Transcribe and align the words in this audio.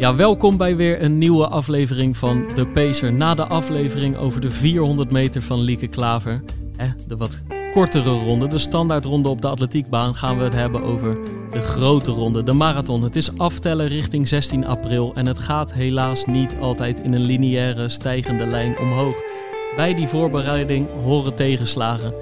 Ja, 0.00 0.14
welkom 0.14 0.56
bij 0.56 0.76
weer 0.76 1.02
een 1.02 1.18
nieuwe 1.18 1.46
aflevering 1.46 2.16
van 2.16 2.48
De 2.54 2.66
Pacer. 2.66 3.12
Na 3.12 3.34
de 3.34 3.46
aflevering 3.46 4.16
over 4.16 4.40
de 4.40 4.50
400 4.50 5.10
meter 5.10 5.42
van 5.42 5.60
Lieke 5.60 5.86
Klaver, 5.86 6.42
de 7.06 7.16
wat 7.16 7.42
kortere 7.72 8.10
ronde, 8.10 8.48
de 8.48 8.58
standaardronde 8.58 9.28
op 9.28 9.42
de 9.42 9.48
atletiekbaan, 9.48 10.14
gaan 10.14 10.38
we 10.38 10.44
het 10.44 10.52
hebben 10.52 10.82
over 10.82 11.18
de 11.50 11.60
grote 11.60 12.10
ronde, 12.10 12.42
de 12.42 12.52
marathon. 12.52 13.02
Het 13.02 13.16
is 13.16 13.38
aftellen 13.38 13.88
richting 13.88 14.28
16 14.28 14.66
april 14.66 15.12
en 15.14 15.26
het 15.26 15.38
gaat 15.38 15.72
helaas 15.72 16.24
niet 16.24 16.56
altijd 16.60 17.00
in 17.00 17.12
een 17.12 17.24
lineaire 17.24 17.88
stijgende 17.88 18.46
lijn 18.46 18.78
omhoog. 18.78 19.22
Bij 19.76 19.94
die 19.94 20.08
voorbereiding 20.08 20.86
horen 21.02 21.34
tegenslagen. 21.34 22.14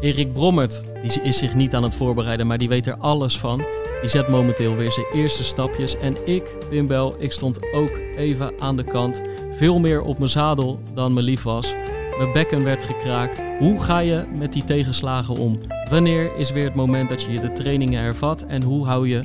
Erik 0.00 0.32
Brommert 0.32 0.82
die 1.02 1.22
is 1.22 1.38
zich 1.38 1.54
niet 1.54 1.74
aan 1.74 1.82
het 1.82 1.94
voorbereiden, 1.94 2.46
maar 2.46 2.58
die 2.58 2.68
weet 2.68 2.86
er 2.86 2.96
alles 2.96 3.38
van. 3.38 3.64
Die 4.06 4.14
zet 4.14 4.28
momenteel 4.28 4.76
weer 4.76 4.92
zijn 4.92 5.06
eerste 5.12 5.44
stapjes. 5.44 5.96
En 5.98 6.16
ik, 6.24 6.56
Wim 6.70 6.86
Bel, 6.86 7.14
ik 7.18 7.32
stond 7.32 7.72
ook 7.72 8.00
even 8.16 8.52
aan 8.58 8.76
de 8.76 8.84
kant. 8.84 9.22
Veel 9.50 9.78
meer 9.78 10.02
op 10.02 10.18
mijn 10.18 10.30
zadel 10.30 10.80
dan 10.94 11.14
me 11.14 11.22
lief 11.22 11.42
was. 11.42 11.74
Mijn 12.18 12.32
bekken 12.32 12.64
werd 12.64 12.82
gekraakt. 12.82 13.42
Hoe 13.58 13.82
ga 13.82 13.98
je 13.98 14.24
met 14.38 14.52
die 14.52 14.64
tegenslagen 14.64 15.34
om? 15.34 15.58
Wanneer 15.90 16.36
is 16.36 16.50
weer 16.50 16.64
het 16.64 16.74
moment 16.74 17.08
dat 17.08 17.22
je 17.22 17.40
de 17.40 17.52
trainingen 17.52 18.02
hervat? 18.02 18.42
En 18.42 18.62
hoe 18.62 18.86
hou 18.86 19.08
je 19.08 19.24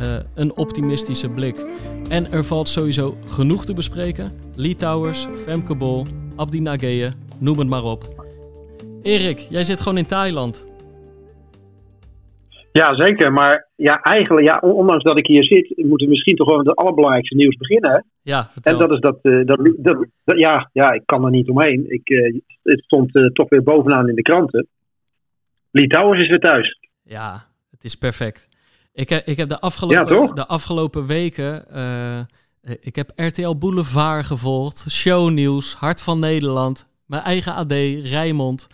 uh, 0.00 0.06
een 0.34 0.56
optimistische 0.56 1.28
blik? 1.28 1.64
En 2.08 2.32
er 2.32 2.44
valt 2.44 2.68
sowieso 2.68 3.16
genoeg 3.26 3.64
te 3.64 3.72
bespreken. 3.72 4.30
Lee 4.54 4.76
Towers, 4.76 5.26
Femke 5.44 5.74
Bol, 5.74 6.06
Abdi 6.36 6.60
Nageye, 6.60 7.12
noem 7.38 7.58
het 7.58 7.68
maar 7.68 7.84
op. 7.84 8.24
Erik, 9.02 9.46
jij 9.50 9.64
zit 9.64 9.80
gewoon 9.80 9.98
in 9.98 10.06
Thailand. 10.06 10.64
Ja, 12.80 12.94
zeker. 12.94 13.32
Maar 13.32 13.68
ja, 13.76 14.00
eigenlijk, 14.00 14.46
ja, 14.46 14.58
ondanks 14.58 15.04
dat 15.04 15.18
ik 15.18 15.26
hier 15.26 15.44
zit, 15.44 15.76
moeten 15.76 16.06
we 16.06 16.12
misschien 16.12 16.36
toch 16.36 16.48
wel 16.48 16.56
met 16.56 16.66
het 16.66 16.76
allerbelangrijkste 16.76 17.36
nieuws 17.36 17.56
beginnen. 17.56 18.04
Ja, 18.22 18.48
vertel. 18.50 18.72
En 18.72 18.78
dat 18.78 18.90
is 18.90 19.00
dat, 19.00 19.18
uh, 19.22 19.46
dat, 19.46 19.74
dat, 19.76 20.06
ja, 20.24 20.70
ja, 20.72 20.92
ik 20.92 21.02
kan 21.04 21.24
er 21.24 21.30
niet 21.30 21.48
omheen. 21.48 21.84
Ik, 21.88 22.10
uh, 22.10 22.40
het 22.62 22.84
stond 22.84 23.16
uh, 23.16 23.26
toch 23.26 23.48
weer 23.48 23.62
bovenaan 23.62 24.08
in 24.08 24.14
de 24.14 24.22
kranten. 24.22 24.66
Litouwers 25.70 26.20
is 26.20 26.28
weer 26.28 26.38
thuis. 26.38 26.78
Ja, 27.02 27.46
het 27.70 27.84
is 27.84 27.94
perfect. 27.94 28.48
Ik, 28.92 29.10
ik 29.10 29.36
heb 29.36 29.48
de 29.48 29.60
afgelopen, 29.60 30.26
ja, 30.26 30.32
de 30.32 30.46
afgelopen 30.46 31.06
weken, 31.06 31.64
ik 32.80 32.96
heb 32.96 33.12
RTL 33.16 33.56
Boulevard 33.56 34.26
gevolgd, 34.26 34.86
shownieuws, 34.90 35.74
Hart 35.74 36.02
van 36.02 36.18
Nederland, 36.18 36.86
mijn 37.06 37.22
eigen 37.22 37.54
AD, 37.54 37.72
Rijmond. 38.02 38.66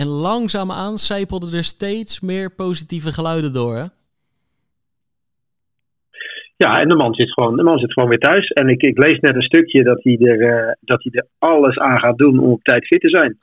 En 0.00 0.06
langzaamaan 0.06 0.98
zijpelden 0.98 1.52
er 1.52 1.64
steeds 1.64 2.20
meer 2.20 2.54
positieve 2.54 3.12
geluiden 3.12 3.52
door. 3.52 3.74
Hè? 3.76 3.84
Ja, 6.56 6.80
en 6.80 6.88
de 6.88 6.94
man 6.94 7.14
zit 7.14 7.32
gewoon, 7.32 7.56
de 7.56 7.62
man 7.62 7.78
zit 7.78 7.92
gewoon 7.92 8.08
weer 8.08 8.18
thuis. 8.18 8.48
En 8.48 8.68
ik, 8.68 8.82
ik 8.82 8.98
lees 8.98 9.20
net 9.20 9.34
een 9.34 9.42
stukje 9.42 9.82
dat 9.82 10.02
hij, 10.02 10.16
er, 10.18 10.40
uh, 10.40 10.72
dat 10.80 11.02
hij 11.02 11.12
er 11.12 11.26
alles 11.38 11.78
aan 11.78 11.98
gaat 11.98 12.18
doen 12.18 12.38
om 12.38 12.50
op 12.50 12.62
tijd 12.62 12.86
fit 12.86 13.00
te 13.00 13.08
zijn. 13.08 13.38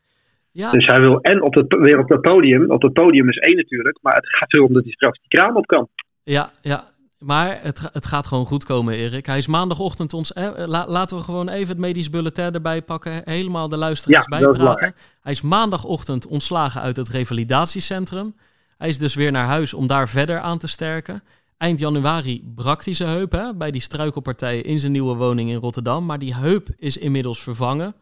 Ja. 0.51 0.71
Dus 0.71 0.85
hij 0.85 1.01
wil 1.01 1.21
en 1.21 1.41
op 1.41 1.53
het, 1.53 1.65
weer 1.67 1.99
op 1.99 2.09
het 2.09 2.21
podium. 2.21 2.71
Op 2.71 2.81
het 2.81 2.93
podium 2.93 3.29
is 3.29 3.38
één 3.38 3.55
natuurlijk, 3.55 3.97
maar 4.01 4.15
het 4.15 4.35
gaat 4.35 4.53
erom 4.53 4.73
dat 4.73 4.83
hij 4.83 4.91
straks 4.91 5.19
die 5.19 5.39
kraan 5.39 5.55
op 5.55 5.65
kan. 5.65 5.88
Ja, 6.23 6.51
ja. 6.61 6.83
Maar 7.23 7.59
het, 7.61 7.81
het 7.91 8.05
gaat 8.05 8.27
gewoon 8.27 8.45
goed 8.45 8.63
komen, 8.63 8.93
Erik. 8.93 9.25
Hij 9.25 9.38
is 9.38 9.47
maandagochtend 9.47 10.13
ons. 10.13 10.31
laten 10.66 11.17
we 11.17 11.23
gewoon 11.23 11.49
even 11.49 11.67
het 11.67 11.77
medisch 11.77 12.09
bulletin 12.09 12.53
erbij 12.53 12.81
pakken. 12.81 13.21
Helemaal 13.25 13.69
de 13.69 13.77
luisteraars 13.77 14.25
ja, 14.29 14.39
bijpraten. 14.39 14.95
Hij 15.21 15.31
is 15.31 15.41
maandagochtend 15.41 16.27
ontslagen 16.27 16.81
uit 16.81 16.97
het 16.97 17.09
revalidatiecentrum. 17.09 18.35
Hij 18.77 18.88
is 18.88 18.97
dus 18.97 19.16
weer 19.16 19.31
naar 19.31 19.45
huis 19.45 19.73
om 19.73 19.88
daar 19.88 20.09
verder 20.09 20.39
aan 20.39 20.57
te 20.57 20.67
sterken. 20.67 21.23
Eind 21.57 21.79
januari 21.79 22.51
brak 22.56 22.85
hij 22.85 22.94
zijn 22.94 23.09
heup 23.09 23.31
hè, 23.31 23.55
bij 23.55 23.72
die 23.72 23.81
struikelpartij 23.81 24.59
in 24.59 24.79
zijn 24.79 24.91
nieuwe 24.91 25.16
woning 25.16 25.50
in 25.50 25.59
Rotterdam. 25.59 26.05
Maar 26.05 26.19
die 26.19 26.35
heup 26.35 26.67
is 26.78 26.97
inmiddels 26.97 27.41
vervangen. 27.41 27.95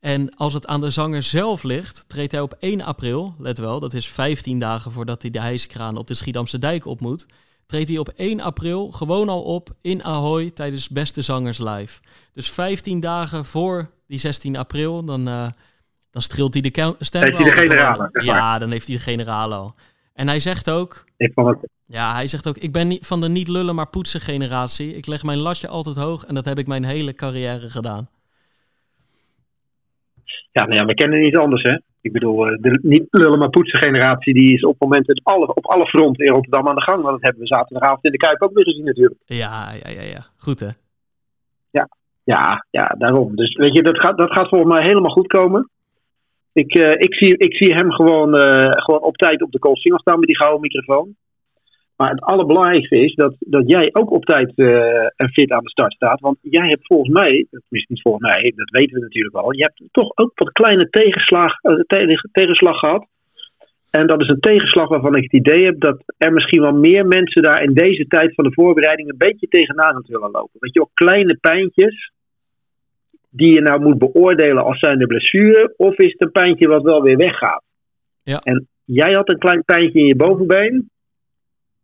En 0.00 0.36
als 0.36 0.52
het 0.52 0.66
aan 0.66 0.80
de 0.80 0.90
zanger 0.90 1.22
zelf 1.22 1.62
ligt, 1.62 2.04
treedt 2.08 2.32
hij 2.32 2.40
op 2.40 2.56
1 2.58 2.80
april, 2.80 3.34
let 3.38 3.58
wel, 3.58 3.80
dat 3.80 3.94
is 3.94 4.08
15 4.08 4.58
dagen 4.58 4.92
voordat 4.92 5.22
hij 5.22 5.30
de 5.30 5.40
hijskraan 5.40 5.96
op 5.96 6.06
de 6.06 6.14
Schiedamse 6.14 6.58
dijk 6.58 6.86
op 6.86 7.00
moet 7.00 7.26
treedt 7.72 7.88
hij 7.88 7.98
op 7.98 8.08
1 8.08 8.40
april 8.40 8.90
gewoon 8.90 9.28
al 9.28 9.42
op 9.42 9.68
in 9.82 10.04
Ahoy 10.04 10.50
tijdens 10.50 10.88
Beste 10.88 11.22
Zangers 11.22 11.58
Live. 11.58 12.00
Dus 12.32 12.50
15 12.50 13.00
dagen 13.00 13.44
voor 13.44 13.90
die 14.06 14.18
16 14.18 14.56
april, 14.56 15.04
dan, 15.04 15.28
uh, 15.28 15.46
dan 16.10 16.22
streelt 16.22 16.52
hij 16.54 16.62
de 16.62 16.94
stem. 16.98 17.22
Heeft 17.22 17.36
hij 17.36 17.44
de 17.44 17.52
generale? 17.52 18.08
Ja, 18.12 18.58
dan 18.58 18.70
heeft 18.70 18.86
hij 18.86 18.96
de 18.96 19.02
generale 19.02 19.54
al. 19.54 19.74
En 20.14 20.28
hij 20.28 20.40
zegt 20.40 20.70
ook... 20.70 21.04
Ik 21.16 21.32
vond 21.34 21.48
het... 21.48 21.70
Ja, 21.86 22.14
hij 22.14 22.26
zegt 22.26 22.48
ook, 22.48 22.56
ik 22.56 22.72
ben 22.72 22.88
niet 22.88 23.06
van 23.06 23.20
de 23.20 23.28
niet 23.28 23.48
lullen 23.48 23.74
maar 23.74 23.88
poetsen 23.88 24.20
generatie. 24.20 24.96
Ik 24.96 25.06
leg 25.06 25.22
mijn 25.22 25.38
latje 25.38 25.68
altijd 25.68 25.96
hoog 25.96 26.24
en 26.24 26.34
dat 26.34 26.44
heb 26.44 26.58
ik 26.58 26.66
mijn 26.66 26.84
hele 26.84 27.14
carrière 27.14 27.68
gedaan. 27.68 28.08
Ja, 30.52 30.64
nou 30.64 30.74
ja, 30.74 30.84
we 30.84 30.94
kennen 30.94 31.20
niet 31.20 31.36
anders, 31.36 31.62
hè. 31.62 31.76
Ik 32.02 32.12
bedoel, 32.12 32.46
eh, 32.46 32.58
de 32.60 32.78
niet 32.82 33.06
lullen 33.10 33.38
maar 33.38 33.50
poetsen 33.50 33.78
generatie 33.78 34.34
die 34.34 34.54
is 34.54 34.64
op 34.64 34.76
momenten 34.78 35.16
op 35.16 35.32
alle, 35.32 35.54
op 35.54 35.66
alle 35.66 35.86
fronten 35.86 36.26
in 36.26 36.32
Rotterdam 36.32 36.68
aan 36.68 36.74
de 36.74 36.82
gang. 36.82 37.02
Want 37.02 37.12
dat 37.12 37.22
hebben 37.22 37.40
we 37.40 37.46
zaterdagavond 37.46 38.04
in 38.04 38.10
de 38.10 38.16
Kuip 38.16 38.42
ook 38.42 38.54
weer 38.54 38.64
gezien 38.64 38.84
natuurlijk. 38.84 39.20
Ja, 39.24 39.72
ja, 39.82 39.90
ja, 39.90 40.02
ja. 40.02 40.26
Goed 40.36 40.60
hè? 40.60 40.68
Ja, 41.70 41.88
ja, 42.24 42.66
ja, 42.70 42.94
daarom. 42.98 43.36
Dus 43.36 43.56
weet 43.56 43.76
je, 43.76 43.82
dat 43.82 43.98
gaat, 43.98 44.18
dat 44.18 44.32
gaat 44.32 44.48
volgens 44.48 44.72
mij 44.72 44.82
helemaal 44.82 45.10
goed 45.10 45.26
komen. 45.26 45.70
Ik, 46.52 46.78
uh, 46.78 46.90
ik, 46.90 47.14
zie, 47.14 47.36
ik 47.36 47.54
zie 47.54 47.74
hem 47.74 47.92
gewoon, 47.92 48.36
uh, 48.36 48.70
gewoon 48.70 49.02
op 49.02 49.16
tijd 49.16 49.42
op 49.42 49.52
de 49.52 49.58
koolsingel 49.58 49.98
staan 49.98 50.18
met 50.18 50.28
die 50.28 50.36
gouden 50.36 50.60
microfoon. 50.60 51.16
Maar 52.02 52.10
het 52.10 52.22
allerbelangrijkste 52.22 52.96
is 52.96 53.14
dat, 53.14 53.34
dat 53.38 53.70
jij 53.70 53.88
ook 53.92 54.10
op 54.10 54.24
tijd 54.24 54.52
uh, 54.56 54.68
en 55.16 55.28
fit 55.32 55.50
aan 55.50 55.62
de 55.62 55.70
start 55.70 55.92
staat. 55.92 56.20
Want 56.20 56.38
jij 56.40 56.68
hebt 56.68 56.86
volgens 56.86 57.10
mij, 57.10 57.46
tenminste 57.50 57.92
niet 57.92 58.02
volgens 58.02 58.32
mij, 58.32 58.52
dat 58.56 58.70
weten 58.70 58.94
we 58.94 59.00
natuurlijk 59.00 59.34
wel. 59.34 59.52
Je 59.52 59.62
hebt 59.62 59.82
toch 59.90 60.10
ook 60.14 60.32
wat 60.34 60.52
kleine 60.52 60.88
tegenslag, 60.90 61.52
uh, 61.62 61.80
tegenslag 62.32 62.78
gehad. 62.78 63.06
En 63.90 64.06
dat 64.06 64.20
is 64.20 64.28
een 64.28 64.40
tegenslag 64.40 64.88
waarvan 64.88 65.16
ik 65.16 65.22
het 65.22 65.32
idee 65.32 65.64
heb 65.64 65.80
dat 65.80 66.02
er 66.18 66.32
misschien 66.32 66.60
wel 66.60 66.72
meer 66.72 67.06
mensen 67.06 67.42
daar 67.42 67.62
in 67.62 67.74
deze 67.74 68.06
tijd 68.06 68.34
van 68.34 68.44
de 68.44 68.52
voorbereiding 68.52 69.08
een 69.10 69.26
beetje 69.28 69.48
tegenaan 69.48 69.94
aan 69.94 70.04
willen 70.06 70.30
lopen. 70.30 70.58
Weet 70.58 70.72
je 70.72 70.78
wel, 70.78 70.90
kleine 70.94 71.36
pijntjes 71.40 72.12
die 73.30 73.54
je 73.54 73.60
nou 73.60 73.80
moet 73.82 73.98
beoordelen 73.98 74.64
als 74.64 74.78
zijn 74.78 74.98
de 74.98 75.06
blessure. 75.06 75.74
Of 75.76 75.98
is 75.98 76.12
het 76.12 76.22
een 76.22 76.32
pijntje 76.32 76.68
wat 76.68 76.82
wel 76.82 77.02
weer 77.02 77.16
weggaat. 77.16 77.62
Ja. 78.22 78.38
En 78.38 78.68
jij 78.84 79.12
had 79.12 79.30
een 79.30 79.38
klein 79.38 79.64
pijntje 79.64 79.98
in 79.98 80.06
je 80.06 80.16
bovenbeen 80.16 80.90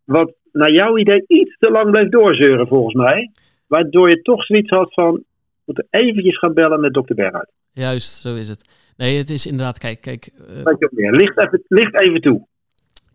wat 0.08 0.32
naar 0.52 0.72
jouw 0.72 0.98
idee 0.98 1.24
iets 1.26 1.56
te 1.58 1.70
lang 1.70 1.90
bleef 1.90 2.08
doorzeuren 2.08 2.66
volgens 2.66 2.94
mij. 2.94 3.30
Waardoor 3.66 4.08
je 4.08 4.22
toch 4.22 4.44
zoiets 4.44 4.70
had 4.70 4.94
van, 4.94 5.24
moeten 5.64 5.86
eventjes 5.90 6.38
gaan 6.38 6.54
bellen 6.54 6.80
met 6.80 6.92
dokter 6.92 7.14
Berghuis. 7.14 7.50
Juist, 7.72 8.20
zo 8.20 8.34
is 8.34 8.48
het. 8.48 8.68
Nee, 8.96 9.18
het 9.18 9.30
is 9.30 9.46
inderdaad, 9.46 9.78
kijk, 9.78 10.00
kijk. 10.00 10.30
Uh, 10.50 11.10
licht, 11.10 11.42
even, 11.42 11.62
licht 11.68 12.00
even 12.00 12.20
toe. 12.20 12.46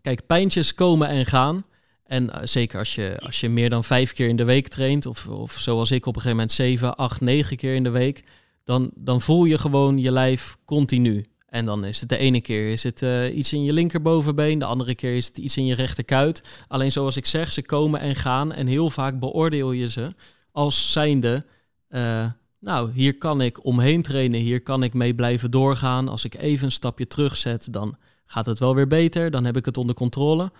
Kijk, 0.02 0.26
pijntjes 0.26 0.74
komen 0.74 1.08
en 1.08 1.26
gaan. 1.26 1.64
En 2.04 2.24
uh, 2.24 2.36
zeker 2.42 2.78
als 2.78 2.94
je, 2.94 3.16
als 3.18 3.40
je 3.40 3.48
meer 3.48 3.70
dan 3.70 3.84
vijf 3.84 4.12
keer 4.12 4.28
in 4.28 4.36
de 4.36 4.44
week 4.44 4.68
traint, 4.68 5.06
of, 5.06 5.28
of 5.28 5.52
zoals 5.52 5.90
ik 5.90 6.06
op 6.06 6.14
een 6.14 6.20
gegeven 6.20 6.36
moment 6.36 6.52
zeven, 6.52 6.96
acht, 6.96 7.20
negen 7.20 7.56
keer 7.56 7.74
in 7.74 7.82
de 7.82 7.90
week, 7.90 8.24
dan, 8.64 8.90
dan 8.94 9.20
voel 9.20 9.44
je 9.44 9.58
gewoon 9.58 9.98
je 9.98 10.12
lijf 10.12 10.56
continu. 10.64 11.24
En 11.54 11.64
dan 11.64 11.84
is 11.84 12.00
het 12.00 12.08
de 12.08 12.16
ene 12.16 12.40
keer 12.40 12.70
is 12.70 12.82
het 12.82 13.02
uh, 13.02 13.36
iets 13.36 13.52
in 13.52 13.64
je 13.64 13.72
linkerbovenbeen, 13.72 14.58
de 14.58 14.64
andere 14.64 14.94
keer 14.94 15.16
is 15.16 15.26
het 15.26 15.38
iets 15.38 15.56
in 15.56 15.66
je 15.66 15.74
rechterkuit. 15.74 16.42
Alleen 16.68 16.92
zoals 16.92 17.16
ik 17.16 17.26
zeg, 17.26 17.52
ze 17.52 17.62
komen 17.62 18.00
en 18.00 18.16
gaan 18.16 18.52
en 18.52 18.66
heel 18.66 18.90
vaak 18.90 19.18
beoordeel 19.18 19.72
je 19.72 19.88
ze 19.88 20.14
als 20.52 20.92
zijnde, 20.92 21.44
uh, 21.88 22.26
nou 22.60 22.90
hier 22.92 23.18
kan 23.18 23.40
ik 23.40 23.64
omheen 23.64 24.02
trainen, 24.02 24.40
hier 24.40 24.62
kan 24.62 24.82
ik 24.82 24.94
mee 24.94 25.14
blijven 25.14 25.50
doorgaan. 25.50 26.08
Als 26.08 26.24
ik 26.24 26.34
even 26.34 26.64
een 26.64 26.72
stapje 26.72 27.06
terugzet, 27.06 27.72
dan 27.72 27.96
gaat 28.26 28.46
het 28.46 28.58
wel 28.58 28.74
weer 28.74 28.86
beter, 28.86 29.30
dan 29.30 29.44
heb 29.44 29.56
ik 29.56 29.64
het 29.64 29.76
onder 29.76 29.94
controle. 29.94 30.52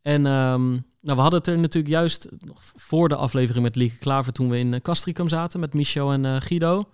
En 0.00 0.26
um, 0.26 0.70
nou, 1.00 1.16
we 1.16 1.20
hadden 1.20 1.38
het 1.38 1.48
er 1.48 1.58
natuurlijk 1.58 1.94
juist 1.94 2.28
nog 2.38 2.60
voor 2.62 3.08
de 3.08 3.16
aflevering 3.16 3.64
met 3.64 3.76
Lieke 3.76 3.98
Klaver 3.98 4.32
toen 4.32 4.48
we 4.48 4.58
in 4.58 4.82
Castricum 4.82 5.28
zaten 5.28 5.60
met 5.60 5.74
Michel 5.74 6.12
en 6.12 6.42
Guido. 6.42 6.88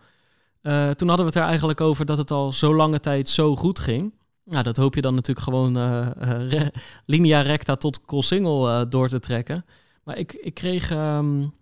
Uh, 0.63 0.91
toen 0.91 1.09
hadden 1.09 1.27
we 1.27 1.33
het 1.33 1.41
er 1.41 1.49
eigenlijk 1.49 1.81
over 1.81 2.07
dat 2.07 2.19
het 2.19 2.31
al 2.31 2.53
zo 2.53 2.75
lange 2.75 3.01
tijd 3.01 3.29
zo 3.29 3.57
goed 3.57 3.79
ging. 3.79 4.15
Nou, 4.45 4.63
dat 4.63 4.77
hoop 4.77 4.95
je 4.95 5.01
dan 5.01 5.15
natuurlijk 5.15 5.47
gewoon 5.47 5.79
uh, 5.79 6.09
uh, 6.51 6.67
linea 7.07 7.41
recta 7.41 7.77
tot 7.77 8.01
Koolsingel 8.05 8.89
door 8.89 9.09
te 9.09 9.19
trekken. 9.19 9.65
Maar 10.05 10.19
ik, 10.19 10.33
ik 10.33 10.55
kreeg 10.55 10.91
um, 10.91 11.55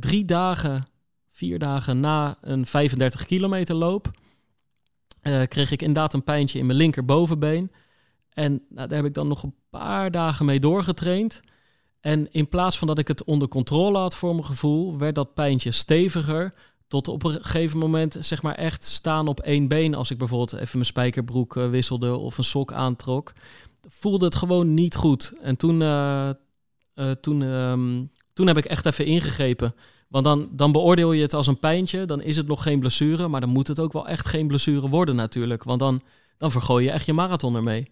drie 0.00 0.24
dagen, 0.24 0.86
vier 1.30 1.58
dagen 1.58 2.00
na 2.00 2.38
een 2.40 2.66
35 2.66 3.24
kilometer 3.24 3.74
loop... 3.74 4.10
kreeg 5.48 5.70
ik 5.70 5.82
inderdaad 5.82 6.14
een 6.14 6.24
pijntje 6.24 6.58
in 6.58 6.66
mijn 6.66 6.78
linkerbovenbeen. 6.78 7.70
En 8.30 8.62
nou, 8.68 8.88
daar 8.88 8.96
heb 8.98 9.06
ik 9.06 9.14
dan 9.14 9.28
nog 9.28 9.42
een 9.42 9.54
paar 9.70 10.10
dagen 10.10 10.46
mee 10.46 10.60
doorgetraind. 10.60 11.40
En 12.00 12.32
in 12.32 12.48
plaats 12.48 12.78
van 12.78 12.86
dat 12.86 12.98
ik 12.98 13.08
het 13.08 13.24
onder 13.24 13.48
controle 13.48 13.98
had 13.98 14.16
voor 14.16 14.34
mijn 14.34 14.46
gevoel, 14.46 14.98
werd 14.98 15.14
dat 15.14 15.34
pijntje 15.34 15.70
steviger 15.70 16.54
tot 16.90 17.08
op 17.08 17.24
een 17.24 17.30
gegeven 17.30 17.78
moment 17.78 18.16
zeg 18.20 18.42
maar 18.42 18.54
echt 18.54 18.84
staan 18.84 19.28
op 19.28 19.40
één 19.40 19.68
been. 19.68 19.94
Als 19.94 20.10
ik 20.10 20.18
bijvoorbeeld 20.18 20.52
even 20.52 20.68
mijn 20.72 20.84
spijkerbroek 20.84 21.56
uh, 21.56 21.68
wisselde 21.68 22.16
of 22.16 22.38
een 22.38 22.44
sok 22.44 22.72
aantrok. 22.72 23.32
Voelde 23.88 24.24
het 24.24 24.34
gewoon 24.34 24.74
niet 24.74 24.94
goed. 24.94 25.34
En 25.42 25.56
toen, 25.56 25.80
uh, 25.80 26.30
uh, 26.94 27.10
toen, 27.10 27.42
um, 27.42 28.10
toen 28.32 28.46
heb 28.46 28.56
ik 28.56 28.64
echt 28.64 28.86
even 28.86 29.04
ingegrepen. 29.04 29.74
Want 30.08 30.24
dan, 30.24 30.48
dan 30.52 30.72
beoordeel 30.72 31.12
je 31.12 31.22
het 31.22 31.34
als 31.34 31.46
een 31.46 31.58
pijntje, 31.58 32.04
dan 32.04 32.22
is 32.22 32.36
het 32.36 32.46
nog 32.46 32.62
geen 32.62 32.80
blessure, 32.80 33.28
maar 33.28 33.40
dan 33.40 33.50
moet 33.50 33.68
het 33.68 33.80
ook 33.80 33.92
wel 33.92 34.08
echt 34.08 34.26
geen 34.26 34.46
blessure 34.46 34.88
worden 34.88 35.16
natuurlijk. 35.16 35.64
Want 35.64 35.80
dan, 35.80 36.02
dan 36.38 36.50
vergooi 36.50 36.84
je 36.84 36.90
echt 36.90 37.06
je 37.06 37.12
marathon 37.12 37.56
ermee. 37.56 37.90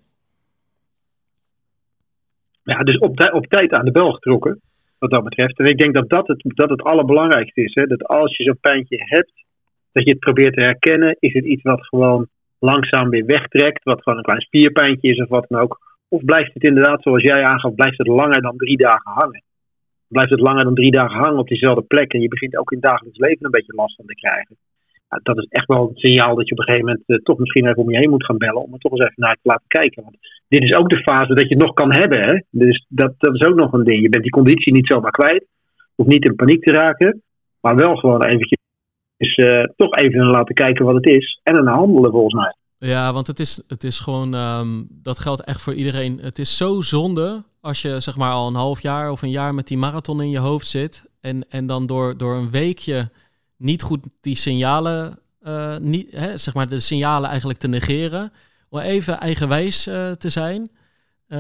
Ja, 2.63 2.83
dus 2.83 2.99
op, 2.99 3.31
op 3.33 3.47
tijd 3.47 3.73
aan 3.73 3.85
de 3.85 3.91
bel 3.91 4.13
getrokken, 4.13 4.61
wat 4.99 5.11
dat 5.11 5.25
betreft. 5.25 5.59
En 5.59 5.67
ik 5.67 5.79
denk 5.79 5.95
dat 5.95 6.09
dat 6.09 6.27
het, 6.27 6.43
dat 6.47 6.71
het 6.71 6.83
allerbelangrijkste 6.83 7.63
is. 7.63 7.75
Hè? 7.75 7.87
Dat 7.87 8.05
als 8.05 8.37
je 8.37 8.45
zo'n 8.45 8.59
pijntje 8.61 8.97
hebt, 8.99 9.33
dat 9.93 10.05
je 10.05 10.11
het 10.11 10.21
probeert 10.21 10.55
te 10.55 10.61
herkennen. 10.61 11.17
Is 11.19 11.33
het 11.33 11.45
iets 11.45 11.63
wat 11.63 11.87
gewoon 11.87 12.29
langzaam 12.59 13.09
weer 13.09 13.25
wegtrekt, 13.25 13.85
wat 13.85 14.03
gewoon 14.03 14.19
een 14.19 14.25
klein 14.25 14.41
spierpijntje 14.41 15.09
is 15.11 15.21
of 15.21 15.29
wat 15.29 15.47
dan 15.49 15.61
ook. 15.61 15.79
Of 16.09 16.25
blijft 16.25 16.55
het 16.55 16.63
inderdaad, 16.63 17.03
zoals 17.03 17.23
jij 17.23 17.45
aangaf, 17.45 17.75
blijft 17.75 17.99
het 17.99 18.07
langer 18.07 18.43
dan 18.43 18.57
drie 18.57 18.77
dagen 18.77 19.13
hangen? 19.13 19.43
Blijft 20.09 20.31
het 20.31 20.41
langer 20.41 20.65
dan 20.65 20.75
drie 20.75 20.91
dagen 20.91 21.19
hangen 21.19 21.39
op 21.39 21.49
diezelfde 21.49 21.83
plek 21.83 22.13
en 22.13 22.21
je 22.21 22.29
begint 22.29 22.57
ook 22.57 22.71
in 22.71 22.79
het 22.81 22.87
dagelijks 22.87 23.19
leven 23.19 23.45
een 23.45 23.51
beetje 23.51 23.75
last 23.75 23.97
van 23.97 24.07
te 24.07 24.15
krijgen? 24.15 24.57
Ja, 25.09 25.21
dat 25.23 25.39
is 25.39 25.47
echt 25.49 25.67
wel 25.67 25.89
een 25.89 25.97
signaal 25.97 26.35
dat 26.35 26.49
je 26.49 26.53
op 26.53 26.59
een 26.59 26.65
gegeven 26.65 26.87
moment 26.87 27.05
uh, 27.07 27.19
toch 27.23 27.39
misschien 27.39 27.67
even 27.67 27.83
om 27.83 27.91
je 27.91 27.99
heen 27.99 28.11
moet 28.11 28.25
gaan 28.25 28.39
bellen 28.39 28.63
om 28.63 28.73
er 28.73 28.79
toch 28.79 28.93
eens 28.93 29.05
even 29.05 29.15
naar 29.17 29.39
te 29.43 29.49
laten 29.49 29.69
kijken. 29.69 30.03
Want 30.03 30.17
dit 30.49 30.63
is 30.63 30.75
ook 30.75 30.91
de 30.91 31.03
fase 31.03 31.35
dat 31.35 31.49
je 31.49 31.55
het 31.55 31.65
nog 31.65 31.73
kan 31.73 31.95
hebben. 31.95 32.21
Hè? 32.23 32.41
Dus 32.51 32.87
dat, 32.89 33.15
dat 33.19 33.35
is 33.35 33.47
ook 33.47 33.57
nog 33.57 33.73
een 33.73 33.85
ding. 33.85 34.03
Je 34.03 34.09
bent 34.09 34.23
die 34.23 34.33
conditie 34.33 34.73
niet 34.73 34.87
zomaar 34.87 35.11
kwijt. 35.11 35.47
Of 35.95 36.07
niet 36.07 36.25
in 36.25 36.35
paniek 36.35 36.63
te 36.65 36.73
raken. 36.73 37.23
Maar 37.61 37.77
wel 37.77 37.97
gewoon 37.97 38.25
eventjes 38.25 38.59
uh, 39.37 39.65
toch 39.77 39.97
even 39.97 40.27
laten 40.27 40.55
kijken 40.55 40.85
wat 40.85 40.95
het 40.95 41.09
is. 41.09 41.41
En 41.43 41.55
dan 41.55 41.67
handelen 41.67 42.11
volgens 42.11 42.35
mij. 42.35 42.55
Ja, 42.79 43.13
want 43.13 43.27
het 43.27 43.41
is, 43.41 43.65
het 43.69 43.85
is 43.85 43.99
gewoon, 43.99 44.35
um, 44.35 44.87
dat 44.91 45.19
geldt 45.19 45.45
echt 45.45 45.63
voor 45.63 45.75
iedereen. 45.75 46.19
Het 46.23 46.39
is 46.39 46.57
zo 46.57 46.81
zonde 46.81 47.43
als 47.61 47.83
je 47.83 48.01
zeg 48.01 48.17
maar 48.17 48.33
al 48.33 48.49
een 48.49 48.55
half 48.55 48.83
jaar 48.83 49.11
of 49.11 49.23
een 49.23 49.31
jaar 49.31 49.55
met 49.55 49.67
die 49.67 49.79
marathon 49.79 50.23
in 50.23 50.31
je 50.31 50.39
hoofd 50.39 50.67
zit. 50.67 51.05
En, 51.21 51.51
en 51.51 51.67
dan 51.67 51.87
door, 51.87 52.17
door 52.17 52.35
een 52.35 52.51
weekje 52.51 53.11
niet 53.59 53.83
goed 53.83 54.07
die 54.21 54.37
signalen, 54.37 55.19
uh, 55.43 55.77
niet, 55.77 56.13
hè, 56.13 56.37
zeg 56.37 56.55
maar 56.55 56.69
de 56.69 56.81
signalen 56.81 57.29
eigenlijk 57.29 57.59
te 57.59 57.69
negeren. 57.69 58.33
Om 58.69 58.79
even 58.79 59.21
eigenwijs 59.21 59.87
uh, 59.87 60.11
te 60.11 60.29
zijn. 60.29 60.71
Uh, 61.29 61.39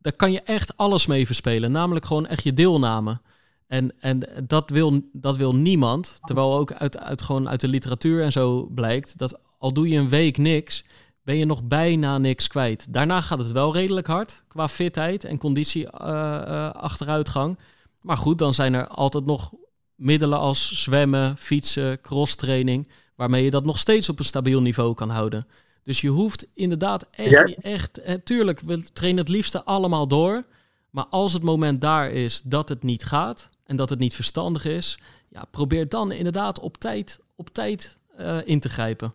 daar 0.00 0.12
kan 0.16 0.32
je 0.32 0.40
echt 0.40 0.76
alles 0.76 1.06
mee 1.06 1.26
verspelen. 1.26 1.72
Namelijk 1.72 2.04
gewoon 2.04 2.26
echt 2.26 2.42
je 2.42 2.52
deelname. 2.52 3.20
En, 3.66 3.92
en 4.00 4.20
dat, 4.46 4.70
wil, 4.70 5.00
dat 5.12 5.36
wil 5.36 5.54
niemand. 5.54 6.18
Terwijl 6.22 6.54
ook 6.54 6.72
uit, 6.72 6.98
uit, 6.98 7.22
gewoon 7.22 7.48
uit 7.48 7.60
de 7.60 7.68
literatuur 7.68 8.22
en 8.22 8.32
zo 8.32 8.66
blijkt 8.66 9.18
dat 9.18 9.40
al 9.58 9.72
doe 9.72 9.88
je 9.88 9.98
een 9.98 10.08
week 10.08 10.38
niks, 10.38 10.84
ben 11.22 11.36
je 11.36 11.44
nog 11.44 11.64
bijna 11.64 12.18
niks 12.18 12.46
kwijt. 12.46 12.92
Daarna 12.92 13.20
gaat 13.20 13.38
het 13.38 13.52
wel 13.52 13.72
redelijk 13.72 14.06
hard 14.06 14.44
qua 14.48 14.68
fitheid 14.68 15.24
en 15.24 15.38
conditie 15.38 15.88
achteruitgang. 15.88 17.58
Maar 18.00 18.16
goed, 18.16 18.38
dan 18.38 18.54
zijn 18.54 18.74
er 18.74 18.86
altijd 18.86 19.24
nog 19.24 19.52
middelen 19.96 20.38
als 20.38 20.82
zwemmen, 20.82 21.36
fietsen, 21.36 22.00
crosstraining, 22.00 22.88
waarmee 23.16 23.44
je 23.44 23.50
dat 23.50 23.64
nog 23.64 23.78
steeds 23.78 24.08
op 24.08 24.18
een 24.18 24.24
stabiel 24.24 24.62
niveau 24.62 24.94
kan 24.94 25.08
houden. 25.08 25.46
Dus 25.82 26.00
je 26.00 26.08
hoeft 26.08 26.50
inderdaad 26.54 27.08
echt, 27.10 27.30
ja. 27.30 27.70
echt, 27.70 28.02
eh, 28.02 28.14
tuurlijk, 28.14 28.60
we 28.60 28.92
trainen 28.92 29.20
het 29.20 29.32
liefste 29.32 29.62
allemaal 29.64 30.08
door. 30.08 30.42
Maar 30.90 31.06
als 31.10 31.32
het 31.32 31.42
moment 31.42 31.80
daar 31.80 32.10
is 32.10 32.42
dat 32.42 32.68
het 32.68 32.82
niet 32.82 33.04
gaat 33.04 33.50
en 33.66 33.76
dat 33.76 33.90
het 33.90 33.98
niet 33.98 34.14
verstandig 34.14 34.64
is, 34.64 34.98
ja, 35.28 35.44
probeer 35.50 35.88
dan 35.88 36.12
inderdaad 36.12 36.60
op 36.60 36.76
tijd, 36.76 37.20
op 37.36 37.48
tijd 37.48 37.98
uh, 38.20 38.38
in 38.44 38.60
te 38.60 38.68
grijpen. 38.68 39.12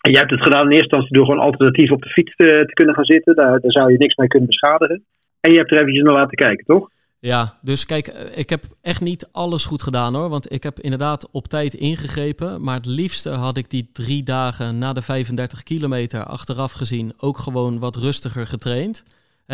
En 0.00 0.10
jij 0.10 0.20
hebt 0.20 0.32
het 0.32 0.42
gedaan 0.42 0.64
in 0.64 0.70
eerste 0.70 0.84
instantie 0.84 1.16
door 1.16 1.26
gewoon 1.26 1.44
alternatief 1.44 1.90
op 1.90 2.02
de 2.02 2.08
fiets 2.08 2.36
te, 2.36 2.62
te 2.66 2.72
kunnen 2.72 2.94
gaan 2.94 3.04
zitten. 3.04 3.34
Daar, 3.36 3.60
daar, 3.60 3.72
zou 3.72 3.92
je 3.92 3.98
niks 3.98 4.14
mee 4.14 4.28
kunnen 4.28 4.48
beschadigen. 4.48 5.04
En 5.40 5.52
je 5.52 5.58
hebt 5.58 5.70
er 5.70 5.78
eventjes 5.78 6.04
naar 6.04 6.14
laten 6.14 6.36
kijken, 6.36 6.64
toch? 6.64 6.90
Ja, 7.20 7.58
dus 7.62 7.86
kijk, 7.86 8.08
ik 8.34 8.50
heb 8.50 8.64
echt 8.80 9.00
niet 9.00 9.28
alles 9.32 9.64
goed 9.64 9.82
gedaan 9.82 10.14
hoor. 10.14 10.28
Want 10.28 10.52
ik 10.52 10.62
heb 10.62 10.80
inderdaad 10.80 11.30
op 11.30 11.48
tijd 11.48 11.74
ingegrepen. 11.74 12.62
Maar 12.62 12.76
het 12.76 12.86
liefste 12.86 13.30
had 13.30 13.56
ik 13.56 13.70
die 13.70 13.90
drie 13.92 14.22
dagen 14.22 14.78
na 14.78 14.92
de 14.92 15.02
35 15.02 15.62
kilometer 15.62 16.24
achteraf 16.24 16.72
gezien 16.72 17.12
ook 17.16 17.38
gewoon 17.38 17.78
wat 17.78 17.96
rustiger 17.96 18.46
getraind. 18.46 19.04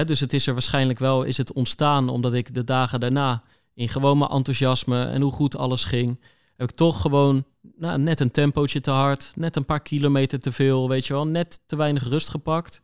Dus 0.04 0.20
het 0.20 0.32
is 0.32 0.46
er 0.46 0.52
waarschijnlijk 0.52 0.98
wel 0.98 1.22
is 1.22 1.36
het 1.36 1.52
ontstaan 1.52 2.08
omdat 2.08 2.32
ik 2.32 2.54
de 2.54 2.64
dagen 2.64 3.00
daarna 3.00 3.42
in 3.74 3.88
gewoon 3.88 4.18
mijn 4.18 4.30
enthousiasme 4.30 5.04
en 5.04 5.22
hoe 5.22 5.32
goed 5.32 5.56
alles 5.56 5.84
ging, 5.84 6.20
heb 6.56 6.70
ik 6.70 6.76
toch 6.76 7.00
gewoon 7.00 7.44
nou, 7.76 7.98
net 7.98 8.20
een 8.20 8.30
tempootje 8.30 8.80
te 8.80 8.90
hard, 8.90 9.32
net 9.34 9.56
een 9.56 9.64
paar 9.64 9.80
kilometer 9.80 10.40
te 10.40 10.52
veel, 10.52 10.88
weet 10.88 11.06
je 11.06 11.12
wel, 11.12 11.26
net 11.26 11.60
te 11.66 11.76
weinig 11.76 12.08
rust 12.08 12.28
gepakt. 12.28 12.82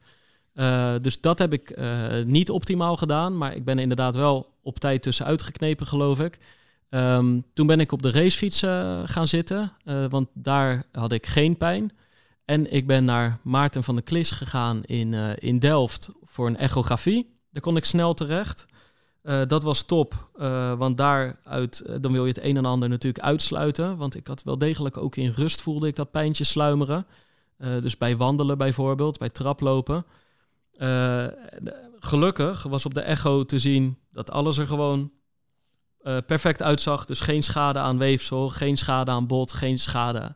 Uh, 0.54 0.94
dus 1.02 1.20
dat 1.20 1.38
heb 1.38 1.52
ik 1.52 1.78
uh, 1.78 2.22
niet 2.24 2.50
optimaal 2.50 2.96
gedaan, 2.96 3.38
maar 3.38 3.54
ik 3.54 3.64
ben 3.64 3.78
inderdaad 3.78 4.14
wel 4.14 4.51
op 4.62 4.78
tijd 4.78 5.02
tussenuit 5.02 5.42
geknepen, 5.42 5.86
geloof 5.86 6.20
ik. 6.20 6.38
Um, 6.90 7.44
toen 7.54 7.66
ben 7.66 7.80
ik 7.80 7.92
op 7.92 8.02
de 8.02 8.10
racefiets 8.10 8.62
uh, 8.62 9.00
gaan 9.04 9.28
zitten, 9.28 9.72
want 10.08 10.28
daar 10.34 10.84
had 10.92 11.12
ik 11.12 11.26
geen 11.26 11.56
pijn. 11.56 11.92
En 12.44 12.72
ik 12.72 12.86
ben 12.86 13.04
naar 13.04 13.38
Maarten 13.42 13.84
van 13.84 13.94
der 13.94 14.04
Klis 14.04 14.30
gegaan 14.30 14.82
in, 14.84 15.14
in 15.38 15.58
Delft 15.58 16.10
voor 16.24 16.46
een 16.46 16.56
echografie. 16.56 17.32
Daar 17.50 17.62
kon 17.62 17.76
ik 17.76 17.84
snel 17.84 18.14
terecht. 18.14 18.66
Dat 19.22 19.62
was 19.62 19.82
top, 19.82 20.30
want 20.78 20.96
daaruit 20.96 21.84
dan 22.00 22.12
wil 22.12 22.22
je 22.22 22.32
het 22.32 22.44
een 22.44 22.56
en 22.56 22.64
ander 22.64 22.88
natuurlijk 22.88 23.24
uitsluiten. 23.24 23.96
Want 23.96 24.14
ik 24.14 24.26
had 24.26 24.42
wel 24.42 24.58
degelijk 24.58 24.96
ook 24.96 25.16
in 25.16 25.30
rust 25.30 25.62
voelde 25.62 25.86
ik 25.86 25.96
dat 25.96 26.10
pijntje 26.10 26.44
sluimeren. 26.44 27.06
dus 27.56 27.96
bij 27.96 28.16
wandelen 28.16 28.58
bijvoorbeeld, 28.58 29.18
bij 29.18 29.30
traplopen. 29.30 30.04
Gelukkig 32.04 32.62
was 32.62 32.86
op 32.86 32.94
de 32.94 33.00
echo 33.00 33.44
te 33.44 33.58
zien 33.58 33.98
dat 34.10 34.30
alles 34.30 34.58
er 34.58 34.66
gewoon 34.66 35.12
perfect 36.26 36.62
uitzag. 36.62 37.04
Dus 37.04 37.20
geen 37.20 37.42
schade 37.42 37.78
aan 37.78 37.98
weefsel, 37.98 38.48
geen 38.48 38.76
schade 38.76 39.10
aan 39.10 39.26
bot, 39.26 39.52
geen, 39.52 39.78
schade, 39.78 40.34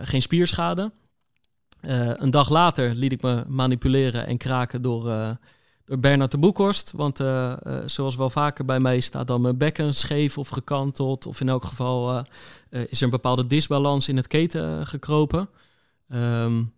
geen 0.00 0.22
spierschade. 0.22 0.92
een 1.80 2.30
dag 2.30 2.48
later 2.48 2.94
liet 2.94 3.12
ik 3.12 3.22
me 3.22 3.44
manipuleren 3.46 4.26
en 4.26 4.36
kraken 4.36 4.82
door 4.82 5.36
door 5.84 5.98
Bernard 5.98 6.30
de 6.30 6.38
Boekhorst. 6.38 6.92
Want 6.92 7.16
zoals 7.86 8.16
wel 8.16 8.30
vaker 8.30 8.64
bij 8.64 8.80
mij 8.80 9.00
staat 9.00 9.26
dan 9.26 9.40
mijn 9.40 9.58
bekken 9.58 9.94
scheef 9.94 10.38
of 10.38 10.48
gekanteld. 10.48 11.26
Of 11.26 11.40
in 11.40 11.48
elk 11.48 11.64
geval 11.64 12.24
is 12.70 12.98
er 12.98 13.04
een 13.04 13.10
bepaalde 13.10 13.46
disbalans 13.46 14.08
in 14.08 14.16
het 14.16 14.26
keten 14.26 14.86
gekropen. 14.86 15.48
Um, 16.08 16.72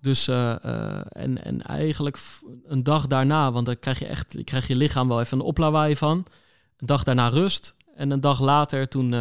dus 0.00 0.28
en, 0.28 1.44
en 1.44 1.62
eigenlijk 1.62 2.18
een 2.64 2.82
dag 2.82 3.06
daarna, 3.06 3.52
want 3.52 3.66
dan 3.66 3.78
krijg 3.78 3.98
je 3.98 4.06
echt 4.06 4.44
krijg 4.44 4.66
je 4.66 4.76
lichaam 4.76 5.08
wel 5.08 5.20
even 5.20 5.38
een 5.38 5.44
oplawaai 5.44 5.96
van. 5.96 6.26
Een 6.76 6.86
dag 6.86 7.02
daarna 7.02 7.28
rust. 7.28 7.74
En 7.94 8.10
een 8.10 8.20
dag 8.20 8.40
later, 8.40 8.88
toen, 8.88 9.14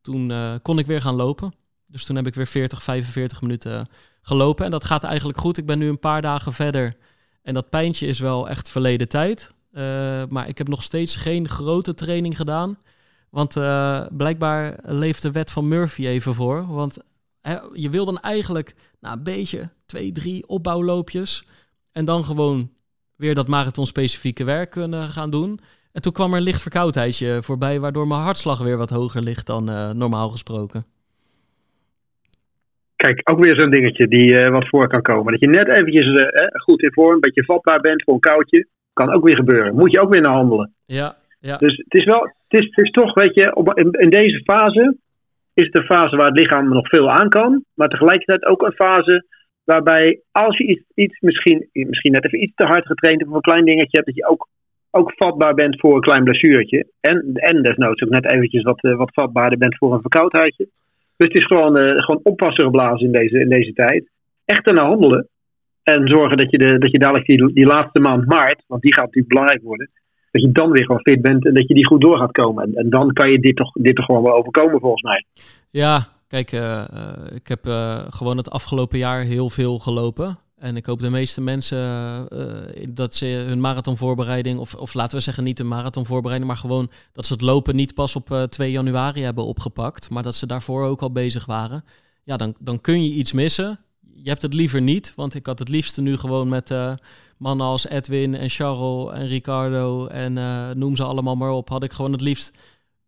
toen 0.00 0.32
kon 0.62 0.78
ik 0.78 0.86
weer 0.86 1.00
gaan 1.00 1.14
lopen. 1.14 1.52
Dus 1.86 2.04
toen 2.04 2.16
heb 2.16 2.26
ik 2.26 2.34
weer 2.34 2.46
40, 2.46 2.82
45 2.82 3.40
minuten 3.40 3.86
gelopen. 4.22 4.64
En 4.64 4.70
dat 4.70 4.84
gaat 4.84 5.04
eigenlijk 5.04 5.38
goed. 5.38 5.58
Ik 5.58 5.66
ben 5.66 5.78
nu 5.78 5.88
een 5.88 5.98
paar 5.98 6.22
dagen 6.22 6.52
verder. 6.52 6.96
En 7.42 7.54
dat 7.54 7.70
pijntje 7.70 8.06
is 8.06 8.18
wel 8.18 8.48
echt 8.48 8.70
verleden 8.70 9.08
tijd. 9.08 9.50
Maar 10.28 10.48
ik 10.48 10.58
heb 10.58 10.68
nog 10.68 10.82
steeds 10.82 11.16
geen 11.16 11.48
grote 11.48 11.94
training 11.94 12.36
gedaan. 12.36 12.78
Want 13.30 13.52
blijkbaar 14.16 14.78
leeft 14.82 15.22
de 15.22 15.30
wet 15.30 15.50
van 15.50 15.68
Murphy 15.68 16.06
even 16.06 16.34
voor. 16.34 16.66
Want 16.66 16.96
je 17.72 17.90
wil 17.90 18.04
dan 18.04 18.20
eigenlijk 18.20 18.74
nou, 19.00 19.16
een 19.16 19.22
beetje 19.22 19.70
twee, 19.88 20.12
drie 20.12 20.48
opbouwloopjes. 20.48 21.48
En 21.92 22.04
dan 22.04 22.24
gewoon 22.24 22.70
weer 23.16 23.34
dat 23.34 23.48
marathon-specifieke 23.48 24.44
werk 24.44 24.70
kunnen 24.70 25.08
gaan 25.08 25.30
doen. 25.30 25.60
En 25.92 26.02
toen 26.02 26.12
kwam 26.12 26.30
er 26.30 26.36
een 26.36 26.50
licht 26.50 26.62
verkoudheidje 26.62 27.42
voorbij, 27.42 27.80
waardoor 27.80 28.06
mijn 28.06 28.20
hartslag 28.20 28.58
weer 28.62 28.76
wat 28.76 28.90
hoger 28.90 29.22
ligt 29.22 29.46
dan 29.46 29.70
uh, 29.70 29.90
normaal 29.90 30.28
gesproken. 30.28 30.84
Kijk, 32.96 33.30
ook 33.30 33.44
weer 33.44 33.58
zo'n 33.58 33.70
dingetje 33.70 34.08
die 34.08 34.40
uh, 34.40 34.50
wat 34.50 34.68
voor 34.68 34.88
kan 34.88 35.02
komen. 35.02 35.32
Dat 35.32 35.40
je 35.40 35.48
net 35.48 35.68
eventjes 35.68 36.06
uh, 36.06 36.26
goed 36.64 36.82
in 36.82 36.92
vorm, 36.92 37.14
een 37.14 37.20
beetje 37.20 37.44
vatbaar 37.44 37.80
bent 37.80 38.02
voor 38.02 38.14
een 38.14 38.20
koudje. 38.20 38.66
Kan 38.92 39.14
ook 39.14 39.26
weer 39.28 39.36
gebeuren. 39.36 39.74
Moet 39.74 39.92
je 39.92 40.00
ook 40.00 40.12
weer 40.12 40.22
naar 40.22 40.34
handelen. 40.34 40.72
Ja, 40.86 41.16
ja. 41.40 41.56
Dus 41.56 41.76
het 41.76 41.94
is 41.94 42.04
wel, 42.04 42.20
het 42.48 42.60
is, 42.60 42.66
het 42.70 42.84
is 42.84 42.90
toch, 42.90 43.14
weet 43.14 43.34
je, 43.34 43.54
op, 43.54 43.78
in, 43.78 43.90
in, 43.90 44.10
deze 44.10 44.42
fase 44.44 44.96
is 45.54 45.66
het 45.66 45.76
een 45.76 45.84
fase 45.84 46.16
waar 46.16 46.26
het 46.26 46.38
lichaam 46.38 46.68
nog 46.68 46.88
veel 46.88 47.10
aan 47.10 47.28
kan. 47.28 47.64
Maar 47.74 47.88
tegelijkertijd 47.88 48.44
ook 48.44 48.62
een 48.62 48.72
fase 48.72 49.24
waarbij 49.72 50.20
als 50.32 50.58
je 50.58 50.64
iets, 50.64 50.82
iets 50.94 51.20
misschien, 51.20 51.68
misschien 51.72 52.12
net 52.12 52.24
even 52.24 52.42
iets 52.42 52.54
te 52.54 52.64
hard 52.64 52.86
getraind 52.86 53.18
hebt 53.18 53.30
of 53.30 53.36
een 53.36 53.50
klein 53.50 53.64
dingetje 53.64 53.96
hebt, 53.96 54.06
dat 54.06 54.16
je 54.16 54.28
ook, 54.28 54.48
ook 54.90 55.12
vatbaar 55.16 55.54
bent 55.54 55.80
voor 55.80 55.94
een 55.94 56.08
klein 56.08 56.24
blessuurtje. 56.24 56.86
En, 57.00 57.30
en 57.34 57.62
desnoods 57.62 58.02
ook 58.02 58.10
net 58.10 58.32
eventjes 58.32 58.62
wat, 58.62 58.84
uh, 58.84 58.96
wat 58.96 59.12
vatbaarder 59.12 59.58
bent 59.58 59.76
voor 59.76 59.94
een 59.94 60.00
verkoudheidje. 60.00 60.68
Dus 61.16 61.26
het 61.26 61.36
is 61.36 61.46
gewoon, 61.46 61.78
uh, 61.80 62.02
gewoon 62.02 62.20
oppassen 62.22 62.64
geblazen 62.64 63.06
in 63.06 63.12
deze, 63.12 63.40
in 63.40 63.48
deze 63.48 63.72
tijd. 63.72 64.08
Echt 64.44 64.66
naar 64.66 64.84
handelen. 64.84 65.28
En 65.82 66.08
zorgen 66.08 66.36
dat 66.36 66.50
je, 66.50 66.58
de, 66.58 66.78
dat 66.78 66.90
je 66.90 66.98
dadelijk 66.98 67.26
die, 67.26 67.52
die 67.52 67.66
laatste 67.66 68.00
maand 68.00 68.26
maart, 68.26 68.64
want 68.66 68.82
die 68.82 68.94
gaat 68.94 69.04
natuurlijk 69.04 69.34
belangrijk 69.34 69.62
worden, 69.62 69.90
dat 70.30 70.42
je 70.42 70.52
dan 70.52 70.70
weer 70.70 70.84
gewoon 70.84 71.02
fit 71.02 71.22
bent 71.22 71.46
en 71.46 71.54
dat 71.54 71.68
je 71.68 71.74
die 71.74 71.86
goed 71.86 72.00
door 72.00 72.18
gaat 72.18 72.32
komen. 72.32 72.64
En, 72.64 72.74
en 72.74 72.90
dan 72.90 73.12
kan 73.12 73.30
je 73.30 73.40
dit 73.40 73.56
toch, 73.56 73.72
dit 73.72 73.96
toch 73.96 74.04
gewoon 74.04 74.22
wel 74.22 74.34
overkomen 74.34 74.80
volgens 74.80 75.02
mij. 75.02 75.24
Ja, 75.70 76.16
kijk, 76.28 76.52
uh, 76.52 76.60
uh, 76.94 77.12
ik 77.34 77.48
heb 77.48 77.64
gewoon 78.08 78.36
het 78.36 78.50
afgelopen 78.50 78.98
jaar 78.98 79.22
heel 79.22 79.50
veel 79.50 79.78
gelopen. 79.78 80.38
En 80.56 80.76
ik 80.76 80.86
hoop 80.86 81.00
de 81.00 81.10
meeste 81.10 81.40
mensen 81.40 81.78
dat 82.88 83.14
ze 83.14 83.26
hun 83.26 83.60
marathonvoorbereiding, 83.60 84.58
of, 84.58 84.74
of 84.74 84.94
laten 84.94 85.16
we 85.16 85.22
zeggen 85.22 85.44
niet 85.44 85.58
een 85.58 85.68
marathonvoorbereiding, 85.68 86.50
maar 86.50 86.60
gewoon 86.60 86.90
dat 87.12 87.26
ze 87.26 87.32
het 87.32 87.42
lopen 87.42 87.76
niet 87.76 87.94
pas 87.94 88.16
op 88.16 88.46
2 88.48 88.70
januari 88.70 89.22
hebben 89.22 89.44
opgepakt, 89.44 90.10
maar 90.10 90.22
dat 90.22 90.34
ze 90.34 90.46
daarvoor 90.46 90.84
ook 90.84 91.02
al 91.02 91.12
bezig 91.12 91.46
waren. 91.46 91.84
Ja, 92.24 92.36
dan, 92.36 92.54
dan 92.60 92.80
kun 92.80 93.04
je 93.04 93.10
iets 93.10 93.32
missen. 93.32 93.80
Je 94.14 94.28
hebt 94.28 94.42
het 94.42 94.54
liever 94.54 94.80
niet, 94.82 95.12
want 95.16 95.34
ik 95.34 95.46
had 95.46 95.58
het 95.58 95.68
liefste 95.68 96.00
nu 96.00 96.16
gewoon 96.16 96.48
met 96.48 96.74
mannen 97.36 97.66
als 97.66 97.88
Edwin 97.88 98.34
en 98.34 98.48
Charles 98.48 99.12
en 99.18 99.26
Ricardo 99.26 100.06
en 100.06 100.32
noem 100.78 100.96
ze 100.96 101.04
allemaal 101.04 101.36
maar 101.36 101.50
op, 101.50 101.68
had 101.68 101.82
ik 101.82 101.92
gewoon 101.92 102.12
het 102.12 102.20
liefst 102.20 102.52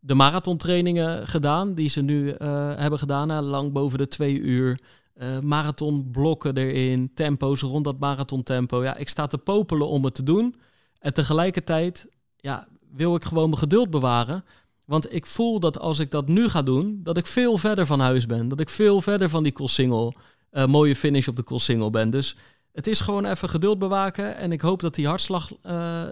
de 0.00 0.14
marathontrainingen 0.14 1.26
gedaan, 1.26 1.74
die 1.74 1.88
ze 1.88 2.00
nu 2.00 2.26
uh, 2.26 2.36
hebben 2.76 2.98
gedaan, 2.98 3.44
lang 3.44 3.72
boven 3.72 3.98
de 3.98 4.08
twee 4.08 4.38
uur. 4.38 4.80
Uh, 5.16 5.38
marathonblokken 5.40 6.56
erin, 6.56 7.10
tempo's 7.14 7.60
rond 7.60 7.84
dat 7.84 7.98
marathontempo. 7.98 8.82
Ja, 8.82 8.96
ik 8.96 9.08
sta 9.08 9.26
te 9.26 9.38
popelen 9.38 9.88
om 9.88 10.04
het 10.04 10.14
te 10.14 10.22
doen. 10.22 10.54
En 10.98 11.14
tegelijkertijd 11.14 12.06
ja, 12.36 12.68
wil 12.92 13.14
ik 13.14 13.24
gewoon 13.24 13.48
mijn 13.48 13.58
geduld 13.60 13.90
bewaren. 13.90 14.44
Want 14.86 15.14
ik 15.14 15.26
voel 15.26 15.60
dat 15.60 15.78
als 15.78 15.98
ik 15.98 16.10
dat 16.10 16.28
nu 16.28 16.48
ga 16.48 16.62
doen, 16.62 17.00
dat 17.02 17.16
ik 17.16 17.26
veel 17.26 17.56
verder 17.56 17.86
van 17.86 18.00
huis 18.00 18.26
ben. 18.26 18.48
Dat 18.48 18.60
ik 18.60 18.68
veel 18.68 19.00
verder 19.00 19.28
van 19.28 19.42
die 19.42 19.52
single, 19.56 20.14
uh, 20.52 20.66
mooie 20.66 20.96
finish 20.96 21.28
op 21.28 21.36
de 21.36 21.58
single 21.58 21.90
ben. 21.90 22.10
Dus 22.10 22.36
het 22.72 22.86
is 22.86 23.00
gewoon 23.00 23.24
even 23.24 23.48
geduld 23.48 23.78
bewaken. 23.78 24.36
En 24.36 24.52
ik 24.52 24.60
hoop 24.60 24.80
dat 24.80 24.94
die 24.94 25.06
hartslag 25.06 25.50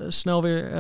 snel 0.09 0.43
weer 0.43 0.71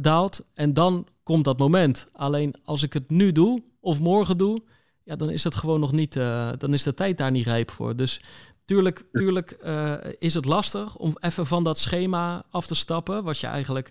daalt. 0.00 0.44
En 0.54 0.74
dan 0.74 1.06
komt 1.22 1.44
dat 1.44 1.58
moment. 1.58 2.08
Alleen 2.12 2.54
als 2.64 2.82
ik 2.82 2.92
het 2.92 3.10
nu 3.10 3.32
doe 3.32 3.62
of 3.80 4.00
morgen 4.00 4.36
doe, 4.36 4.62
ja, 5.08 5.16
dan 5.16 5.30
is 5.30 5.44
het 5.44 5.54
gewoon 5.54 5.80
nog 5.80 5.92
niet, 5.92 6.16
uh, 6.16 6.50
dan 6.58 6.72
is 6.72 6.82
de 6.82 6.94
tijd 6.94 7.18
daar 7.18 7.30
niet 7.30 7.46
rijp 7.46 7.70
voor. 7.70 7.96
Dus 7.96 8.20
tuurlijk, 8.64 9.04
tuurlijk 9.12 9.58
uh, 9.64 9.94
is 10.18 10.34
het 10.34 10.44
lastig 10.44 10.96
om 10.96 11.16
even 11.20 11.46
van 11.46 11.64
dat 11.64 11.78
schema 11.78 12.44
af 12.50 12.66
te 12.66 12.74
stappen, 12.74 13.24
wat 13.24 13.38
je 13.38 13.46
eigenlijk, 13.46 13.90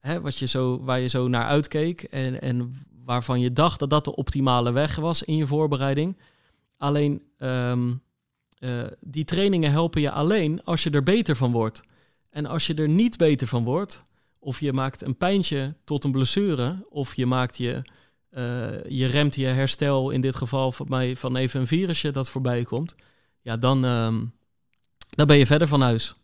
hè, 0.00 0.20
wat 0.20 0.38
je 0.38 0.46
zo, 0.46 0.82
waar 0.82 1.00
je 1.00 1.06
zo 1.06 1.28
naar 1.28 1.44
uitkeek 1.44 2.02
en, 2.02 2.40
en 2.40 2.86
waarvan 3.04 3.40
je 3.40 3.52
dacht 3.52 3.78
dat 3.78 3.90
dat 3.90 4.04
de 4.04 4.16
optimale 4.16 4.72
weg 4.72 4.96
was 4.96 5.22
in 5.22 5.36
je 5.36 5.46
voorbereiding. 5.46 6.16
Alleen 6.76 7.22
uh, 7.38 8.82
die 9.00 9.24
trainingen 9.24 9.70
helpen 9.70 10.00
je 10.00 10.10
alleen 10.10 10.64
als 10.64 10.82
je 10.82 10.90
er 10.90 11.02
beter 11.02 11.36
van 11.36 11.52
wordt. 11.52 11.82
En 12.30 12.46
als 12.46 12.66
je 12.66 12.74
er 12.74 12.88
niet 12.88 13.16
beter 13.16 13.46
van 13.46 13.64
wordt, 13.64 14.02
of 14.46 14.60
je 14.60 14.72
maakt 14.72 15.02
een 15.02 15.16
pijntje 15.16 15.74
tot 15.84 16.04
een 16.04 16.12
blessure, 16.12 16.84
of 16.88 17.14
je 17.14 17.26
maakt 17.26 17.56
je, 17.58 17.82
uh, 18.32 18.84
je 18.88 19.06
remt 19.06 19.34
je 19.34 19.46
herstel, 19.46 20.10
in 20.10 20.20
dit 20.20 20.34
geval 20.34 20.72
van 20.72 20.86
mij 20.88 21.16
van 21.16 21.36
even 21.36 21.60
een 21.60 21.66
virusje 21.66 22.10
dat 22.10 22.30
voorbij 22.30 22.62
komt. 22.64 22.96
Ja, 23.42 23.56
dan, 23.56 23.84
um, 23.84 24.32
dan 25.10 25.26
ben 25.26 25.38
je 25.38 25.46
verder 25.46 25.68
van 25.68 25.80
huis. 25.80 26.16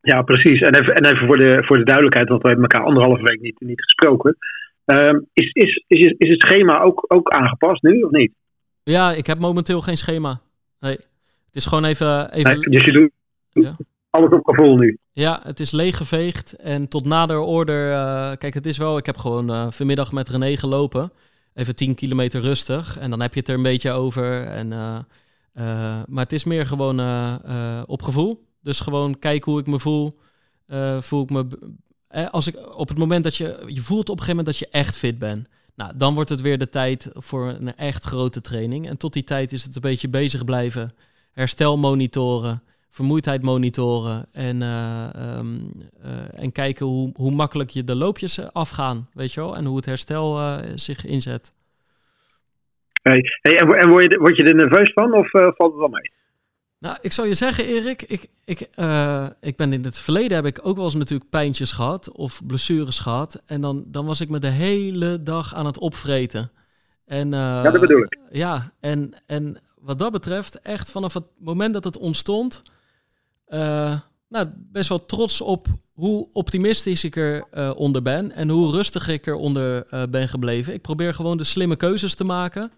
Ja, 0.00 0.22
precies. 0.22 0.60
En 0.60 0.74
even, 0.74 0.94
en 0.94 1.04
even 1.04 1.26
voor, 1.26 1.36
de, 1.36 1.62
voor 1.66 1.76
de 1.76 1.84
duidelijkheid, 1.84 2.28
want 2.28 2.42
we 2.42 2.48
hebben 2.48 2.68
elkaar 2.68 2.86
anderhalve 2.86 3.22
week 3.22 3.40
niet, 3.40 3.60
niet 3.60 3.82
gesproken. 3.82 4.36
Um, 4.84 5.26
is, 5.32 5.50
is, 5.52 5.84
is, 5.86 6.14
is 6.18 6.30
het 6.30 6.40
schema 6.40 6.80
ook, 6.80 7.04
ook 7.08 7.28
aangepast 7.28 7.82
nu 7.82 8.02
of 8.02 8.10
niet? 8.10 8.32
Ja, 8.82 9.12
ik 9.12 9.26
heb 9.26 9.38
momenteel 9.38 9.80
geen 9.80 9.96
schema. 9.96 10.40
Nee. 10.80 10.96
Het 11.46 11.56
is 11.56 11.66
gewoon 11.66 11.84
even. 11.84 12.32
even... 12.32 12.52
Nee, 12.52 12.60
dus 12.60 12.84
je 12.84 12.92
doet, 12.92 13.10
ja 13.52 13.76
alles 14.10 14.30
op 14.30 14.44
gevoel 14.44 14.76
nu. 14.76 14.98
Ja, 15.12 15.40
het 15.42 15.60
is 15.60 15.70
leeggeveegd. 15.70 16.52
En 16.52 16.88
tot 16.88 17.04
nader 17.04 17.38
order. 17.38 17.90
Uh, 17.90 18.32
kijk, 18.36 18.54
het 18.54 18.66
is 18.66 18.78
wel. 18.78 18.96
Ik 18.96 19.06
heb 19.06 19.16
gewoon 19.16 19.50
uh, 19.50 19.66
vanmiddag 19.70 20.12
met 20.12 20.28
René 20.28 20.56
gelopen. 20.56 21.12
Even 21.54 21.76
10 21.76 21.94
kilometer 21.94 22.40
rustig. 22.40 22.98
En 22.98 23.10
dan 23.10 23.20
heb 23.20 23.34
je 23.34 23.40
het 23.40 23.48
er 23.48 23.54
een 23.54 23.62
beetje 23.62 23.90
over. 23.90 24.44
En, 24.44 24.66
uh, 24.66 24.98
maar 26.06 26.24
het 26.24 26.32
is 26.32 26.44
meer 26.44 26.66
gewoon 26.66 27.00
op 27.86 28.02
gevoel. 28.02 28.46
Dus 28.62 28.80
gewoon 28.80 29.18
kijken 29.18 29.50
hoe 29.50 29.60
ik 29.60 29.66
me 29.66 29.78
voel. 29.78 30.18
voel 31.00 31.22
ik 31.22 31.30
me. 31.30 31.46
als 32.30 32.46
ik 32.46 32.76
op 32.76 32.88
het 32.88 32.98
moment 32.98 33.24
dat 33.24 33.36
je. 33.36 33.62
Je 33.66 33.80
voelt 33.80 34.08
op 34.08 34.18
een 34.18 34.24
gegeven 34.24 34.36
moment 34.36 34.46
dat 34.46 34.58
je 34.58 34.78
echt 34.78 34.96
fit 34.96 35.18
bent. 35.18 35.48
Nou, 35.74 35.92
dan 35.96 36.14
wordt 36.14 36.30
het 36.30 36.40
weer 36.40 36.58
de 36.58 36.68
tijd 36.68 37.10
voor 37.12 37.48
een 37.48 37.76
echt 37.76 38.04
grote 38.04 38.40
training. 38.40 38.88
En 38.88 38.96
tot 38.96 39.12
die 39.12 39.24
tijd 39.24 39.52
is 39.52 39.62
het 39.62 39.74
een 39.74 39.80
beetje 39.80 40.08
bezig 40.08 40.44
blijven. 40.44 40.94
Herstel 41.32 41.78
monitoren 41.78 42.62
vermoeidheid 42.90 43.42
monitoren 43.42 44.26
en, 44.32 44.60
uh, 44.60 45.36
um, 45.38 45.72
uh, 46.04 46.42
en 46.42 46.52
kijken 46.52 46.86
hoe, 46.86 47.12
hoe 47.14 47.30
makkelijk 47.30 47.70
je 47.70 47.84
de 47.84 47.94
loopjes 47.94 48.38
eh, 48.38 48.46
afgaan, 48.52 49.08
weet 49.12 49.32
je 49.32 49.40
wel, 49.40 49.56
en 49.56 49.64
hoe 49.64 49.76
het 49.76 49.86
herstel 49.86 50.40
uh, 50.40 50.58
zich 50.74 51.06
inzet. 51.06 51.52
Hey, 53.02 53.20
hey, 53.40 53.56
en, 53.56 53.68
en 53.68 53.88
word, 53.88 54.12
je, 54.12 54.18
word 54.18 54.36
je 54.36 54.44
er 54.44 54.54
nerveus 54.54 54.92
van 54.92 55.14
of 55.14 55.30
valt 55.30 55.70
het 55.70 55.74
wel 55.74 55.88
mee? 55.88 56.12
Nou, 56.78 56.96
ik 57.00 57.12
zou 57.12 57.28
je 57.28 57.34
zeggen, 57.34 57.66
Erik, 57.66 58.02
ik, 58.02 58.26
ik, 58.44 58.60
ik 59.40 59.56
ben 59.56 59.72
in 59.72 59.84
het 59.84 59.98
verleden 59.98 60.36
heb 60.36 60.46
ik 60.46 60.60
ook 60.62 60.76
wel 60.76 60.84
eens 60.84 60.94
natuurlijk 60.94 61.30
pijntjes 61.30 61.72
gehad 61.72 62.12
of 62.12 62.46
blessures 62.46 62.98
gehad. 62.98 63.42
En 63.46 63.60
dan, 63.60 63.84
dan 63.86 64.06
was 64.06 64.20
ik 64.20 64.28
me 64.28 64.38
de 64.38 64.50
hele 64.50 65.22
dag 65.22 65.54
aan 65.54 65.66
het 65.66 65.78
opvreten. 65.78 66.50
En, 67.06 67.30
ja, 67.30 67.62
dat 67.62 67.80
bedoel 67.80 68.02
ik. 68.02 68.18
Ja, 68.30 68.72
en, 68.80 69.14
en 69.26 69.60
wat 69.80 69.98
dat 69.98 70.12
betreft, 70.12 70.60
echt 70.60 70.90
vanaf 70.90 71.14
het 71.14 71.24
moment 71.38 71.74
dat 71.74 71.84
het 71.84 71.98
ontstond, 71.98 72.62
uh, 73.50 74.00
nou, 74.28 74.48
best 74.54 74.88
wel 74.88 75.06
trots 75.06 75.40
op 75.40 75.66
hoe 75.92 76.28
optimistisch 76.32 77.04
ik 77.04 77.16
er 77.16 77.44
uh, 77.54 77.70
onder 77.76 78.02
ben 78.02 78.32
en 78.32 78.48
hoe 78.48 78.70
rustig 78.70 79.08
ik 79.08 79.26
eronder 79.26 79.86
uh, 79.90 80.02
ben 80.10 80.28
gebleven. 80.28 80.74
Ik 80.74 80.82
probeer 80.82 81.14
gewoon 81.14 81.36
de 81.36 81.44
slimme 81.44 81.76
keuzes 81.76 82.14
te 82.14 82.24
maken. 82.24 82.72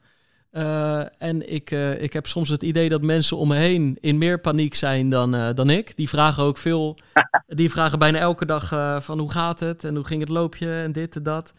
en 1.18 1.52
ik, 1.52 1.70
ik 1.98 2.12
heb 2.12 2.26
soms 2.26 2.48
het 2.48 2.62
idee 2.62 2.88
dat 2.88 3.02
mensen 3.02 3.36
om 3.36 3.48
me 3.48 3.56
heen 3.56 3.96
in 4.00 4.18
meer 4.18 4.40
paniek 4.40 4.74
zijn 4.74 5.10
dan, 5.10 5.54
dan 5.54 5.70
ik. 5.70 5.96
Die 5.96 6.08
vragen 6.08 6.42
ook 6.42 6.56
veel, 6.56 6.98
die 7.46 7.70
vragen 7.70 7.98
bijna 7.98 8.18
elke 8.18 8.46
dag 8.46 8.68
van 9.04 9.18
hoe 9.18 9.30
gaat 9.30 9.60
het 9.60 9.84
en 9.84 9.94
hoe 9.94 10.04
ging 10.04 10.20
het 10.20 10.28
loopje 10.28 10.82
en 10.82 10.92
dit 10.92 11.16
en 11.16 11.22
dat. 11.22 11.52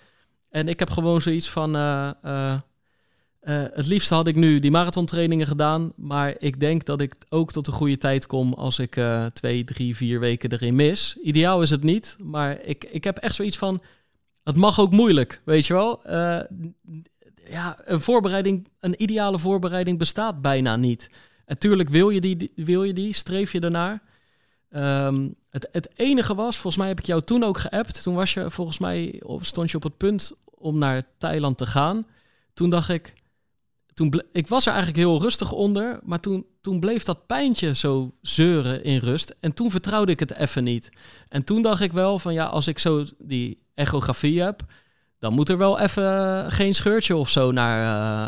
En 0.50 0.67
ik 0.67 0.79
heb 0.79 0.89
gewoon 0.89 1.22
zoiets 1.22 1.50
van, 1.50 1.75
uh, 3.43 3.63
het 3.73 3.88
liefste 3.88 4.13
had 4.13 4.27
ik 4.27 4.35
nu 4.35 4.59
die 4.59 4.71
marathontrainingen 4.71 5.47
gedaan. 5.47 5.93
Maar 5.95 6.35
ik 6.38 6.59
denk 6.59 6.85
dat 6.85 7.01
ik 7.01 7.15
ook 7.29 7.51
tot 7.51 7.67
een 7.67 7.73
goede 7.73 7.97
tijd 7.97 8.25
kom 8.25 8.53
als 8.53 8.79
ik 8.79 8.95
uh, 8.95 9.25
twee, 9.25 9.63
drie, 9.63 9.95
vier 9.95 10.19
weken 10.19 10.51
erin 10.51 10.75
mis. 10.75 11.17
Ideaal 11.23 11.62
is 11.62 11.69
het 11.69 11.83
niet. 11.83 12.15
Maar 12.19 12.62
ik, 12.62 12.83
ik 12.83 13.03
heb 13.03 13.17
echt 13.17 13.35
zoiets 13.35 13.57
van. 13.57 13.81
Het 14.43 14.55
mag 14.55 14.79
ook 14.79 14.91
moeilijk, 14.91 15.41
weet 15.45 15.65
je 15.65 15.73
wel. 15.73 16.00
Uh, 16.05 16.39
ja, 17.50 17.79
een 17.83 18.01
voorbereiding, 18.01 18.67
een 18.79 19.01
ideale 19.01 19.39
voorbereiding 19.39 19.97
bestaat 19.97 20.41
bijna 20.41 20.75
niet. 20.75 21.09
En 21.45 21.57
tuurlijk 21.57 21.89
wil 21.89 22.09
je 22.09 22.21
die, 22.21 22.51
wil 22.55 22.83
je 22.83 22.93
die 22.93 23.13
streef 23.13 23.51
je 23.51 23.59
ernaar. 23.59 24.01
Um, 24.75 25.35
het, 25.50 25.67
het 25.71 25.89
enige 25.95 26.35
was, 26.35 26.55
volgens 26.55 26.77
mij 26.77 26.88
heb 26.88 27.00
ik 27.00 27.05
jou 27.05 27.21
toen 27.21 27.43
ook 27.43 27.57
geappt. 27.57 28.03
Toen 28.03 28.15
was 28.15 28.33
je 28.33 28.51
volgens 28.51 28.79
mij, 28.79 29.21
stond 29.39 29.71
je 29.71 29.77
op 29.77 29.83
het 29.83 29.97
punt 29.97 30.35
om 30.45 30.77
naar 30.77 31.03
Thailand 31.17 31.57
te 31.57 31.65
gaan. 31.65 32.07
Toen 32.53 32.69
dacht 32.69 32.89
ik, 32.89 33.13
toen 33.93 34.21
ik 34.31 34.47
was 34.47 34.65
er 34.65 34.73
eigenlijk 34.73 35.03
heel 35.03 35.21
rustig 35.21 35.51
onder, 35.51 36.00
maar 36.03 36.19
toen, 36.19 36.45
toen 36.62 36.79
bleef 36.79 37.03
dat 37.03 37.25
pijntje 37.25 37.75
zo 37.75 38.12
zeuren 38.21 38.83
in 38.83 38.97
rust. 38.97 39.35
En 39.39 39.53
toen 39.53 39.71
vertrouwde 39.71 40.12
ik 40.12 40.19
het 40.19 40.33
even 40.33 40.63
niet. 40.63 40.89
En 41.29 41.43
toen 41.43 41.62
dacht 41.62 41.81
ik 41.81 41.91
wel 41.91 42.19
van 42.19 42.33
ja, 42.33 42.45
als 42.45 42.67
ik 42.67 42.79
zo 42.79 43.03
die 43.17 43.59
echografie 43.75 44.41
heb, 44.41 44.62
dan 45.19 45.33
moet 45.33 45.50
er 45.50 45.57
wel 45.57 45.79
even 45.79 46.45
geen 46.51 46.73
scheurtje 46.73 47.15
of 47.15 47.29
zo 47.29 47.51
naar, 47.51 47.81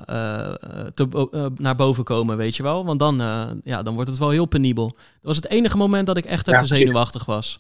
uh, 0.10 0.54
uh, 0.78 0.86
te, 0.94 1.52
naar 1.56 1.76
boven 1.76 2.04
komen, 2.04 2.38
weet 2.38 2.56
je 2.56 2.64
wel. 2.64 2.86
Want 2.86 3.00
dan, 3.00 3.18
ja, 3.64 3.84
dan 3.84 3.94
wordt 3.94 4.10
het 4.10 4.20
wel 4.20 4.30
heel 4.30 4.46
penibel. 4.46 4.88
Dat 4.88 4.98
was 5.22 5.36
het 5.36 5.48
enige 5.48 5.78
moment 5.78 6.08
dat 6.08 6.18
ik 6.18 6.26
echt 6.26 6.48
even 6.48 6.68
zenuwachtig 6.68 7.26
was. 7.26 7.60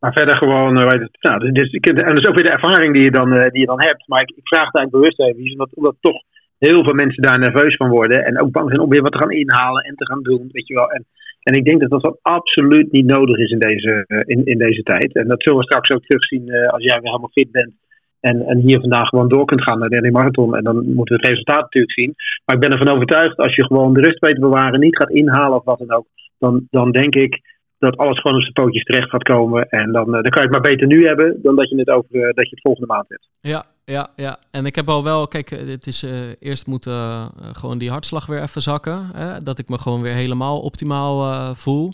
Maar 0.00 0.12
verder 0.12 0.36
gewoon, 0.36 0.76
het, 0.76 1.16
nou, 1.20 1.52
dus, 1.52 1.70
en 1.70 2.14
dat 2.14 2.18
is 2.18 2.26
ook 2.28 2.34
weer 2.34 2.44
de 2.44 2.58
ervaring 2.58 2.92
die 2.94 3.02
je 3.02 3.10
dan, 3.10 3.34
uh, 3.34 3.42
die 3.42 3.60
je 3.60 3.66
dan 3.66 3.82
hebt. 3.82 4.08
Maar 4.08 4.20
ik, 4.20 4.30
ik 4.30 4.48
vraag 4.48 4.66
het 4.66 4.76
eigenlijk 4.76 4.96
bewust 4.96 5.20
even, 5.20 5.52
omdat, 5.52 5.74
omdat 5.74 5.96
toch 6.00 6.22
heel 6.58 6.84
veel 6.84 6.94
mensen 6.94 7.22
daar 7.22 7.38
nerveus 7.38 7.76
van 7.76 7.88
worden. 7.88 8.24
En 8.24 8.40
ook 8.40 8.50
bang 8.50 8.68
zijn 8.68 8.80
om 8.80 8.90
weer 8.90 9.02
wat 9.02 9.12
te 9.12 9.18
gaan 9.18 9.30
inhalen 9.30 9.82
en 9.84 9.94
te 9.94 10.06
gaan 10.06 10.22
doen, 10.22 10.48
weet 10.52 10.66
je 10.66 10.74
wel. 10.74 10.90
En, 10.90 11.04
en 11.42 11.54
ik 11.54 11.64
denk 11.64 11.80
dat 11.80 11.90
dat, 11.90 12.18
absoluut 12.22 12.92
niet 12.92 13.06
nodig 13.06 13.36
is 13.38 13.50
in 13.50 13.58
deze, 13.58 14.04
uh, 14.08 14.18
in, 14.24 14.44
in 14.44 14.58
deze 14.58 14.82
tijd. 14.82 15.14
En 15.14 15.28
dat 15.28 15.42
zullen 15.42 15.58
we 15.58 15.64
straks 15.64 15.90
ook 15.90 16.04
terugzien 16.04 16.42
als 16.50 16.82
jij 16.82 17.00
weer 17.00 17.10
helemaal 17.10 17.30
fit 17.32 17.50
bent. 17.50 17.72
En, 18.20 18.46
en 18.46 18.58
hier 18.58 18.80
vandaag 18.80 19.08
gewoon 19.08 19.28
door 19.28 19.44
kunt 19.44 19.62
gaan 19.62 19.78
naar 19.78 19.88
de 19.88 20.10
marathon. 20.10 20.56
En 20.56 20.64
dan 20.64 20.76
moeten 20.76 21.16
we 21.16 21.20
het 21.20 21.30
resultaat 21.30 21.62
natuurlijk 21.62 21.92
zien. 21.92 22.14
Maar 22.44 22.56
ik 22.56 22.62
ben 22.62 22.72
ervan 22.72 22.94
overtuigd, 22.94 23.36
als 23.36 23.54
je 23.54 23.64
gewoon 23.64 23.92
de 23.94 24.00
rust 24.00 24.18
weet 24.18 24.34
te 24.34 24.40
bewaren, 24.40 24.80
niet 24.80 24.96
gaat 24.96 25.10
inhalen 25.10 25.58
of 25.58 25.64
wat 25.64 25.78
dan 25.78 25.92
ook. 25.92 26.06
Dan, 26.38 26.66
dan 26.70 26.90
denk 26.90 27.14
ik 27.14 27.40
dat 27.80 27.96
alles 27.96 28.20
gewoon 28.20 28.36
op 28.36 28.42
zijn 28.42 28.52
pootjes 28.52 28.84
terecht 28.84 29.10
gaat 29.10 29.22
komen. 29.22 29.68
En 29.68 29.92
dan, 29.92 30.06
uh, 30.06 30.12
dan 30.12 30.22
kan 30.22 30.42
je 30.42 30.48
het 30.48 30.50
maar 30.50 30.70
beter 30.70 30.86
nu 30.86 31.06
hebben 31.06 31.38
dan 31.42 31.56
dat 31.56 31.68
je 31.68 31.76
het, 31.76 31.90
over, 31.90 32.14
uh, 32.14 32.22
dat 32.22 32.48
je 32.48 32.50
het 32.50 32.60
volgende 32.60 32.92
maand 32.92 33.08
hebt. 33.08 33.28
Ja, 33.40 33.66
ja, 33.84 34.10
ja. 34.16 34.38
En 34.50 34.66
ik 34.66 34.74
heb 34.74 34.88
al 34.88 35.04
wel, 35.04 35.28
kijk, 35.28 35.50
eh, 35.50 35.68
het 35.68 35.86
is 35.86 36.06
eerst 36.40 36.66
moeten 36.66 37.30
gewoon 37.52 37.78
die 37.78 37.90
hartslag 37.90 38.26
weer 38.26 38.42
even 38.42 38.62
zakken. 38.62 39.10
Hè, 39.14 39.42
dat 39.42 39.58
ik 39.58 39.68
me 39.68 39.78
gewoon 39.78 40.02
weer 40.02 40.12
helemaal 40.12 40.60
optimaal 40.60 41.54
voel. 41.54 41.92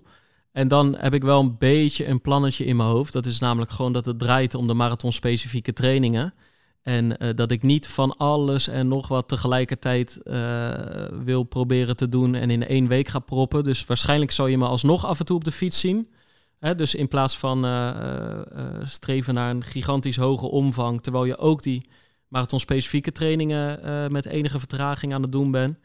En 0.53 0.69
dan 0.69 0.97
heb 0.99 1.15
ik 1.15 1.23
wel 1.23 1.41
een 1.41 1.57
beetje 1.59 2.07
een 2.07 2.21
plannetje 2.21 2.65
in 2.65 2.77
mijn 2.77 2.89
hoofd. 2.89 3.13
Dat 3.13 3.27
is 3.27 3.41
namelijk 3.41 3.71
gewoon 3.71 3.93
dat 3.93 4.07
het 4.07 4.19
draait 4.19 4.55
om 4.55 4.67
de 4.67 4.75
marathon-specifieke 4.75 5.73
trainingen. 5.73 6.35
En 6.87 7.19
eh, 7.19 7.35
dat 7.35 7.51
ik 7.51 7.63
niet 7.63 7.89
van 7.89 8.17
alles 8.17 8.69
en 8.69 8.89
nog 8.89 9.09
wat 9.09 9.29
tegelijkertijd 9.29 10.19
wil 11.25 11.43
proberen 11.43 11.97
te 11.97 12.09
doen 12.09 12.35
en 12.35 12.51
in 12.51 12.67
één 12.67 12.89
week 12.89 13.09
ga 13.09 13.19
proppen. 13.19 13.65
Dus 13.65 13.85
waarschijnlijk 13.85 14.31
zal 14.31 14.47
je 14.47 14.59
me 14.59 14.67
alsnog 14.67 15.07
af 15.07 15.19
en 15.19 15.25
toe 15.25 15.37
op 15.37 15.45
de 15.45 15.53
fiets 15.53 15.81
zien. 15.81 16.09
Hè, 16.59 16.75
dus 16.75 16.95
in 16.95 17.09
plaats 17.09 17.39
van 17.39 17.59
streven 18.83 19.35
naar 19.35 19.51
een 19.51 19.65
gigantisch 19.65 20.17
hoge 20.17 20.47
omvang, 20.47 21.03
terwijl 21.03 21.25
je 21.25 21.37
ook 21.37 21.63
die 21.63 21.89
marathon-specifieke 22.29 23.13
trainingen 23.13 24.13
met 24.13 24.27
enige 24.27 24.59
vertraging 24.59 25.15
aan 25.15 25.23
het 25.23 25.33
doen 25.33 25.51
bent 25.51 25.79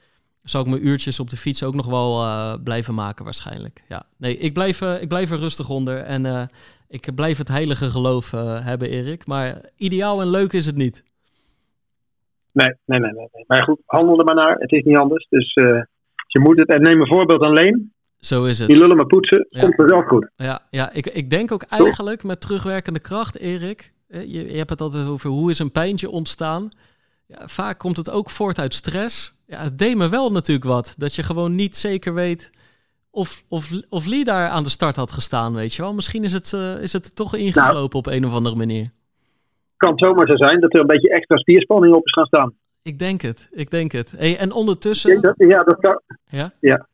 zal 0.43 0.61
ik 0.61 0.67
mijn 0.67 0.87
uurtjes 0.87 1.19
op 1.19 1.29
de 1.29 1.37
fiets 1.37 1.63
ook 1.63 1.75
nog 1.75 1.85
wel 1.85 2.59
blijven 2.63 2.93
maken 2.93 3.25
waarschijnlijk. 3.25 3.83
Ja, 3.87 4.05
nee, 4.17 4.37
ik 4.37 4.53
blijf, 4.53 4.81
ik 4.81 5.07
blijf 5.07 5.31
er 5.31 5.39
rustig 5.39 5.69
onder 5.69 5.97
en 5.97 6.49
ik 6.91 7.15
blijf 7.15 7.37
het 7.37 7.47
heilige 7.47 7.89
geloof 7.89 8.31
hebben, 8.63 8.89
Erik. 8.89 9.27
Maar 9.27 9.61
ideaal 9.75 10.21
en 10.21 10.29
leuk 10.29 10.53
is 10.53 10.65
het 10.65 10.75
niet. 10.75 11.03
Nee, 12.53 12.75
nee, 12.85 12.99
nee. 12.99 13.11
nee. 13.11 13.43
Maar 13.47 13.63
goed, 13.63 13.79
handel 13.85 14.19
er 14.19 14.25
maar 14.25 14.35
naar. 14.35 14.55
Het 14.57 14.71
is 14.71 14.83
niet 14.83 14.97
anders. 14.97 15.27
Dus 15.29 15.53
je 16.27 16.39
moet 16.39 16.57
het. 16.57 16.67
En 16.67 16.81
neem 16.81 17.01
een 17.01 17.07
voorbeeld 17.07 17.41
aan 17.41 17.53
Leen. 17.53 17.93
Zo 18.19 18.43
is 18.43 18.59
het. 18.59 18.67
Die 18.67 18.77
lullen 18.77 18.95
maar 18.95 19.05
poetsen, 19.05 19.45
ja. 19.49 19.61
komt 19.61 19.79
er 19.79 19.87
wel 19.87 20.01
goed. 20.01 20.29
Ja, 20.35 20.61
ja 20.69 20.91
ik, 20.91 21.05
ik 21.05 21.29
denk 21.29 21.51
ook 21.51 21.63
eigenlijk 21.63 22.23
met 22.23 22.41
terugwerkende 22.41 22.99
kracht, 22.99 23.37
Erik. 23.37 23.93
Je, 24.07 24.51
je 24.51 24.57
hebt 24.57 24.69
het 24.69 24.81
altijd 24.81 25.07
over 25.07 25.29
hoe 25.29 25.49
is 25.49 25.59
een 25.59 25.71
pijntje 25.71 26.09
ontstaan. 26.09 26.71
Ja, 27.27 27.47
vaak 27.47 27.79
komt 27.79 27.97
het 27.97 28.09
ook 28.09 28.29
voort 28.29 28.59
uit 28.59 28.73
stress 28.73 29.41
ja, 29.51 29.63
het 29.63 29.77
deed 29.77 29.95
me 29.95 30.09
wel 30.09 30.31
natuurlijk 30.31 30.67
wat. 30.67 30.93
Dat 30.97 31.15
je 31.15 31.23
gewoon 31.23 31.55
niet 31.55 31.77
zeker 31.77 32.13
weet 32.13 32.51
of, 33.11 33.43
of, 33.49 33.71
of 33.89 34.05
Lee 34.05 34.23
daar 34.23 34.49
aan 34.49 34.63
de 34.63 34.69
start 34.69 34.95
had 34.95 35.11
gestaan, 35.11 35.53
weet 35.53 35.73
je 35.73 35.81
wel. 35.81 35.93
Misschien 35.93 36.23
is 36.23 36.33
het, 36.33 36.51
uh, 36.55 36.81
is 36.81 36.93
het 36.93 37.15
toch 37.15 37.35
ingeslopen 37.35 37.73
nou, 37.73 37.89
op 37.93 38.07
een 38.07 38.25
of 38.25 38.33
andere 38.33 38.55
manier. 38.55 38.91
Kan 39.77 39.97
zomaar 39.97 40.27
zo 40.27 40.35
zijn 40.35 40.59
dat 40.59 40.73
er 40.73 40.79
een 40.79 40.87
beetje 40.87 41.09
extra 41.09 41.37
spierspanning 41.37 41.95
op 41.95 42.05
is 42.05 42.13
gaan 42.13 42.25
staan. 42.25 42.53
Ik 42.83 42.99
denk 42.99 43.21
het, 43.21 43.49
ik 43.51 43.69
denk 43.69 43.91
het. 43.91 44.13
Hey, 44.17 44.37
en 44.37 44.51
ondertussen... 44.51 45.21
Dat, 45.21 45.33
ja, 45.37 45.63
dat 45.63 45.79
kan... 45.79 46.01
Ja? 46.29 46.51
Ja. 46.59 46.87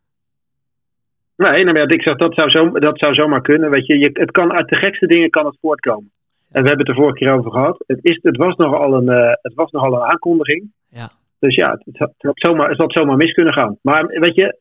Nee, 1.35 1.63
nou 1.63 1.79
ja, 1.79 1.87
ik 1.87 2.01
zeg, 2.01 2.15
dat 2.15 2.33
zou, 2.33 2.49
zo, 2.49 2.69
dat 2.69 2.99
zou 2.99 3.13
zomaar 3.13 3.41
kunnen. 3.41 3.69
Weet 3.69 3.85
je, 3.85 3.97
je, 3.97 4.09
het 4.13 4.31
kan 4.31 4.51
uit 4.53 4.67
de 4.67 4.75
gekste 4.75 5.07
dingen 5.07 5.29
kan 5.29 5.45
het 5.45 5.57
voortkomen. 5.61 6.11
En 6.51 6.61
we 6.61 6.67
hebben 6.67 6.85
het 6.85 6.95
er 6.95 7.01
vorige 7.01 7.17
keer 7.17 7.33
over 7.33 7.51
gehad. 7.51 7.83
Het, 7.87 7.99
is, 8.01 8.19
het, 8.21 8.37
was, 8.37 8.55
nogal 8.55 8.93
een, 8.93 9.09
uh, 9.09 9.31
het 9.41 9.53
was 9.53 9.71
nogal 9.71 9.93
een 9.93 10.09
aankondiging. 10.09 10.71
Ja. 10.89 11.09
Dus 11.39 11.55
ja, 11.55 11.71
het 11.83 11.97
had, 11.97 12.13
het 12.17 12.31
zomaar, 12.33 12.69
het 12.69 12.81
had 12.81 12.91
zomaar 12.91 13.17
mis 13.17 13.33
kunnen 13.33 13.53
gaan. 13.53 13.77
Maar 13.81 14.05
weet 14.05 14.35
je, 14.35 14.59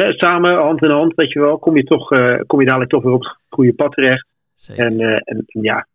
samen, 0.00 0.62
hand 0.62 0.82
in 0.82 0.90
hand, 0.90 1.14
weet 1.14 1.32
je 1.32 1.40
wel, 1.40 1.58
kom 1.58 1.76
je, 1.76 1.84
toch, 1.84 2.12
uh, 2.12 2.40
kom 2.46 2.60
je 2.60 2.66
dadelijk 2.66 2.90
toch 2.90 3.02
weer 3.02 3.12
op 3.12 3.22
het 3.22 3.36
goede 3.48 3.74
pad 3.74 3.92
terecht. 3.92 4.26
En, 4.76 5.00
uh, 5.00 5.16
en, 5.24 5.44
ja, 5.46 5.86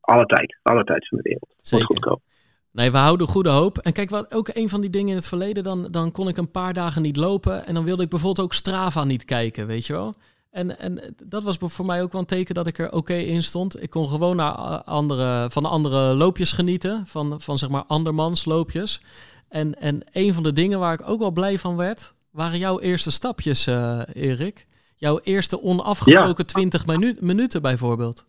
alle 0.00 0.26
tijd, 0.26 0.58
alle 0.62 0.84
tijd 0.84 1.08
van 1.08 1.18
de 1.18 1.24
wereld. 1.24 1.54
Zeker. 1.60 1.86
goed 1.86 1.98
komen. 1.98 2.20
Nee, 2.72 2.90
we 2.90 2.96
houden 2.96 3.26
goede 3.26 3.50
hoop. 3.50 3.78
En 3.78 3.92
kijk, 3.92 4.10
wat 4.10 4.34
ook 4.34 4.50
een 4.52 4.68
van 4.68 4.80
die 4.80 4.90
dingen 4.90 5.08
in 5.08 5.16
het 5.16 5.28
verleden, 5.28 5.62
dan, 5.62 5.88
dan 5.90 6.12
kon 6.12 6.28
ik 6.28 6.36
een 6.36 6.50
paar 6.50 6.72
dagen 6.72 7.02
niet 7.02 7.16
lopen. 7.16 7.66
En 7.66 7.74
dan 7.74 7.84
wilde 7.84 8.02
ik 8.02 8.08
bijvoorbeeld 8.08 8.46
ook 8.46 8.54
Strava 8.54 9.04
niet 9.04 9.24
kijken, 9.24 9.66
weet 9.66 9.86
je 9.86 9.92
wel. 9.92 10.14
En, 10.50 10.78
en 10.78 11.14
dat 11.24 11.42
was 11.42 11.56
voor 11.60 11.86
mij 11.86 12.02
ook 12.02 12.12
wel 12.12 12.20
een 12.20 12.26
teken 12.26 12.54
dat 12.54 12.66
ik 12.66 12.78
er 12.78 12.92
oké 12.92 13.14
in 13.14 13.42
stond. 13.42 13.82
Ik 13.82 13.90
kon 13.90 14.08
gewoon 14.08 14.36
naar 14.36 14.52
andere, 14.82 15.50
van 15.50 15.64
andere 15.64 16.14
loopjes 16.14 16.52
genieten, 16.52 17.06
van, 17.06 17.40
van 17.40 17.58
zeg 17.58 17.68
maar 17.68 17.84
andermans 17.86 18.44
loopjes. 18.44 19.00
En, 19.48 19.74
en 19.74 20.02
een 20.12 20.34
van 20.34 20.42
de 20.42 20.52
dingen 20.52 20.78
waar 20.78 20.92
ik 20.92 21.08
ook 21.08 21.18
wel 21.18 21.30
blij 21.30 21.58
van 21.58 21.76
werd, 21.76 22.14
waren 22.42 22.58
jouw 22.58 22.80
eerste 22.80 23.10
stapjes, 23.10 23.68
uh, 23.68 24.00
Erik. 24.28 24.66
Jouw 24.96 25.20
eerste 25.22 25.56
onafgebroken 25.62 26.44
ja. 26.46 26.52
20 26.60 26.86
minu 26.86 27.10
minuten 27.20 27.62
bijvoorbeeld. 27.62 28.26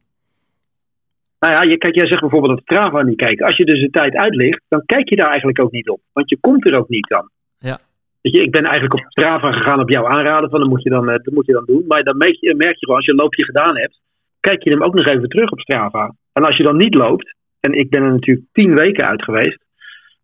Nou 1.40 1.54
ja, 1.54 1.62
je, 1.72 1.78
kijk, 1.78 1.96
jij 1.96 2.08
zegt 2.08 2.22
bijvoorbeeld 2.22 2.56
dat 2.56 2.66
Strava 2.66 3.02
niet 3.02 3.22
kijken. 3.26 3.46
Als 3.46 3.58
je 3.58 3.66
dus 3.66 3.82
de 3.82 3.90
tijd 3.90 4.16
uitlicht, 4.16 4.62
dan 4.68 4.82
kijk 4.86 5.10
je 5.10 5.16
daar 5.16 5.30
eigenlijk 5.30 5.62
ook 5.62 5.72
niet 5.72 5.90
op. 5.90 6.02
Want 6.14 6.30
je 6.30 6.38
komt 6.40 6.68
er 6.68 6.78
ook 6.78 6.90
niet 6.90 7.08
dan. 7.08 7.30
Ja. 7.60 7.80
Weet 8.22 8.36
je, 8.36 8.42
ik 8.42 8.52
ben 8.52 8.64
eigenlijk 8.64 8.94
op 8.94 9.06
Strava 9.10 9.52
gegaan 9.52 9.80
op 9.80 9.90
jouw 9.90 10.08
aanraden, 10.08 10.50
van 10.50 10.60
dat 10.60 10.70
moet 10.70 10.84
je 10.84 10.90
dan, 10.90 11.06
dat 11.06 11.34
moet 11.34 11.46
je 11.46 11.54
dan 11.54 11.66
doen. 11.66 11.84
Maar 11.88 12.04
dan 12.04 12.18
merk 12.18 12.36
je, 12.40 12.56
merk 12.56 12.78
je 12.80 12.86
gewoon, 12.86 12.96
als 12.96 13.06
je 13.06 13.12
een 13.12 13.24
loopje 13.24 13.46
gedaan 13.46 13.78
hebt, 13.78 14.00
kijk 14.40 14.64
je 14.64 14.70
hem 14.70 14.84
ook 14.84 14.94
nog 14.94 15.08
even 15.08 15.30
terug 15.30 15.52
op 15.52 15.60
Strava. 15.60 16.16
En 16.34 16.44
als 16.44 16.58
je 16.58 16.64
dan 16.64 16.78
niet 16.78 16.96
loopt, 16.96 17.36
en 17.60 17.74
ik 17.74 17.90
ben 17.90 18.04
er 18.04 18.12
natuurlijk 18.12 18.48
tien 18.52 18.76
weken 18.76 19.08
uit 19.08 19.24
geweest, 19.24 19.60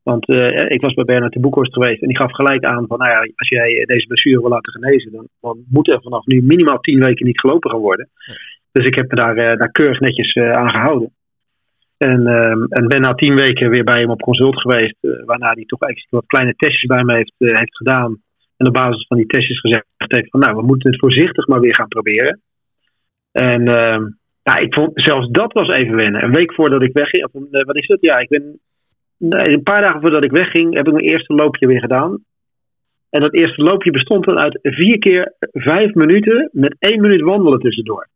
want 0.09 0.29
uh, 0.29 0.65
ik 0.75 0.81
was 0.81 0.93
bij 0.93 1.05
Bernard 1.05 1.33
de 1.33 1.39
Boekhorst 1.39 1.73
geweest 1.73 2.01
en 2.01 2.07
die 2.07 2.17
gaf 2.17 2.31
gelijk 2.31 2.63
aan 2.63 2.87
van, 2.87 2.97
nou 2.97 3.11
ja, 3.11 3.19
als 3.19 3.49
jij 3.49 3.85
deze 3.85 4.07
blessure 4.07 4.41
wil 4.41 4.49
laten 4.49 4.73
genezen, 4.73 5.11
dan, 5.11 5.27
dan 5.41 5.63
moet 5.69 5.89
er 5.89 6.01
vanaf 6.01 6.25
nu 6.25 6.41
minimaal 6.41 6.79
tien 6.79 6.99
weken 6.99 7.25
niet 7.25 7.39
gelopen 7.39 7.71
gaan 7.71 7.79
worden. 7.79 8.09
Dus 8.71 8.85
ik 8.85 8.95
heb 8.95 9.09
me 9.09 9.15
daar, 9.15 9.37
uh, 9.37 9.57
daar 9.57 9.71
keurig 9.71 9.99
netjes 9.99 10.35
uh, 10.35 10.51
aan 10.51 10.69
gehouden. 10.69 11.09
En, 11.97 12.27
en 12.69 12.87
ben 12.87 13.01
na 13.01 13.13
tien 13.13 13.35
weken 13.35 13.69
weer 13.69 13.83
bij 13.83 14.01
hem 14.01 14.09
op 14.09 14.21
consult 14.21 14.61
geweest, 14.61 14.97
waarna 15.01 15.51
hij 15.53 15.63
toch 15.65 15.81
eigenlijk 15.81 16.13
wat 16.13 16.25
kleine 16.25 16.53
testjes 16.55 16.85
bij 16.85 17.03
me 17.03 17.15
heeft, 17.15 17.33
heeft 17.37 17.77
gedaan. 17.77 18.21
En 18.57 18.67
op 18.67 18.73
basis 18.73 19.07
van 19.07 19.17
die 19.17 19.25
testjes 19.25 19.59
gezegd 19.59 19.85
heeft 19.97 20.29
van, 20.29 20.39
nou, 20.39 20.55
we 20.55 20.61
moeten 20.61 20.91
het 20.91 20.99
voorzichtig 20.99 21.47
maar 21.47 21.59
weer 21.59 21.75
gaan 21.75 21.87
proberen. 21.87 22.41
En 23.31 23.63
ja, 24.43 24.57
ik 24.57 24.73
vond 24.73 24.91
zelfs 24.93 25.29
dat 25.29 25.53
was 25.53 25.67
even 25.67 25.95
wennen. 25.95 26.23
Een 26.23 26.33
week 26.33 26.53
voordat 26.53 26.83
ik 26.83 26.93
wegging, 26.93 27.23
of 27.25 27.31
wat 27.65 27.77
is 27.77 27.87
dat? 27.87 28.01
Ja, 28.01 28.17
ik 28.17 28.29
ben 28.29 28.59
Nee, 29.17 29.49
een 29.49 29.63
paar 29.63 29.81
dagen 29.81 30.01
voordat 30.01 30.23
ik 30.23 30.31
wegging, 30.31 30.75
heb 30.75 30.85
ik 30.87 30.93
mijn 30.93 31.05
eerste 31.05 31.33
loopje 31.33 31.67
weer 31.67 31.79
gedaan. 31.79 32.23
En 33.09 33.21
dat 33.21 33.33
eerste 33.33 33.61
loopje 33.61 33.91
bestond 33.91 34.25
dan 34.25 34.39
uit 34.39 34.59
vier 34.61 34.99
keer 34.99 35.33
vijf 35.51 35.93
minuten 35.93 36.49
met 36.51 36.75
één 36.79 37.01
minuut 37.01 37.21
wandelen 37.21 37.59
tussendoor. 37.59 38.07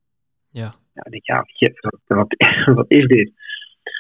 Ja. 0.50 0.74
Ja, 0.94 1.06
ik 1.10 1.26
ja, 1.26 1.46
wat, 2.08 2.36
wat, 2.76 2.86
is 2.88 3.08
dit? 3.08 3.32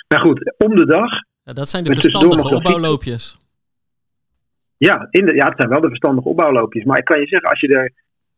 Maar 0.07 0.19
goed, 0.19 0.53
om 0.57 0.75
de 0.75 0.85
dag. 0.85 1.11
Ja, 1.43 1.53
dat 1.53 1.69
zijn 1.69 1.83
de 1.83 1.93
verstandige 1.93 2.55
opbouwloopjes. 2.55 3.37
Ja, 4.77 5.07
in 5.09 5.25
de, 5.25 5.35
ja, 5.35 5.45
het 5.45 5.57
zijn 5.57 5.69
wel 5.69 5.81
de 5.81 5.87
verstandige 5.87 6.27
opbouwloopjes. 6.27 6.83
Maar 6.83 6.97
ik 6.97 7.05
kan 7.05 7.19
je 7.19 7.27
zeggen, 7.27 7.49
als 7.49 7.59
je 7.59 7.67
er, 7.67 7.93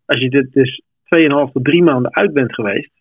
als 0.06 0.21
je 0.21 0.30
er 0.30 0.47
dus 0.52 0.82
2,5 1.47 1.52
tot 1.52 1.63
3 1.63 1.84
maanden 1.84 2.15
uit 2.15 2.34
bent 2.34 2.54
geweest, 2.54 2.91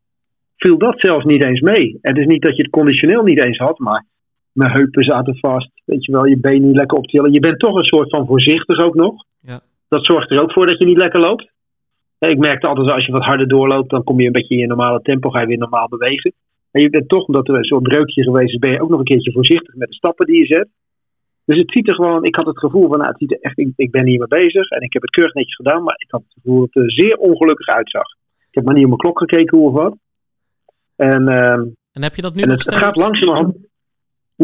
viel 0.56 0.78
dat 0.78 1.00
zelfs 1.00 1.24
niet 1.24 1.44
eens 1.44 1.60
mee. 1.60 1.98
Het 2.02 2.16
is 2.16 2.26
niet 2.26 2.42
dat 2.42 2.56
je 2.56 2.62
het 2.62 2.70
conditioneel 2.70 3.22
niet 3.22 3.44
eens 3.44 3.58
had, 3.58 3.78
maar 3.78 4.04
mijn 4.52 4.72
heupen 4.72 5.04
zaten 5.04 5.36
vast. 5.36 5.70
Weet 5.84 6.04
je 6.04 6.12
wel, 6.12 6.26
je 6.26 6.40
benen 6.40 6.66
niet 6.66 6.76
lekker 6.76 6.98
optillen. 6.98 7.32
Je 7.32 7.40
bent 7.40 7.58
toch 7.58 7.74
een 7.74 7.84
soort 7.84 8.10
van 8.10 8.26
voorzichtig 8.26 8.84
ook 8.84 8.94
nog. 8.94 9.24
Ja. 9.40 9.60
Dat 9.88 10.04
zorgt 10.06 10.30
er 10.30 10.42
ook 10.42 10.52
voor 10.52 10.66
dat 10.66 10.78
je 10.78 10.86
niet 10.86 10.98
lekker 10.98 11.20
loopt. 11.20 11.50
Ik 12.18 12.38
merkte 12.38 12.66
altijd 12.66 12.90
als 12.90 13.06
je 13.06 13.12
wat 13.12 13.24
harder 13.24 13.48
doorloopt, 13.48 13.90
dan 13.90 14.04
kom 14.04 14.20
je 14.20 14.26
een 14.26 14.32
beetje 14.32 14.54
in 14.54 14.60
je 14.60 14.66
normale 14.66 15.02
tempo, 15.02 15.30
ga 15.30 15.40
je 15.40 15.46
weer 15.46 15.58
normaal 15.58 15.88
bewegen. 15.88 16.32
En 16.70 16.80
je 16.80 16.90
bent 16.90 17.08
toch, 17.08 17.26
omdat 17.26 17.48
er 17.48 17.66
zo'n 17.66 17.82
breukje 17.82 18.22
geweest 18.22 18.52
is, 18.52 18.58
ben 18.58 18.70
je 18.70 18.82
ook 18.82 18.90
nog 18.90 18.98
een 18.98 19.04
keertje 19.04 19.32
voorzichtig 19.32 19.74
met 19.74 19.88
de 19.88 19.94
stappen 19.94 20.26
die 20.26 20.38
je 20.38 20.46
zet. 20.46 20.68
Dus 21.44 21.58
het 21.58 21.70
ziet 21.70 21.88
er 21.88 21.94
gewoon, 21.94 22.24
ik 22.24 22.34
had 22.34 22.46
het 22.46 22.58
gevoel 22.58 22.88
van, 22.88 22.98
nou, 22.98 23.10
het 23.10 23.18
ziet 23.18 23.32
er 23.32 23.40
echt, 23.40 23.58
ik, 23.58 23.72
ik 23.76 23.90
ben 23.90 24.06
hiermee 24.06 24.28
bezig 24.28 24.70
en 24.70 24.80
ik 24.80 24.92
heb 24.92 25.02
het 25.02 25.10
keurig 25.10 25.34
netjes 25.34 25.54
gedaan, 25.54 25.82
maar 25.82 25.94
ik 25.98 26.10
had 26.10 26.22
het 26.22 26.32
gevoel 26.32 26.58
dat 26.60 26.68
het 26.72 26.82
er 26.82 26.92
zeer 26.92 27.16
ongelukkig 27.16 27.66
uitzag. 27.66 28.08
Ik 28.48 28.54
heb 28.54 28.64
maar 28.64 28.74
niet 28.74 28.82
op 28.82 28.88
mijn 28.88 29.00
klok 29.00 29.18
gekeken 29.18 29.58
hoe 29.58 29.68
of 29.68 29.74
wat. 29.74 29.96
En, 30.96 31.22
uh, 31.28 31.52
en 31.92 32.02
heb 32.02 32.14
je 32.14 32.22
dat 32.22 32.34
nu 32.34 32.42
nog 32.42 32.50
het, 32.50 32.60
steeds? 32.60 32.76
Het 32.76 32.84
gaat 32.84 32.96
langzamerhand. 32.96 33.56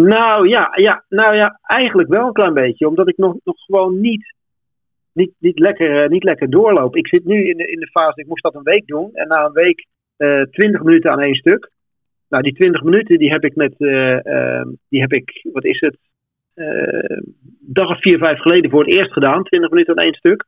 Nou 0.02 0.48
ja, 0.48 0.72
ja, 0.74 1.04
nou 1.08 1.36
ja, 1.36 1.58
eigenlijk 1.62 2.08
wel 2.08 2.26
een 2.26 2.32
klein 2.32 2.54
beetje. 2.54 2.88
Omdat 2.88 3.08
ik 3.08 3.16
nog, 3.16 3.36
nog 3.44 3.56
gewoon 3.56 4.00
niet, 4.00 4.34
niet, 5.12 5.32
niet, 5.38 5.58
lekker, 5.58 6.02
uh, 6.02 6.08
niet 6.08 6.24
lekker 6.24 6.50
doorloop. 6.50 6.96
Ik 6.96 7.08
zit 7.08 7.24
nu 7.24 7.48
in 7.48 7.56
de, 7.56 7.70
in 7.70 7.80
de 7.80 7.86
fase, 7.86 8.20
ik 8.20 8.26
moest 8.26 8.42
dat 8.42 8.54
een 8.54 8.62
week 8.62 8.86
doen. 8.86 9.10
En 9.12 9.28
na 9.28 9.44
een 9.44 9.52
week 9.52 9.86
uh, 10.18 10.42
20 10.42 10.82
minuten 10.82 11.10
aan 11.10 11.20
één 11.20 11.34
stuk. 11.34 11.70
Nou, 12.28 12.42
die 12.42 12.52
20 12.54 12.82
minuten 12.82 13.18
die 13.18 13.30
heb 13.30 13.44
ik 13.44 13.54
met, 13.54 13.74
uh, 13.78 14.62
die 14.88 15.00
heb 15.00 15.12
ik, 15.12 15.48
wat 15.52 15.64
is 15.64 15.80
het, 15.80 15.98
dag 17.60 17.88
of 17.88 18.00
vier, 18.00 18.18
vijf 18.18 18.38
geleden 18.38 18.70
voor 18.70 18.84
het 18.84 18.94
eerst 18.94 19.12
gedaan. 19.12 19.44
20 19.44 19.70
minuten 19.70 19.96
aan 19.96 20.04
één 20.04 20.14
stuk. 20.14 20.44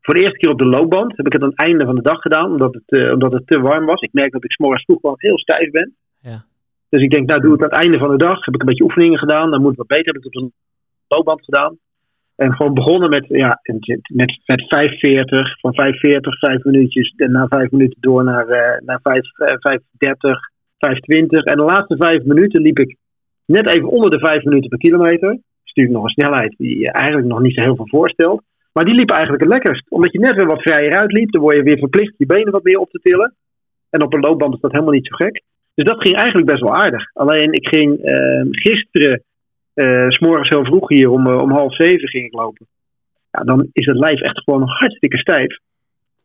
Voor 0.00 0.14
de 0.14 0.22
eerste 0.22 0.38
keer 0.38 0.50
op 0.50 0.58
de 0.58 0.64
loopband 0.64 1.16
heb 1.16 1.26
ik 1.26 1.32
het 1.32 1.42
aan 1.42 1.48
het 1.48 1.58
einde 1.58 1.84
van 1.84 1.94
de 1.94 2.02
dag 2.02 2.20
gedaan, 2.20 2.50
omdat 2.50 2.74
het, 2.74 3.12
omdat 3.12 3.32
het 3.32 3.46
te 3.46 3.60
warm 3.60 3.86
was. 3.86 4.00
Ik 4.00 4.12
merk 4.12 4.32
dat 4.32 4.44
ik 4.44 4.52
s'morgens 4.52 4.84
vroeg 4.84 5.00
gewoon 5.00 5.16
heel 5.18 5.38
stijf 5.38 5.70
ben. 5.70 5.94
Ja. 6.20 6.44
Dus 6.94 7.02
ik 7.02 7.10
denk, 7.10 7.28
nou 7.28 7.40
doe 7.40 7.52
het 7.52 7.62
aan 7.62 7.70
het 7.70 7.82
einde 7.82 7.98
van 7.98 8.10
de 8.10 8.24
dag. 8.28 8.44
Heb 8.44 8.54
ik 8.54 8.60
een 8.60 8.66
beetje 8.66 8.84
oefeningen 8.84 9.18
gedaan. 9.18 9.50
Dan 9.50 9.60
moet 9.60 9.76
het 9.76 9.78
wat 9.78 9.96
beter. 9.96 10.12
Heb 10.12 10.22
ik 10.22 10.26
op 10.26 10.42
een 10.42 10.52
loopband 11.08 11.44
gedaan. 11.44 11.78
En 12.36 12.54
gewoon 12.54 12.74
begonnen 12.74 13.10
met, 13.10 13.24
ja, 13.28 13.60
met, 14.12 14.40
met 14.46 14.64
45, 14.68 15.60
van 15.60 15.74
45, 15.74 16.38
5 16.38 16.64
minuutjes. 16.64 17.14
En 17.16 17.30
na 17.30 17.46
5 17.48 17.70
minuten 17.70 18.00
door 18.00 18.24
naar, 18.24 18.48
uh, 18.48 18.86
naar 18.86 19.00
5, 19.02 19.16
uh, 19.16 19.46
530, 19.60 20.38
520. 20.78 21.44
En 21.44 21.56
de 21.56 21.62
laatste 21.62 21.96
5 21.96 22.24
minuten 22.24 22.62
liep 22.62 22.78
ik 22.78 22.96
net 23.44 23.68
even 23.68 23.88
onder 23.88 24.10
de 24.10 24.18
5 24.18 24.44
minuten 24.44 24.68
per 24.68 24.78
kilometer. 24.78 25.28
Dat 25.28 25.64
is 25.64 25.72
natuurlijk 25.72 25.96
nog 25.96 26.04
een 26.04 26.18
snelheid 26.18 26.54
die 26.58 26.78
je 26.78 26.90
eigenlijk 26.92 27.26
nog 27.26 27.40
niet 27.40 27.54
zo 27.54 27.60
heel 27.60 27.76
veel 27.76 27.88
voorstelt. 27.88 28.42
Maar 28.72 28.84
die 28.84 28.94
liep 28.94 29.10
eigenlijk 29.10 29.42
het 29.42 29.52
lekkerst. 29.52 29.90
Omdat 29.90 30.12
je 30.12 30.18
net 30.18 30.34
weer 30.34 30.46
wat 30.46 30.62
vrijer 30.62 30.98
uitliep. 30.98 31.32
Dan 31.32 31.42
word 31.42 31.56
je 31.56 31.62
weer 31.62 31.78
verplicht 31.78 32.14
je 32.16 32.26
benen 32.26 32.52
wat 32.52 32.64
meer 32.64 32.78
op 32.78 32.90
te 32.90 33.00
tillen. 33.02 33.34
En 33.90 34.02
op 34.02 34.14
een 34.14 34.20
loopband 34.20 34.54
is 34.54 34.60
dat 34.60 34.72
helemaal 34.72 34.94
niet 34.94 35.06
zo 35.06 35.16
gek. 35.16 35.42
Dus 35.74 35.84
dat 35.84 36.00
ging 36.00 36.16
eigenlijk 36.16 36.46
best 36.46 36.62
wel 36.62 36.74
aardig. 36.74 37.10
Alleen 37.12 37.52
ik 37.52 37.68
ging 37.68 38.04
uh, 38.04 38.46
gisteren, 38.50 39.22
uh, 39.74 40.08
s'morgens 40.08 40.48
heel 40.48 40.64
vroeg 40.64 40.88
hier, 40.88 41.10
om, 41.10 41.26
uh, 41.26 41.38
om 41.38 41.50
half 41.50 41.74
zeven 41.74 42.08
ging 42.08 42.24
ik 42.24 42.34
lopen. 42.34 42.66
Ja, 43.30 43.44
dan 43.44 43.68
is 43.72 43.86
het 43.86 43.96
lijf 43.96 44.20
echt 44.20 44.42
gewoon 44.42 44.60
nog 44.60 44.78
hartstikke 44.78 45.18
stijf. 45.18 45.58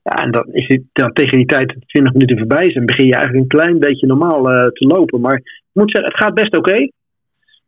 Ja, 0.04 0.12
en 0.24 0.32
dan 0.32 0.46
is 0.52 0.68
het 0.68 0.84
dan 0.94 1.14
tegen 1.14 1.38
die 1.38 1.46
tijd 1.46 1.76
20 1.86 2.14
minuten 2.14 2.38
voorbij 2.38 2.72
zijn, 2.72 2.86
begin 2.86 3.06
je 3.06 3.14
eigenlijk 3.14 3.44
een 3.44 3.60
klein 3.60 3.80
beetje 3.80 4.08
normaal 4.08 4.44
te 4.72 4.86
lopen. 4.86 5.22
Maar 5.22 5.36
ik 5.36 5.70
moet 5.74 5.92
zeggen, 5.92 6.12
het 6.12 6.24
gaat 6.24 6.34
best 6.34 6.56
oké. 6.56 6.90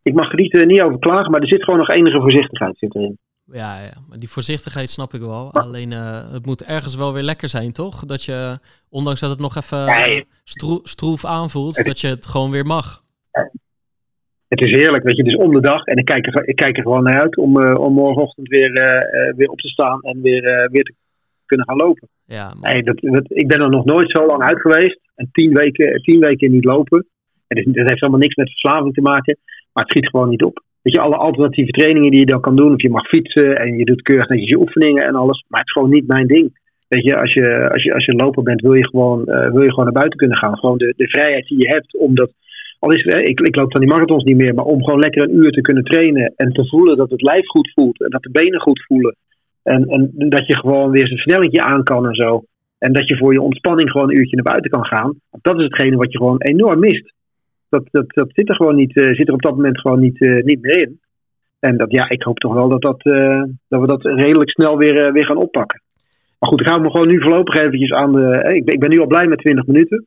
Ik 0.04 0.13
mag 0.13 0.30
er 0.30 0.36
niet, 0.36 0.65
niet 0.65 0.82
over 0.82 1.00
klagen, 1.00 1.32
maar 1.32 1.41
er 1.41 1.48
zit 1.48 1.63
gewoon 1.63 1.80
nog 1.80 1.89
enige 1.89 2.22
voorzichtigheid 2.22 2.78
zit 2.78 2.96
erin. 2.96 3.17
Ja, 3.51 3.81
ja, 3.81 3.93
maar 4.09 4.17
die 4.17 4.29
voorzichtigheid 4.29 4.89
snap 4.89 5.13
ik 5.13 5.21
wel. 5.21 5.53
Alleen 5.53 5.91
het 6.31 6.45
moet 6.45 6.63
ergens 6.63 6.95
wel 6.95 7.13
weer 7.13 7.23
lekker 7.23 7.49
zijn, 7.49 7.71
toch? 7.71 8.05
Dat 8.05 8.23
je, 8.23 8.59
ondanks 8.89 9.19
dat 9.19 9.29
het 9.29 9.39
nog 9.39 9.55
even 9.55 9.85
nee. 9.85 10.27
stroef 10.83 11.25
aanvoelt, 11.25 11.85
dat 11.85 11.99
je 11.99 12.07
het 12.07 12.25
gewoon 12.25 12.51
weer 12.51 12.65
mag 12.65 13.03
het 14.53 14.65
is 14.65 14.71
heerlijk, 14.71 15.03
weet 15.03 15.15
je. 15.15 15.23
Het 15.23 15.31
is 15.31 15.45
om 15.45 15.53
de 15.53 15.61
dag 15.61 15.83
en 15.85 15.97
ik 15.97 16.05
kijk 16.05 16.25
er, 16.27 16.47
ik 16.47 16.55
kijk 16.55 16.77
er 16.77 16.83
gewoon 16.83 17.03
naar 17.03 17.21
uit 17.21 17.37
om, 17.37 17.63
uh, 17.63 17.73
om 17.73 17.93
morgenochtend 17.93 18.47
weer, 18.47 18.71
uh, 18.71 19.35
weer 19.35 19.49
op 19.49 19.59
te 19.59 19.67
staan 19.67 20.01
en 20.01 20.21
weer, 20.21 20.69
weer 20.71 20.83
te 20.83 20.93
kunnen 21.45 21.65
gaan 21.65 21.77
lopen. 21.77 22.07
Ja, 22.25 22.53
maar... 22.59 22.73
nee, 22.73 22.83
dat, 22.83 22.99
dat, 22.99 23.25
ik 23.27 23.47
ben 23.47 23.61
er 23.61 23.69
nog 23.69 23.85
nooit 23.85 24.11
zo 24.11 24.25
lang 24.25 24.41
uit 24.41 24.61
geweest 24.61 24.99
en 25.15 25.29
tien 25.31 25.53
weken, 25.53 26.01
tien 26.01 26.19
weken 26.19 26.51
niet 26.51 26.65
lopen. 26.65 27.07
En 27.47 27.71
dat 27.71 27.89
heeft 27.89 28.01
allemaal 28.01 28.19
niks 28.19 28.35
met 28.35 28.49
verslaving 28.49 28.93
te 28.93 29.01
maken, 29.01 29.37
maar 29.73 29.83
het 29.83 29.91
schiet 29.91 30.09
gewoon 30.09 30.29
niet 30.29 30.43
op. 30.43 30.63
Weet 30.82 30.94
je, 30.94 31.02
alle 31.02 31.15
alternatieve 31.15 31.72
trainingen 31.72 32.12
die 32.12 32.20
je 32.20 32.26
dan 32.26 32.41
kan 32.41 32.56
doen, 32.56 32.74
of 32.74 32.82
je 32.82 32.89
mag 32.89 33.08
fietsen 33.08 33.56
en 33.56 33.78
je 33.78 33.86
doet 33.86 34.02
keurig 34.02 34.30
netjes 34.30 34.50
je 34.50 34.60
oefeningen 34.60 35.04
en 35.04 35.15
alles, 35.15 35.46
maar 35.48 35.60
het 35.60 35.67
is 35.67 35.74
gewoon 35.74 35.89
niet 35.89 36.08
mijn 36.08 36.28
ding. 36.28 36.60
Weet 36.88 37.04
je, 37.04 37.17
als 37.17 37.34
je, 37.34 37.70
als 37.70 37.84
je, 37.84 37.94
als 37.94 38.06
je 38.06 38.13
loper 38.13 38.44
bent, 38.44 38.62
wil 38.62 38.74
je, 38.74 38.88
gewoon, 38.88 39.24
wil 39.26 39.63
je 39.63 39.70
gewoon 39.70 39.84
naar 39.84 40.02
buiten 40.02 40.17
kunnen 40.17 40.38
gaan. 40.38 40.58
Gewoon 40.58 40.78
de, 40.78 40.94
de 40.98 41.08
vrijheid 41.08 41.48
die 41.48 41.60
je 41.60 41.67
hebt 41.67 41.98
om 41.98 42.15
dat 42.15 42.32
al 42.82 42.91
is, 42.91 43.04
ik, 43.04 43.39
ik 43.39 43.56
loop 43.56 43.72
dan 43.72 43.82
die 43.82 43.89
marathons 43.89 44.24
niet 44.24 44.41
meer, 44.41 44.54
maar 44.54 44.65
om 44.65 44.84
gewoon 44.84 45.00
lekker 45.00 45.24
een 45.24 45.36
uur 45.36 45.52
te 45.52 45.62
kunnen 45.62 45.84
trainen 45.84 46.34
en 46.36 46.52
te 46.52 46.67
voelen 46.67 46.98
dat 46.98 47.10
het 47.10 47.22
lijf 47.22 47.48
goed 47.48 47.72
voelt 47.74 48.02
en 48.02 48.10
dat 48.10 48.22
de 48.22 48.32
benen 48.32 48.60
goed 48.60 48.86
voelen. 48.88 49.15
En, 49.63 49.86
en 49.88 50.30
dat 50.30 50.48
je 50.48 50.58
gewoon 50.58 50.91
weer 50.91 51.02
een 51.02 51.17
versnellingje 51.17 51.62
aan 51.62 51.84
kan 51.84 52.08
en 52.08 52.15
zo. 52.15 52.44
En 52.78 52.94
dat 52.94 53.08
je 53.08 53.17
voor 53.17 53.34
je 53.34 53.41
ontspanning 53.41 53.91
gewoon 53.91 54.10
een 54.10 54.20
uurtje 54.20 54.36
naar 54.36 54.52
buiten 54.52 54.72
kan 54.72 54.86
gaan. 54.86 55.15
Dat 55.41 55.58
is 55.58 55.63
hetgene 55.63 55.96
wat 55.96 56.12
je 56.12 56.17
gewoon 56.17 56.41
enorm 56.41 56.80
mist. 56.80 57.13
Dat, 57.71 57.88
dat, 57.91 58.05
dat 58.07 58.29
zit 58.31 58.49
er 58.49 58.55
gewoon 58.55 58.75
niet, 58.75 58.95
uh, 58.95 59.15
zit 59.15 59.27
er 59.27 59.34
op 59.34 59.41
dat 59.41 59.55
moment 59.55 59.79
gewoon 59.79 59.99
niet, 59.99 60.21
uh, 60.21 60.43
niet 60.43 60.62
meer 60.62 60.81
in. 60.81 60.99
En 61.60 61.77
dat, 61.77 61.91
ja, 61.91 62.10
ik 62.10 62.23
hoop 62.23 62.38
toch 62.38 62.53
wel 62.53 62.69
dat, 62.69 62.81
dat, 62.81 63.05
uh, 63.05 63.43
dat 63.67 63.81
we 63.81 63.88
dat 63.88 64.03
redelijk 64.03 64.49
snel 64.49 64.77
weer, 64.77 65.13
weer 65.13 65.25
gaan 65.25 65.38
oppakken. 65.38 65.81
Maar 66.39 66.49
goed, 66.49 66.57
dan 66.57 66.67
gaan 66.67 66.81
we 66.81 66.89
gewoon 66.89 67.07
nu 67.07 67.21
voorlopig 67.21 67.55
eventjes 67.55 67.91
aan 67.91 68.12
de. 68.12 68.51
Ik 68.55 68.65
ben, 68.65 68.73
ik 68.73 68.79
ben 68.79 68.89
nu 68.89 68.99
al 68.99 69.07
blij 69.07 69.27
met 69.27 69.39
20 69.39 69.65
minuten. 69.65 70.05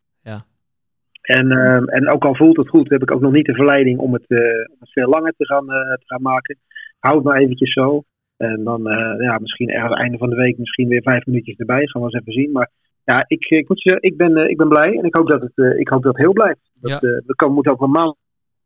En, 1.23 1.51
ehm, 1.51 1.85
en 1.85 2.09
ook 2.09 2.25
al 2.25 2.35
voelt 2.35 2.57
het 2.57 2.69
goed, 2.69 2.91
heb 2.91 3.03
ik 3.03 3.11
ook 3.11 3.21
nog 3.21 3.33
niet 3.33 3.47
de 3.47 3.55
verleiding 3.55 3.99
om 3.99 4.13
het, 4.13 4.25
uh, 4.29 4.39
om 4.41 4.77
het 4.79 4.93
veel 4.93 5.09
langer 5.09 5.35
te 5.37 5.47
gaan, 5.47 5.65
uh, 5.65 5.93
te 5.95 6.05
gaan 6.07 6.23
maken. 6.23 6.59
Hou 6.99 7.17
het 7.17 7.25
maar 7.25 7.41
eventjes 7.41 7.73
zo. 7.73 8.03
En 8.37 8.65
dan 8.65 8.83
ja, 9.19 9.39
misschien 9.39 9.69
ergens 9.69 10.01
einde 10.01 10.19
van 10.19 10.31
de 10.31 10.37
week 10.37 10.59
misschien 10.59 10.89
weer 10.89 11.03
vijf 11.03 11.27
minuutjes 11.27 11.57
erbij. 11.57 11.87
Gaan 11.87 12.03
we 12.03 12.09
eens 12.09 12.21
even 12.21 12.43
zien. 12.43 12.53
Maar 12.53 12.71
ja, 13.05 13.25
ik, 13.27 13.45
ik 13.45 13.69
moet 13.69 13.81
zeggen, 13.81 14.03
ik 14.03 14.17
ben, 14.17 14.51
ik 14.51 14.57
ben 14.57 14.69
blij. 14.69 14.99
En 14.99 15.05
ik 15.05 15.17
hoop 15.17 15.29
dat 15.29 15.41
het, 15.41 15.79
ik 15.79 15.89
hoop 15.89 16.03
dat 16.03 16.13
het 16.13 16.23
heel 16.23 16.33
blijft. 16.33 16.71
Dat, 16.75 16.91
ja. 16.91 16.99
we 17.01 17.35
komen, 17.37 17.55
moeten 17.55 17.73
over 17.73 17.85
een 17.85 17.91
maand 17.91 18.17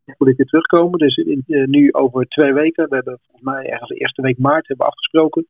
voor 0.04 0.26
dit 0.26 0.36
weer 0.36 0.46
terugkomen. 0.46 0.98
Dus 0.98 1.16
in, 1.16 1.44
nu 1.46 1.92
over 1.92 2.26
twee 2.28 2.52
weken. 2.52 2.88
We 2.88 2.94
hebben 2.94 3.18
volgens 3.22 3.44
mij 3.44 3.70
ergens 3.70 3.88
de 3.88 3.96
eerste 3.96 4.22
week 4.22 4.38
maart 4.38 4.68
hebben 4.68 4.86
afgesproken. 4.86 5.46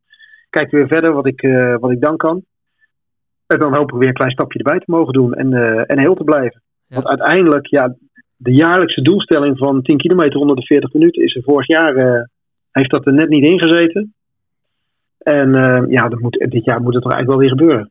Kijken 0.50 0.70
we 0.70 0.76
weer 0.76 0.88
verder 0.88 1.12
wat 1.12 1.26
ik, 1.26 1.40
wat 1.80 1.90
ik 1.90 2.00
dan 2.00 2.16
kan. 2.16 2.44
En 3.46 3.58
dan 3.58 3.76
hopen 3.76 3.92
we 3.92 3.98
weer 3.98 4.08
een 4.08 4.14
klein 4.14 4.32
stapje 4.32 4.58
erbij 4.58 4.78
te 4.78 4.90
mogen 4.90 5.12
doen. 5.12 5.34
En, 5.34 5.52
en 5.86 5.98
heel 5.98 6.14
te 6.14 6.24
blijven. 6.24 6.62
Want 6.88 7.06
uiteindelijk, 7.06 7.66
ja, 7.66 7.96
de 8.40 8.54
jaarlijkse 8.54 9.02
doelstelling 9.02 9.58
van 9.58 9.82
10 9.82 9.96
kilometer 9.96 10.40
onder 10.40 10.56
de 10.56 10.66
40 10.66 10.92
minuten 10.92 11.22
is 11.22 11.34
er 11.34 11.42
vorig 11.42 11.66
jaar, 11.66 11.96
uh, 11.96 12.22
heeft 12.70 12.90
dat 12.90 13.06
er 13.06 13.12
net 13.12 13.28
niet 13.28 13.44
ingezeten. 13.44 14.14
En 15.18 15.48
uh, 15.48 15.90
ja, 15.90 16.08
dat 16.08 16.18
moet, 16.18 16.46
dit 16.48 16.64
jaar 16.64 16.80
moet 16.80 16.94
het 16.94 17.02
toch 17.02 17.12
eigenlijk 17.12 17.26
wel 17.26 17.38
weer 17.38 17.48
gebeuren. 17.48 17.90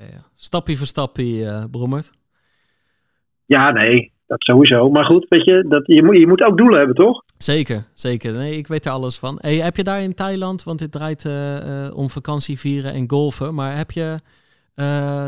Ja. 0.00 0.24
Stapje 0.34 0.76
voor 0.76 0.86
stapje, 0.86 1.24
uh, 1.24 1.64
Brommert. 1.70 2.10
Ja, 3.46 3.70
nee, 3.70 4.12
dat 4.26 4.42
sowieso. 4.42 4.90
Maar 4.90 5.04
goed, 5.04 5.26
weet 5.28 5.44
je, 5.44 5.64
dat, 5.68 5.82
je, 5.86 6.02
moet, 6.04 6.18
je 6.18 6.26
moet 6.26 6.42
ook 6.42 6.56
doelen 6.56 6.78
hebben, 6.78 6.96
toch? 6.96 7.22
Zeker, 7.38 7.84
zeker. 7.94 8.32
Nee, 8.32 8.56
ik 8.56 8.66
weet 8.66 8.86
er 8.86 8.92
alles 8.92 9.18
van. 9.18 9.38
Hey, 9.40 9.56
heb 9.56 9.76
je 9.76 9.84
daar 9.84 10.02
in 10.02 10.14
Thailand, 10.14 10.62
want 10.62 10.78
dit 10.78 10.92
draait 10.92 11.24
uh, 11.24 11.90
om 11.94 12.10
vakantie 12.10 12.58
vieren 12.58 12.92
en 12.92 13.10
golfen, 13.10 13.54
maar 13.54 13.76
heb 13.76 13.90
je 13.90 14.18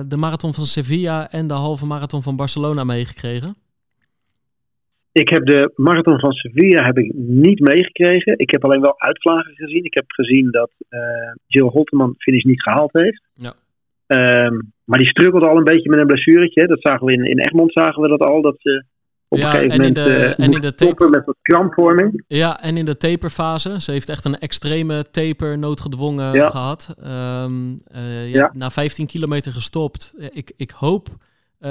de 0.08 0.16
marathon 0.16 0.54
van 0.54 0.64
Sevilla 0.64 1.30
en 1.30 1.46
de 1.46 1.54
halve 1.54 1.86
marathon 1.86 2.22
van 2.22 2.36
Barcelona 2.36 2.84
meegekregen? 2.84 3.56
Ik 5.12 5.28
heb 5.28 5.44
de 5.46 5.72
marathon 5.76 6.20
van 6.20 6.32
Sevilla 6.32 6.84
heb 6.86 6.98
ik 6.98 7.12
niet 7.14 7.60
meegekregen. 7.60 8.38
Ik 8.38 8.50
heb 8.50 8.64
alleen 8.64 8.80
wel 8.80 9.00
uitvlagen 9.00 9.54
gezien. 9.54 9.84
Ik 9.84 9.94
heb 9.94 10.04
gezien 10.06 10.50
dat 10.50 10.70
uh, 10.90 11.00
Jill 11.46 11.66
Holteman 11.66 12.14
finish 12.18 12.42
niet 12.42 12.62
gehaald 12.62 12.92
heeft. 12.92 13.22
Ja. 13.34 13.52
Um, 14.18 14.72
maar 14.84 14.98
die 14.98 15.08
struggelde 15.08 15.48
al 15.48 15.56
een 15.56 15.64
beetje 15.64 15.88
met 15.88 15.98
een 15.98 16.06
blessuretje. 16.06 16.66
Dat 16.66 16.80
zagen 16.80 17.06
we 17.06 17.12
in, 17.12 17.24
in 17.24 17.38
Egmond 17.38 17.72
zagen 17.72 18.02
we 18.02 18.08
dat 18.08 18.20
al. 18.20 18.42
Dat 18.42 18.54
ze 18.58 18.84
op 19.28 19.38
ja, 19.38 19.44
een 19.44 19.50
gegeven 19.50 19.76
moment 19.76 19.94
de, 19.94 20.10
uh, 20.10 20.44
en 20.46 20.52
in 20.52 20.60
de 20.60 20.74
taper, 20.74 21.08
met 21.08 21.24
wat 21.24 21.36
krampvorming. 21.42 22.24
Ja, 22.26 22.60
en 22.60 22.76
in 22.76 22.84
de 22.84 22.96
taperfase. 22.96 23.80
Ze 23.80 23.90
heeft 23.90 24.08
echt 24.08 24.24
een 24.24 24.38
extreme 24.38 25.10
taper 25.10 25.58
noodgedwongen 25.58 26.32
ja. 26.32 26.50
gehad. 26.50 26.94
Um, 27.44 27.80
uh, 27.94 28.32
ja. 28.32 28.50
Na 28.54 28.70
15 28.70 29.06
kilometer 29.06 29.52
gestopt. 29.52 30.14
Ik, 30.32 30.52
ik 30.56 30.70
hoop 30.70 31.08
uh, 31.60 31.70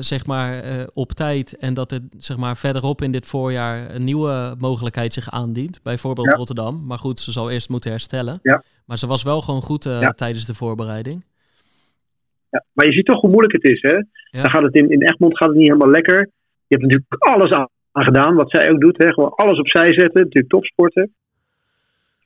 zeg 0.00 0.26
maar 0.26 0.62
op 0.92 1.12
tijd 1.12 1.56
en 1.56 1.74
dat 1.74 1.92
er 1.92 2.00
zeg 2.18 2.36
maar 2.36 2.56
verderop 2.56 3.02
in 3.02 3.10
dit 3.10 3.26
voorjaar 3.26 3.94
een 3.94 4.04
nieuwe 4.04 4.54
mogelijkheid 4.58 5.12
zich 5.12 5.30
aandient. 5.30 5.80
Bijvoorbeeld 5.82 6.32
Rotterdam. 6.32 6.82
Maar 6.86 6.98
goed, 6.98 7.20
ze 7.20 7.32
zal 7.32 7.50
eerst 7.50 7.68
moeten 7.68 7.90
herstellen. 7.90 8.38
Ja. 8.42 8.62
Maar 8.84 8.98
ze 8.98 9.06
was 9.06 9.22
wel 9.22 9.40
gewoon 9.40 9.62
goed 9.62 9.88
tijdens 10.16 10.44
de 10.44 10.54
voorbereiding. 10.54 11.24
Ja, 12.56 12.64
maar 12.72 12.86
je 12.86 12.92
ziet 12.92 13.06
toch 13.06 13.20
hoe 13.20 13.30
moeilijk 13.30 13.52
het 13.52 13.70
is, 13.70 13.82
hè? 13.82 13.96
Dan 14.30 14.50
gaat 14.50 14.62
het 14.62 14.74
in, 14.74 14.90
in 14.90 15.02
Egmond 15.02 15.36
gaat 15.36 15.48
het 15.48 15.58
niet 15.58 15.66
helemaal 15.66 15.90
lekker. 15.90 16.18
Je 16.66 16.76
hebt 16.76 16.82
natuurlijk 16.82 17.14
alles 17.18 17.50
aan, 17.50 17.68
gedaan, 17.92 18.34
wat 18.34 18.50
zij 18.50 18.70
ook 18.70 18.80
doet. 18.80 19.02
Hè? 19.02 19.12
Gewoon 19.12 19.34
alles 19.34 19.58
opzij 19.58 19.88
zetten, 19.88 20.20
natuurlijk 20.20 20.48
topsporten. 20.48 21.12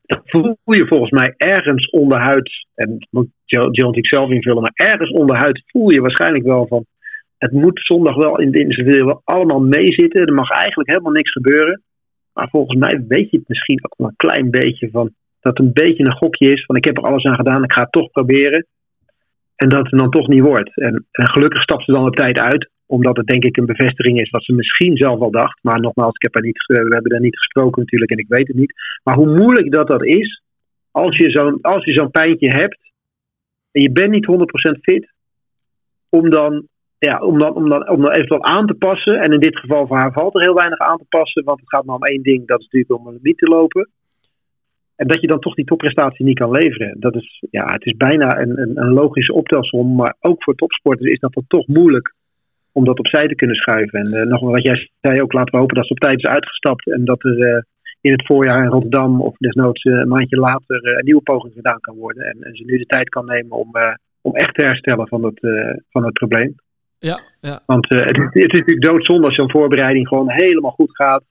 Dat 0.03 0.21
voel 0.25 0.57
je 0.65 0.87
volgens 0.87 1.11
mij 1.11 1.35
ergens 1.37 1.91
onderhuid, 1.91 2.51
en 2.75 3.07
moet 3.11 3.29
Jill 3.45 3.91
ik 3.91 4.07
zelf 4.07 4.31
invullen, 4.31 4.63
maar 4.63 4.73
ergens 4.75 5.11
onderhuid 5.11 5.63
voel 5.67 5.91
je 5.91 6.01
waarschijnlijk 6.01 6.45
wel 6.45 6.67
van, 6.67 6.85
het 7.39 7.53
moet 7.53 7.81
zondag 7.83 8.17
wel 8.17 8.41
in 8.41 8.51
de 8.51 8.61
individueel 8.61 9.21
allemaal 9.25 9.61
meezitten. 9.61 10.27
Er 10.27 10.35
mag 10.35 10.51
eigenlijk 10.51 10.89
helemaal 10.89 11.13
niks 11.13 11.33
gebeuren. 11.33 11.83
Maar 12.33 12.49
volgens 12.49 12.79
mij 12.79 13.05
weet 13.09 13.31
je 13.31 13.37
het 13.37 13.49
misschien 13.49 13.85
ook 13.85 13.95
wel 13.97 14.09
een 14.09 14.17
klein 14.17 14.51
beetje 14.51 14.91
van, 14.91 15.11
dat 15.41 15.59
het 15.59 15.67
een 15.67 15.73
beetje 15.73 16.07
een 16.07 16.17
gokje 16.17 16.53
is 16.53 16.65
van 16.65 16.77
ik 16.77 16.85
heb 16.85 16.97
er 16.97 17.03
alles 17.03 17.25
aan 17.25 17.35
gedaan, 17.35 17.65
ik 17.65 17.73
ga 17.73 17.83
het 17.83 17.93
toch 17.93 18.11
proberen. 18.11 18.67
En 19.63 19.69
dat 19.69 19.91
het 19.91 19.99
dan 19.99 20.11
toch 20.11 20.29
niet 20.29 20.41
wordt. 20.43 20.77
En, 20.77 21.07
en 21.11 21.29
gelukkig 21.29 21.63
stapt 21.63 21.85
ze 21.85 21.93
dan 21.93 22.07
op 22.07 22.17
tijd 22.17 22.39
uit 22.39 22.71
omdat 22.87 23.17
het 23.17 23.27
denk 23.27 23.45
ik 23.45 23.57
een 23.57 23.67
bevestiging 23.67 24.21
is 24.21 24.31
wat 24.31 24.45
ze 24.45 24.53
misschien 24.53 24.97
zelf 24.97 25.21
al 25.21 25.31
dacht. 25.31 25.59
Maar 25.63 25.81
nogmaals, 25.81 26.15
ik 26.15 26.23
heb 26.23 26.37
er 26.37 26.43
niet, 26.43 26.65
we 26.67 26.75
hebben 26.75 27.11
daar 27.11 27.21
niet 27.21 27.39
gesproken 27.39 27.83
natuurlijk 27.83 28.11
en 28.11 28.19
ik 28.19 28.29
weet 28.29 28.49
het 28.49 28.57
niet. 28.57 28.75
Maar 29.03 29.15
hoe 29.15 29.37
moeilijk 29.39 29.73
dat 29.73 29.87
dat 29.87 30.05
is, 30.05 30.43
als 30.91 31.17
je 31.17 31.31
zo'n, 31.31 31.61
als 31.61 31.85
je 31.85 31.93
zo'n 31.93 32.11
pijntje 32.11 32.49
hebt 32.49 32.79
en 33.71 33.83
je 33.83 33.93
bent 33.93 34.11
niet 34.11 34.27
100% 34.27 34.81
fit, 34.81 35.13
om 36.09 36.31
dan, 36.31 36.67
ja, 36.99 37.19
om, 37.19 37.39
dan, 37.39 37.55
om, 37.55 37.69
dan, 37.69 37.89
om 37.89 38.03
dan 38.03 38.13
eventueel 38.13 38.45
aan 38.45 38.67
te 38.67 38.75
passen. 38.75 39.21
En 39.21 39.33
in 39.33 39.41
dit 39.41 39.59
geval 39.59 39.87
voor 39.87 39.97
haar 39.97 40.13
valt 40.13 40.35
er 40.35 40.43
heel 40.43 40.55
weinig 40.55 40.79
aan 40.79 40.99
te 40.99 41.07
passen, 41.09 41.45
want 41.45 41.61
het 41.61 41.69
gaat 41.69 41.85
maar 41.85 41.97
om 41.97 42.05
één 42.05 42.23
ding, 42.23 42.47
dat 42.47 42.59
is 42.59 42.65
natuurlijk 42.65 43.01
om 43.01 43.13
limiet 43.13 43.39
te 43.39 43.49
lopen. 43.49 43.91
En 45.01 45.07
dat 45.07 45.21
je 45.21 45.27
dan 45.27 45.41
toch 45.41 45.55
die 45.55 45.65
topprestatie 45.65 46.25
niet 46.25 46.39
kan 46.39 46.51
leveren. 46.51 46.97
Dat 46.99 47.15
is, 47.15 47.43
ja, 47.51 47.73
het 47.73 47.87
is 47.87 47.97
bijna 47.97 48.39
een, 48.41 48.61
een, 48.61 48.73
een 48.75 48.93
logische 48.93 49.33
optelsom. 49.33 49.95
Maar 49.95 50.17
ook 50.21 50.43
voor 50.43 50.55
topsporters 50.55 51.11
is 51.11 51.19
dat 51.19 51.33
dan 51.33 51.45
toch 51.47 51.67
moeilijk 51.67 52.15
om 52.73 52.85
dat 52.85 52.99
opzij 52.99 53.29
te 53.29 53.35
kunnen 53.35 53.57
schuiven. 53.57 54.01
En 54.01 54.13
uh, 54.15 54.23
nog 54.23 54.41
wat 54.41 54.67
jij 54.67 54.91
zei 55.01 55.23
ook, 55.23 55.33
laten 55.33 55.53
we 55.53 55.59
hopen 55.59 55.77
dat 55.77 55.87
ze 55.87 55.93
op 55.93 55.99
tijd 55.99 56.19
is 56.19 56.25
uitgestapt 56.25 56.91
en 56.91 57.05
dat 57.05 57.25
er 57.25 57.55
uh, 57.55 57.63
in 58.01 58.13
het 58.13 58.27
voorjaar 58.27 58.65
in 58.65 58.71
Rotterdam 58.71 59.21
of 59.21 59.37
desnoods 59.37 59.85
uh, 59.85 59.99
een 59.99 60.09
maandje 60.09 60.37
later 60.37 60.99
een 60.99 61.05
nieuwe 61.05 61.23
poging 61.23 61.55
gedaan 61.55 61.81
kan 61.81 61.97
worden. 61.97 62.25
En, 62.25 62.43
en, 62.43 62.57
ze 62.57 62.65
nu 62.65 62.79
de 62.79 62.87
tijd 62.87 63.09
kan 63.09 63.25
nemen 63.25 63.57
om, 63.57 63.71
om 64.21 64.35
echt 64.35 64.55
te 64.55 64.65
herstellen 64.65 65.09
van 65.09 65.25
het, 65.25 65.41
van 65.91 66.05
het 66.05 66.13
probleem. 66.13 66.55
Ja, 66.99 67.21
ja. 67.41 67.61
Want 67.67 67.89
het, 67.89 68.17
het, 68.17 68.35
is 68.35 68.59
natuurlijk 68.59 68.85
doodzonde 68.85 69.27
als 69.27 69.35
zo'n 69.35 69.51
voorbereiding 69.51 70.09
gewoon 70.09 70.31
helemaal 70.31 70.71
goed 70.71 70.97
gaat. 70.97 71.25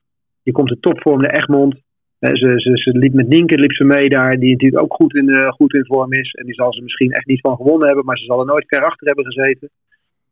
Je 0.44 0.52
komt 0.52 0.70
de 0.70 0.80
topvorm 0.80 1.22
naar 1.22 1.34
Egmond. 1.34 1.76
Ze, 2.20 2.54
ze, 2.56 2.72
ze, 2.74 2.98
liep 2.98 3.14
met 3.14 3.28
Nienke 3.28 3.58
liep 3.58 3.74
ze 3.74 3.84
mee 3.84 4.10
daar, 4.10 4.32
die 4.32 4.52
natuurlijk 4.52 4.84
ook 4.84 4.94
goed 4.94 5.16
in, 5.16 5.52
goed 5.52 5.74
in 5.74 5.86
vorm 5.86 6.14
is. 6.14 6.32
En 6.34 6.46
die 6.46 6.54
zal 6.54 6.74
ze 6.74 6.82
misschien 6.82 7.12
echt 7.12 7.26
niet 7.26 7.40
van 7.40 7.56
gewonnen 7.56 7.88
hebben, 7.88 8.06
maar 8.06 8.18
ze 8.18 8.26
zal 8.26 8.40
er 8.40 8.46
nooit 8.46 8.68
ver 8.68 8.84
achter 8.84 9.08
hebben 9.08 9.26
gezeten 9.26 9.70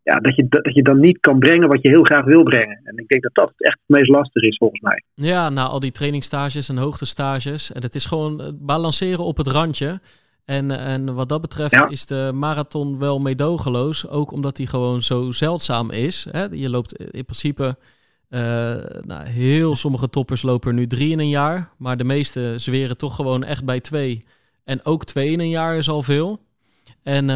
ja, 0.07 0.19
dat, 0.19 0.35
je, 0.35 0.45
dat 0.49 0.75
je 0.75 0.83
dan 0.83 0.99
niet 0.99 1.19
kan 1.19 1.39
brengen 1.39 1.67
wat 1.67 1.81
je 1.81 1.89
heel 1.89 2.03
graag 2.03 2.25
wil 2.25 2.43
brengen. 2.43 2.79
En 2.83 2.97
ik 2.97 3.07
denk 3.07 3.23
dat 3.23 3.33
dat 3.33 3.51
echt 3.57 3.79
het 3.85 3.97
meest 3.97 4.09
lastig 4.09 4.43
is 4.43 4.57
volgens 4.57 4.81
mij. 4.81 5.03
Ja, 5.13 5.49
na 5.49 5.63
al 5.63 5.79
die 5.79 5.91
trainingstages 5.91 6.69
en 6.69 6.77
hoogtestages. 6.77 7.71
En 7.71 7.81
het 7.81 7.95
is 7.95 8.05
gewoon 8.05 8.57
balanceren 8.61 9.23
op 9.23 9.37
het 9.37 9.47
randje. 9.47 9.99
En, 10.45 10.71
en 10.71 11.13
wat 11.13 11.29
dat 11.29 11.41
betreft 11.41 11.91
is 11.91 12.05
de 12.05 12.31
marathon 12.33 12.99
wel 12.99 13.19
meedogenloos. 13.19 14.09
Ook 14.09 14.31
omdat 14.31 14.55
die 14.55 14.67
gewoon 14.67 15.01
zo 15.01 15.31
zeldzaam 15.31 15.91
is. 15.91 16.27
Hè? 16.31 16.43
Je 16.51 16.69
loopt 16.69 16.93
in 16.93 17.25
principe... 17.25 17.75
Uh, 18.29 18.39
nou, 19.01 19.27
heel 19.27 19.75
sommige 19.75 20.09
toppers 20.09 20.41
lopen 20.41 20.69
er 20.69 20.75
nu 20.75 20.87
drie 20.87 21.11
in 21.11 21.19
een 21.19 21.29
jaar. 21.29 21.69
Maar 21.77 21.97
de 21.97 22.03
meeste 22.03 22.53
zweren 22.57 22.97
toch 22.97 23.15
gewoon 23.15 23.43
echt 23.43 23.65
bij 23.65 23.79
twee. 23.79 24.23
En 24.63 24.85
ook 24.85 25.05
twee 25.05 25.31
in 25.31 25.39
een 25.39 25.49
jaar 25.49 25.77
is 25.77 25.89
al 25.89 26.03
veel. 26.03 26.39
En 27.03 27.27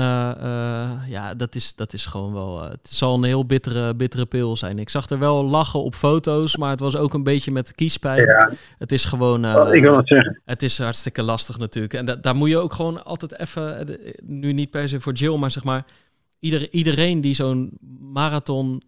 ja, 1.07 1.33
dat 1.37 1.55
is, 1.55 1.75
dat 1.75 1.93
is 1.93 2.05
gewoon 2.05 2.33
wel. 2.33 2.63
het 2.63 2.89
zal 2.89 3.15
een 3.15 3.23
heel 3.23 3.45
bittere, 3.45 3.95
bittere 3.95 4.25
pil 4.25 4.57
zijn. 4.57 4.79
Ik 4.79 4.89
zag 4.89 5.09
er 5.09 5.19
wel 5.19 5.45
lachen 5.45 5.83
op 5.83 5.95
foto's, 5.95 6.57
maar 6.57 6.69
het 6.69 6.79
was 6.79 6.95
ook 6.95 7.13
een 7.13 7.23
beetje 7.23 7.51
met 7.51 7.75
kiespijn. 7.75 8.25
Ja. 8.25 8.51
Het 8.77 8.91
is 8.91 9.05
gewoon. 9.05 9.45
Oh, 9.55 9.73
ik 9.73 9.81
wil 9.81 9.97
het 9.97 10.07
zeggen. 10.07 10.41
Het 10.45 10.63
is 10.63 10.79
hartstikke 10.79 11.23
lastig 11.23 11.57
natuurlijk. 11.57 11.93
En 11.93 12.21
daar 12.21 12.35
moet 12.35 12.49
je 12.49 12.57
ook 12.57 12.73
gewoon 12.73 13.03
altijd 13.03 13.39
even. 13.39 13.97
Nu 14.23 14.53
niet 14.53 14.69
per 14.69 14.87
se 14.87 14.99
voor 14.99 15.13
Jill, 15.13 15.37
maar 15.37 15.51
zeg 15.51 15.63
maar. 15.63 15.85
iedereen 16.71 17.21
die 17.21 17.33
zo'n 17.33 17.77
marathon. 17.99 18.81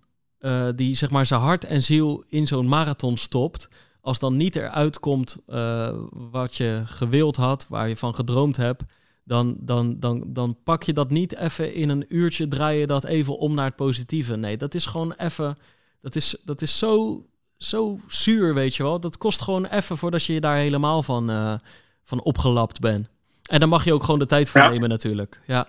Die 0.76 0.96
zeg 0.96 1.10
maar 1.10 1.26
zijn 1.26 1.42
hart 1.42 1.64
en 1.64 1.84
ziel 1.84 2.24
in 2.28 2.48
zo'n 2.48 2.68
marathon 2.68 3.18
stopt 3.18 3.70
als 4.04 4.20
dan 4.20 4.38
niet 4.38 4.56
eruit 4.56 5.00
komt 5.00 5.38
uh, 5.48 5.90
wat 6.12 6.56
je 6.56 6.82
gewild 6.86 7.36
had, 7.36 7.66
waar 7.70 7.88
je 7.88 7.98
van 7.98 8.16
gedroomd 8.16 8.58
hebt, 8.58 8.84
dan, 9.24 9.56
dan, 9.60 10.00
dan, 10.00 10.24
dan 10.28 10.58
pak 10.64 10.84
je 10.84 10.94
dat 10.94 11.10
niet 11.10 11.36
even 11.36 11.74
in 11.74 11.90
een 11.90 12.06
uurtje, 12.08 12.48
draai 12.48 12.80
je 12.80 12.88
dat 12.88 13.04
even 13.04 13.38
om 13.38 13.54
naar 13.54 13.66
het 13.66 13.76
positieve. 13.76 14.36
Nee, 14.36 14.58
dat 14.58 14.74
is 14.74 14.86
gewoon 14.86 15.14
even, 15.18 15.56
dat 16.02 16.16
is, 16.16 16.36
dat 16.46 16.62
is 16.62 16.78
zo, 16.78 17.26
zo 17.58 18.00
zuur, 18.08 18.54
weet 18.54 18.76
je 18.76 18.84
wel. 18.84 19.00
Dat 19.00 19.18
kost 19.18 19.42
gewoon 19.42 19.66
even 19.66 19.98
voordat 19.98 20.24
je 20.24 20.42
daar 20.42 20.58
helemaal 20.58 21.04
van, 21.04 21.30
uh, 21.30 21.54
van 22.04 22.22
opgelapt 22.22 22.80
bent. 22.80 23.08
En 23.44 23.60
dan 23.60 23.70
mag 23.70 23.84
je 23.84 23.94
ook 23.94 24.04
gewoon 24.04 24.20
de 24.20 24.26
tijd 24.26 24.50
voor 24.50 24.70
nemen 24.70 24.90
natuurlijk. 24.90 25.42
Ja. 25.48 25.68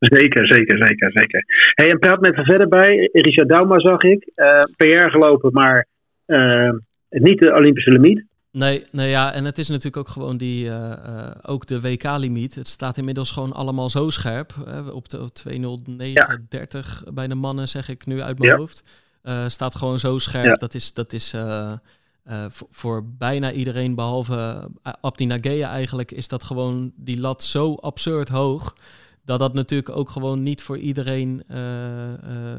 Zeker, 0.00 0.46
zeker, 0.46 0.86
zeker, 0.86 1.10
zeker. 1.12 1.44
Hey, 1.74 1.90
en 1.90 1.98
praat 1.98 2.20
met 2.20 2.36
er 2.36 2.44
verder 2.44 2.68
bij. 2.68 3.08
Richard 3.12 3.48
Dauma 3.48 3.78
zag 3.78 4.02
ik. 4.02 4.30
Uh, 4.34 4.60
PR 4.76 5.10
gelopen, 5.10 5.52
maar 5.52 5.86
uh, 6.26 6.70
niet 7.08 7.40
de 7.40 7.54
Olympische 7.54 7.90
limiet. 7.90 8.24
Nee, 8.52 8.84
nee, 8.90 9.08
ja, 9.08 9.32
en 9.32 9.44
het 9.44 9.58
is 9.58 9.68
natuurlijk 9.68 9.96
ook 9.96 10.08
gewoon 10.08 10.36
die, 10.36 10.64
uh, 10.64 10.92
uh, 11.06 11.30
ook 11.42 11.66
de 11.66 11.80
WK-limiet. 11.80 12.54
Het 12.54 12.68
staat 12.68 12.98
inmiddels 12.98 13.30
gewoon 13.30 13.52
allemaal 13.52 13.88
zo 13.88 14.10
scherp. 14.10 14.52
op 14.92 15.08
de 15.08 15.32
20930 15.32 17.02
ja. 17.04 17.12
bij 17.12 17.26
de 17.26 17.34
mannen, 17.34 17.68
zeg 17.68 17.88
ik 17.88 18.06
nu 18.06 18.22
uit 18.22 18.38
mijn 18.38 18.50
ja. 18.50 18.56
hoofd. 18.56 19.08
Staat 19.46 19.74
gewoon 19.74 19.98
zo 19.98 20.18
scherp. 20.18 20.44
Ja. 20.44 20.52
Dat 20.52 20.74
is, 20.74 20.94
dat 20.94 21.12
is 21.12 21.34
voor 22.70 23.04
bijna 23.18 23.52
iedereen, 23.52 23.94
behalve 23.94 24.68
Abdi 25.00 25.26
Nagea 25.26 25.70
eigenlijk, 25.70 26.10
is 26.10 26.28
dat 26.28 26.44
gewoon 26.44 26.92
die 26.96 27.20
lat 27.20 27.42
zo 27.42 27.74
absurd 27.74 28.28
hoog 28.28 28.74
dat 29.30 29.38
dat 29.38 29.54
natuurlijk 29.54 29.96
ook 29.96 30.10
gewoon 30.10 30.42
niet 30.42 30.62
voor 30.62 30.78
iedereen 30.78 31.42
uh, 31.50 31.56
uh, 31.56 32.14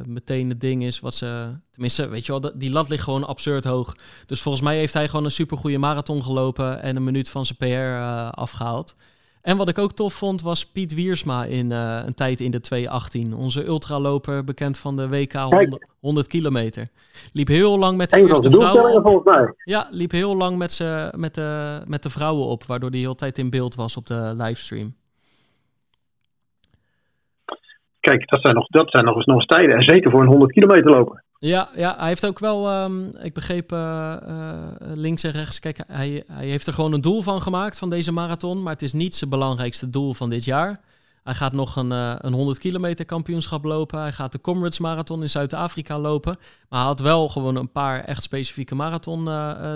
meteen 0.07 0.49
het 0.49 0.61
ding 0.61 0.83
is 0.83 0.99
wat 0.99 1.15
ze... 1.15 1.49
Tenminste, 1.71 2.07
weet 2.07 2.25
je 2.25 2.39
wel, 2.39 2.51
die 2.55 2.71
lat 2.71 2.89
ligt 2.89 3.03
gewoon 3.03 3.27
absurd 3.27 3.63
hoog. 3.63 3.95
Dus 4.25 4.41
volgens 4.41 4.63
mij 4.63 4.77
heeft 4.77 4.93
hij 4.93 5.07
gewoon 5.07 5.25
een 5.25 5.31
supergoeie 5.31 5.79
marathon 5.79 6.23
gelopen 6.23 6.81
en 6.81 6.95
een 6.95 7.03
minuut 7.03 7.29
van 7.29 7.45
zijn 7.45 7.57
PR 7.57 7.65
uh, 7.65 7.97
eh, 7.97 8.29
afgehaald. 8.29 8.95
En 9.41 9.57
wat 9.57 9.69
ik 9.69 9.77
ook 9.77 9.91
tof 9.91 10.13
vond, 10.13 10.41
was 10.41 10.65
Piet 10.65 10.93
Wiersma 10.93 11.45
in 11.45 11.71
een 11.71 12.13
tijd 12.13 12.39
in 12.39 12.51
de 12.51 12.61
2.18. 13.29 13.35
Onze 13.35 13.65
ultraloper, 13.65 14.43
bekend 14.43 14.77
van 14.77 14.95
de 14.95 15.07
WK 15.07 15.33
100, 15.33 15.87
100 15.99 16.27
kilometer. 16.27 16.87
Liep 17.33 17.47
heel 17.47 17.77
lang 17.77 17.97
met 17.97 18.09
de 18.09 18.17
Eén 18.17 18.27
eerste 18.27 18.49
vrouwen. 18.49 19.55
Ja, 19.63 19.87
liep 19.89 20.11
heel 20.11 20.35
lang 20.35 20.57
met, 20.57 20.71
ze, 20.71 21.13
met, 21.15 21.35
de, 21.35 21.81
met 21.87 22.03
de 22.03 22.09
vrouwen 22.09 22.45
op, 22.45 22.63
waardoor 22.63 22.89
hij 22.89 22.99
heel 22.99 23.15
tijd 23.15 23.37
in 23.37 23.49
beeld 23.49 23.75
was 23.75 23.97
op 23.97 24.07
de 24.07 24.31
livestream. 24.35 24.93
Kijk, 28.01 28.29
dat 28.29 28.41
zijn 28.41 28.55
nog, 28.55 28.67
dat 28.67 28.89
zijn 28.89 29.05
nog 29.05 29.15
eens 29.15 29.25
nog 29.25 29.35
eens 29.35 29.45
tijden. 29.45 29.75
En 29.75 29.83
zeker 29.83 30.11
voor 30.11 30.21
een 30.21 30.27
100 30.27 30.51
kilometer 30.51 30.91
lopen. 30.91 31.23
Ja, 31.39 31.69
ja, 31.75 31.95
hij 31.97 32.07
heeft 32.07 32.25
ook 32.25 32.39
wel, 32.39 32.83
um, 32.83 33.09
ik 33.21 33.33
begreep 33.33 33.71
uh, 33.71 34.15
uh, 34.27 34.57
links 34.79 35.23
en 35.23 35.31
rechts, 35.31 35.59
kijk, 35.59 35.79
hij, 35.87 36.23
hij 36.31 36.45
heeft 36.45 36.67
er 36.67 36.73
gewoon 36.73 36.93
een 36.93 37.01
doel 37.01 37.21
van 37.21 37.41
gemaakt 37.41 37.79
van 37.79 37.89
deze 37.89 38.11
marathon, 38.11 38.63
maar 38.63 38.73
het 38.73 38.81
is 38.81 38.93
niet 38.93 39.15
zijn 39.15 39.29
belangrijkste 39.29 39.89
doel 39.89 40.13
van 40.13 40.29
dit 40.29 40.45
jaar. 40.45 40.79
Hij 41.23 41.33
gaat 41.33 41.53
nog 41.53 41.75
een, 41.75 41.91
uh, 41.91 42.15
een 42.17 42.33
100 42.33 42.59
kilometer 42.59 43.05
kampioenschap 43.05 43.63
lopen. 43.63 43.99
Hij 43.99 44.11
gaat 44.11 44.31
de 44.31 44.41
Comrades 44.41 44.79
Marathon 44.79 45.21
in 45.21 45.29
Zuid-Afrika 45.29 45.99
lopen. 45.99 46.35
Maar 46.69 46.79
hij 46.79 46.87
had 46.87 46.99
wel 46.99 47.29
gewoon 47.29 47.55
een 47.55 47.71
paar 47.71 48.03
echt 48.03 48.23
specifieke 48.23 48.75
marathon 48.75 49.23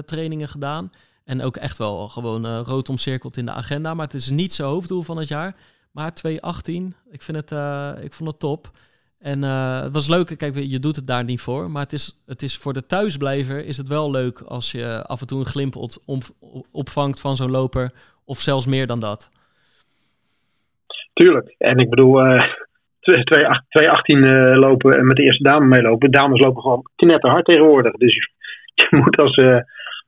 trainingen 0.06 0.48
gedaan. 0.48 0.92
En 1.24 1.42
ook 1.42 1.58
echt 1.58 1.78
wel 1.78 2.08
gewoon 2.08 2.62
rood 2.62 2.90
omcirkeld 2.90 3.38
in 3.38 3.46
de 3.46 3.52
agenda. 3.52 3.94
Maar 3.94 4.06
het 4.06 4.14
is 4.14 4.30
niet 4.30 4.54
zijn 4.54 4.68
hoofddoel 4.68 5.02
van 5.02 5.18
het 5.18 5.28
jaar. 5.28 5.56
Maar 5.96 6.14
218, 6.14 6.94
ik, 7.12 7.22
vind 7.22 7.38
het, 7.38 7.52
uh, 7.52 7.92
ik 8.02 8.14
vond 8.14 8.30
het 8.30 8.40
top. 8.40 8.68
En 9.20 9.44
uh, 9.44 9.82
het 9.82 9.94
was 9.94 10.08
leuk, 10.08 10.38
kijk, 10.38 10.56
je 10.56 10.80
doet 10.80 10.96
het 10.96 11.08
daar 11.08 11.24
niet 11.24 11.42
voor. 11.42 11.72
Maar 11.72 11.82
het 11.82 11.94
is, 11.94 12.24
het 12.26 12.42
is 12.42 12.58
voor 12.58 12.74
de 12.74 12.86
thuisblijver 12.86 13.66
is 13.66 13.78
het 13.78 13.88
wel 13.88 14.12
leuk 14.12 14.40
als 14.40 14.72
je 14.72 15.04
af 15.06 15.22
en 15.22 15.28
toe 15.28 15.40
een 15.40 15.46
glimp 15.46 15.76
op, 15.76 16.24
opvangt 16.72 17.22
van 17.22 17.36
zo'n 17.36 17.52
loper. 17.52 17.92
Of 18.26 18.40
zelfs 18.40 18.66
meer 18.66 18.88
dan 18.88 19.00
dat. 19.00 19.30
Tuurlijk. 21.14 21.56
En 21.58 21.78
ik 21.78 21.90
bedoel, 21.90 22.26
uh, 22.26 22.44
218 23.00 24.26
uh, 24.26 24.56
lopen 24.56 24.98
en 24.98 25.06
met 25.06 25.16
de 25.16 25.24
eerste 25.24 25.44
dame 25.44 25.66
meelopen. 25.66 26.12
Dames 26.12 26.40
lopen 26.40 26.62
gewoon 26.62 26.84
knetterhard 26.96 27.46
tegenwoordig. 27.46 27.94
Dus 27.94 28.16
je, 28.74 28.88
moet 29.02 29.22
als, 29.22 29.38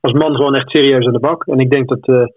als 0.00 0.12
man 0.12 0.34
gewoon 0.34 0.54
echt 0.54 0.70
serieus 0.70 1.06
aan 1.06 1.12
de 1.12 1.18
bak. 1.18 1.46
En 1.46 1.58
ik 1.58 1.70
denk 1.70 1.88
dat 1.88 2.30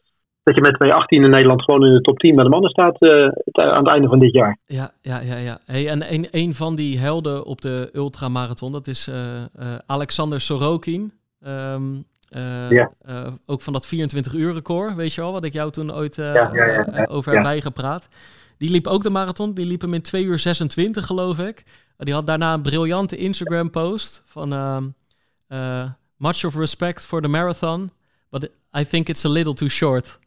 dat 0.53 0.65
je 0.65 0.71
met 0.71 0.79
218 0.79 1.23
in 1.23 1.29
Nederland 1.29 1.63
gewoon 1.63 1.85
in 1.85 1.93
de 1.93 2.01
top 2.01 2.19
10 2.19 2.35
bij 2.35 2.43
de 2.43 2.49
mannen 2.49 2.69
staat 2.69 3.01
uh, 3.01 3.27
aan 3.53 3.83
het 3.83 3.93
einde 3.93 4.07
van 4.07 4.19
dit 4.19 4.33
jaar. 4.33 4.57
Ja, 4.65 4.91
ja, 5.01 5.19
ja. 5.19 5.35
ja. 5.35 5.59
Hey, 5.65 5.87
en 5.87 6.13
een, 6.13 6.27
een 6.31 6.53
van 6.53 6.75
die 6.75 6.99
helden 6.99 7.45
op 7.45 7.61
de 7.61 7.89
ultramarathon, 7.93 8.71
dat 8.71 8.87
is 8.87 9.07
uh, 9.07 9.15
uh, 9.15 9.65
Alexander 9.85 10.41
Sorokin. 10.41 11.13
Um, 11.47 12.05
ja. 12.69 12.91
ook 13.45 13.61
van 13.61 13.73
dat 13.73 13.87
24 13.87 14.33
uur 14.33 14.53
record, 14.53 14.95
weet 14.95 15.13
je 15.13 15.21
wel, 15.21 15.31
wat 15.31 15.43
ik 15.43 15.53
jou 15.53 15.71
toen 15.71 15.93
ooit 15.93 16.15
ja, 16.15 16.51
ja, 16.53 17.05
over 17.09 17.33
heb 17.33 17.43
bijgepraat. 17.43 18.07
Die 18.57 18.69
liep 18.69 18.87
ook 18.87 19.03
de 19.03 19.09
marathon, 19.09 19.53
die 19.53 19.65
liep 19.65 19.81
hem 19.81 19.93
in 19.93 20.01
2 20.01 20.23
uur 20.23 20.39
26 20.39 21.05
geloof 21.05 21.39
ik. 21.39 21.63
Die 21.97 22.13
had 22.13 22.27
daarna 22.27 22.53
een 22.53 22.61
briljante 22.61 23.17
Instagram 23.17 23.69
post 23.69 24.23
van 24.25 24.53
ehm, 24.53 25.87
much 26.17 26.45
of 26.45 26.55
respect 26.55 27.05
for 27.05 27.21
the 27.21 27.27
marathon, 27.27 27.91
but 28.29 28.49
I 28.77 28.85
think 28.85 29.09
it's 29.09 29.25
a 29.25 29.29
little 29.29 29.53
too 29.53 29.69
short. 29.69 30.19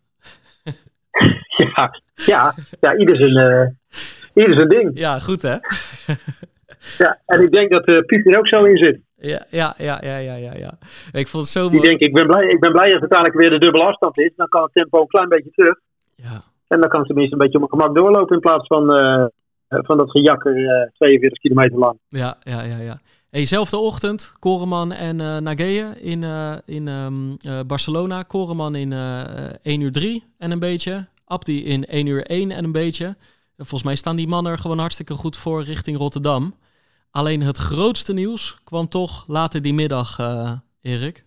ja, 1.80 1.90
ja, 2.14 2.54
ja 2.80 2.96
ieder, 2.96 3.16
zijn, 3.16 3.50
uh, 3.50 3.68
ieder 4.34 4.54
zijn 4.54 4.68
ding. 4.68 4.90
Ja, 4.98 5.18
goed 5.18 5.42
hè? 5.42 5.56
ja, 7.04 7.18
en 7.26 7.42
ik 7.42 7.52
denk 7.52 7.70
dat 7.70 7.88
uh, 7.88 7.98
Piet 8.00 8.26
er 8.26 8.38
ook 8.38 8.48
zo 8.48 8.64
in 8.64 8.76
zit. 8.76 9.00
Ja, 9.16 9.44
ja, 9.50 9.74
ja, 9.78 9.98
ja, 10.02 10.16
ja, 10.16 10.34
ja, 10.34 10.52
ja. 10.54 10.72
Ik 11.12 11.28
vond 11.28 11.42
het 11.44 11.52
zo 11.52 11.70
mooi. 11.70 11.80
denk, 11.80 12.00
ik 12.00 12.12
ben 12.12 12.26
blij, 12.26 12.46
ik 12.46 12.60
ben 12.60 12.72
blij 12.72 12.92
als 12.92 13.00
het 13.00 13.12
uiteindelijk 13.12 13.40
weer 13.40 13.50
de 13.50 13.64
dubbele 13.64 13.84
afstand 13.84 14.18
is. 14.18 14.32
Dan 14.36 14.48
kan 14.48 14.62
het 14.62 14.72
tempo 14.72 15.00
een 15.00 15.06
klein 15.06 15.28
beetje 15.28 15.50
terug. 15.50 15.78
Ja. 16.14 16.42
En 16.68 16.80
dan 16.80 16.88
kan 16.88 16.98
het 16.98 17.08
tenminste 17.08 17.34
een 17.34 17.42
beetje 17.42 17.58
op 17.60 17.68
mijn 17.70 17.80
gemak 17.80 17.96
doorlopen 17.96 18.34
in 18.34 18.40
plaats 18.40 18.66
van, 18.66 18.96
uh, 18.96 19.26
van 19.68 19.96
dat 19.96 20.10
gejakker 20.10 20.56
uh, 20.56 20.90
42 20.92 21.38
kilometer 21.38 21.78
lang. 21.78 21.98
Ja, 22.08 22.36
ja, 22.40 22.62
ja, 22.62 22.78
ja. 22.78 22.98
Hey, 23.30 23.46
zelfde 23.46 23.76
ochtend, 23.76 24.32
Koreman 24.38 24.92
en 24.92 25.20
uh, 25.20 25.36
Nageye 25.36 25.84
in, 26.00 26.22
in 26.64 26.88
um, 26.88 27.36
uh, 27.48 27.60
Barcelona. 27.66 28.22
Koreman 28.22 28.74
in 28.74 28.92
1 29.62 29.80
uur 29.80 29.92
3 29.92 30.24
en 30.38 30.50
een 30.50 30.58
beetje. 30.58 31.06
Abdi 31.24 31.64
in 31.64 31.84
1 31.84 32.06
uur 32.06 32.26
1 32.26 32.50
en 32.50 32.64
een 32.64 32.72
beetje. 32.72 33.16
Volgens 33.56 33.82
mij 33.82 33.94
staan 33.94 34.16
die 34.16 34.28
mannen 34.28 34.52
er 34.52 34.58
gewoon 34.58 34.78
hartstikke 34.78 35.14
goed 35.14 35.36
voor 35.36 35.62
richting 35.62 35.96
Rotterdam. 35.96 36.54
Alleen 37.10 37.40
het 37.40 37.56
grootste 37.56 38.12
nieuws 38.12 38.58
kwam 38.64 38.88
toch 38.88 39.24
later 39.28 39.62
die 39.62 39.74
middag, 39.74 40.18
Erik. 40.80 41.24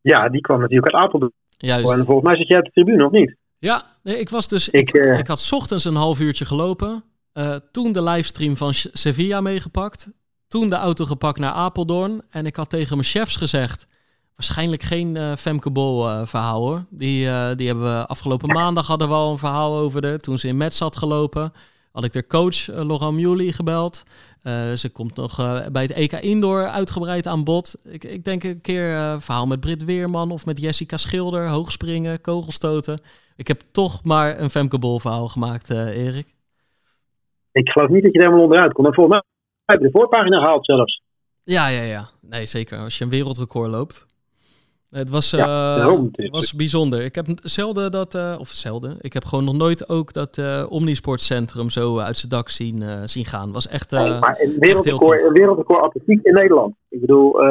Ja, 0.00 0.28
die 0.28 0.40
kwam 0.40 0.60
natuurlijk 0.60 0.94
uit 0.94 1.02
Apeldoorn. 1.02 1.32
Juist. 1.58 1.90
En 1.90 2.04
volgens 2.04 2.26
mij 2.26 2.36
zit 2.36 2.48
jij 2.48 2.58
op 2.58 2.64
de 2.64 2.70
tribune, 2.70 3.06
of 3.06 3.12
niet? 3.12 3.36
Ja, 3.58 3.82
nee, 4.02 4.18
ik 4.18 4.28
was 4.28 4.48
dus. 4.48 4.68
Ik, 4.68 4.90
ik, 4.90 5.18
ik 5.18 5.26
had 5.26 5.50
ochtends 5.52 5.84
een 5.84 5.94
half 5.94 6.20
uurtje 6.20 6.44
gelopen. 6.44 7.04
Uh, 7.34 7.56
toen 7.72 7.92
de 7.92 8.02
livestream 8.02 8.56
van 8.56 8.74
Sevilla 8.74 9.40
meegepakt. 9.40 10.10
Toen 10.48 10.68
de 10.68 10.74
auto 10.74 11.04
gepakt 11.04 11.38
naar 11.38 11.52
Apeldoorn. 11.52 12.22
En 12.30 12.46
ik 12.46 12.56
had 12.56 12.70
tegen 12.70 12.96
mijn 12.96 13.08
chefs 13.08 13.36
gezegd... 13.36 13.86
Waarschijnlijk 14.38 14.82
geen 14.82 15.14
uh, 15.14 15.34
Femke 15.34 15.70
Bol 15.70 16.08
uh, 16.08 16.26
verhaal 16.26 16.60
hoor. 16.60 16.84
Die, 16.90 17.26
uh, 17.26 17.48
die 17.54 17.66
hebben 17.66 17.84
we 17.84 18.06
afgelopen 18.06 18.48
maandag 18.48 18.86
hadden 18.86 19.08
we 19.08 19.14
al 19.14 19.30
een 19.30 19.38
verhaal 19.38 19.76
over 19.76 20.00
de. 20.00 20.16
Toen 20.16 20.38
ze 20.38 20.48
in 20.48 20.56
Metz 20.56 20.80
had 20.80 20.96
gelopen. 20.96 21.52
Had 21.92 22.04
ik 22.04 22.12
de 22.12 22.26
coach 22.26 22.66
Laurent 22.66 23.14
Muley 23.14 23.52
gebeld. 23.52 24.02
ze 24.74 24.90
komt 24.92 25.16
nog 25.16 25.36
bij 25.72 25.82
het 25.82 25.92
EK 25.92 26.12
Indoor 26.12 26.66
uitgebreid 26.66 27.26
aan 27.26 27.44
bod. 27.44 27.74
Ik, 27.84 28.04
ik 28.04 28.24
denk 28.24 28.44
een 28.44 28.60
keer 28.60 28.94
een 28.94 29.20
verhaal 29.20 29.46
met 29.46 29.60
Brit 29.60 29.84
Weerman 29.84 30.30
of 30.30 30.46
met 30.46 30.60
Jessica 30.60 30.96
Schilder. 30.96 31.48
Hoogspringen, 31.48 32.20
kogelstoten. 32.20 33.00
Ik 33.36 33.48
heb 33.48 33.60
toch 33.72 34.04
maar 34.04 34.40
een 34.40 34.50
Femke 34.50 34.78
Bol 34.78 34.98
verhaal 34.98 35.28
gemaakt, 35.28 35.70
Erik. 35.70 36.34
Ik 37.52 37.68
geloof 37.68 37.88
niet 37.88 38.02
dat 38.02 38.12
je 38.12 38.18
er 38.18 38.24
helemaal 38.24 38.44
onderuit 38.44 38.72
komt. 38.72 38.86
Maar 38.86 38.96
volgens 38.96 39.14
mij 39.14 39.24
heb 39.64 39.80
je 39.80 39.86
de 39.86 39.98
voorpagina 39.98 40.38
gehaald 40.38 40.64
zelfs. 40.64 41.02
Ja, 41.44 41.68
ja, 41.68 41.82
ja. 41.82 42.08
Nee, 42.20 42.46
zeker. 42.46 42.78
Als 42.78 42.98
je 42.98 43.04
een 43.04 43.10
wereldrecord 43.10 43.70
loopt. 43.70 44.07
Het 44.90 45.10
was, 45.10 45.32
uh, 45.32 46.02
was 46.30 46.54
bijzonder. 46.54 47.04
Ik 47.04 47.14
heb 47.14 47.26
zelden 47.42 47.90
dat, 47.90 48.14
uh, 48.14 48.36
of 48.38 48.48
zelden, 48.48 48.96
ik 49.00 49.12
heb 49.12 49.24
gewoon 49.24 49.44
nog 49.44 49.56
nooit 49.56 49.88
ook 49.88 50.12
dat 50.12 50.36
uh, 50.36 50.66
Omnisportcentrum 50.68 51.70
zo 51.70 51.98
uit 51.98 52.16
zijn 52.16 52.30
dak 52.30 52.48
zien, 52.48 52.82
zien 53.08 53.24
gaan. 53.24 53.52
Was 53.52 53.68
echt. 53.68 53.90
Nee, 53.90 54.18
maar 54.18 54.38
een 54.40 54.56
wereldrecord, 54.58 55.22
een 55.22 55.32
wereldrecord 55.32 55.82
atletiek 55.82 56.22
in 56.22 56.34
Nederland. 56.34 56.74
Ik 56.88 57.00
bedoel, 57.00 57.42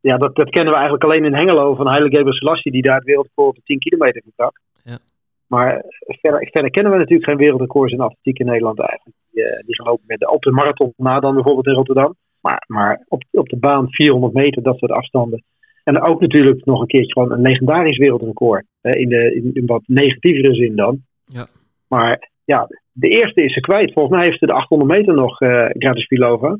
ja, 0.00 0.16
dat, 0.16 0.36
dat 0.36 0.50
kennen 0.50 0.72
we 0.72 0.78
eigenlijk 0.78 1.04
alleen 1.04 1.24
in 1.24 1.34
Hengelo 1.34 1.74
van 1.74 1.88
Heilige 1.88 2.16
Geber 2.16 2.34
Selassie, 2.34 2.72
die 2.72 2.82
daar 2.82 2.96
het 2.96 3.04
wereldrecord 3.04 3.48
op 3.48 3.54
de 3.54 3.62
10 3.64 3.78
kilometer 3.78 4.22
vertak. 4.22 4.60
Ja. 4.84 4.98
Maar 5.46 5.84
verder, 6.06 6.48
verder 6.50 6.70
kennen 6.70 6.92
we 6.92 6.98
natuurlijk 6.98 7.28
geen 7.28 7.38
wereldrecords 7.38 7.92
in 7.92 8.00
atletiek 8.00 8.38
in 8.38 8.46
Nederland 8.46 8.80
eigenlijk. 8.80 9.16
Die, 9.30 9.44
die 9.66 9.74
gelopen 9.74 10.04
met 10.06 10.18
de, 10.18 10.30
op 10.30 10.42
de 10.42 10.50
marathon 10.50 10.92
na 10.96 11.20
dan 11.20 11.34
bijvoorbeeld 11.34 11.66
in 11.66 11.74
Rotterdam. 11.74 12.14
Maar, 12.40 12.64
maar 12.66 13.04
op, 13.08 13.22
op 13.30 13.48
de 13.48 13.58
baan 13.58 13.86
400 13.90 14.32
meter, 14.32 14.62
dat 14.62 14.78
soort 14.78 14.92
afstanden. 14.92 15.44
En 15.90 16.02
ook 16.02 16.20
natuurlijk 16.20 16.64
nog 16.64 16.80
een 16.80 16.86
keertje 16.86 17.12
gewoon 17.12 17.32
een 17.32 17.42
legendarisch 17.42 17.98
wereldrecord. 17.98 18.64
in, 18.80 19.08
de, 19.08 19.34
in, 19.34 19.50
in 19.54 19.66
wat 19.66 19.82
negatievere 19.86 20.54
zin 20.54 20.76
dan. 20.76 20.98
Ja. 21.24 21.46
Maar 21.88 22.30
ja, 22.44 22.68
de 22.92 23.08
eerste 23.08 23.44
is 23.44 23.52
ze 23.52 23.60
kwijt. 23.60 23.92
Volgens 23.92 24.16
mij 24.16 24.24
heeft 24.24 24.38
ze 24.38 24.46
de 24.46 24.52
800 24.52 24.90
meter 24.90 25.14
nog 25.14 25.40
uh, 25.40 25.66
gratis 25.68 26.06
Pilova. 26.06 26.58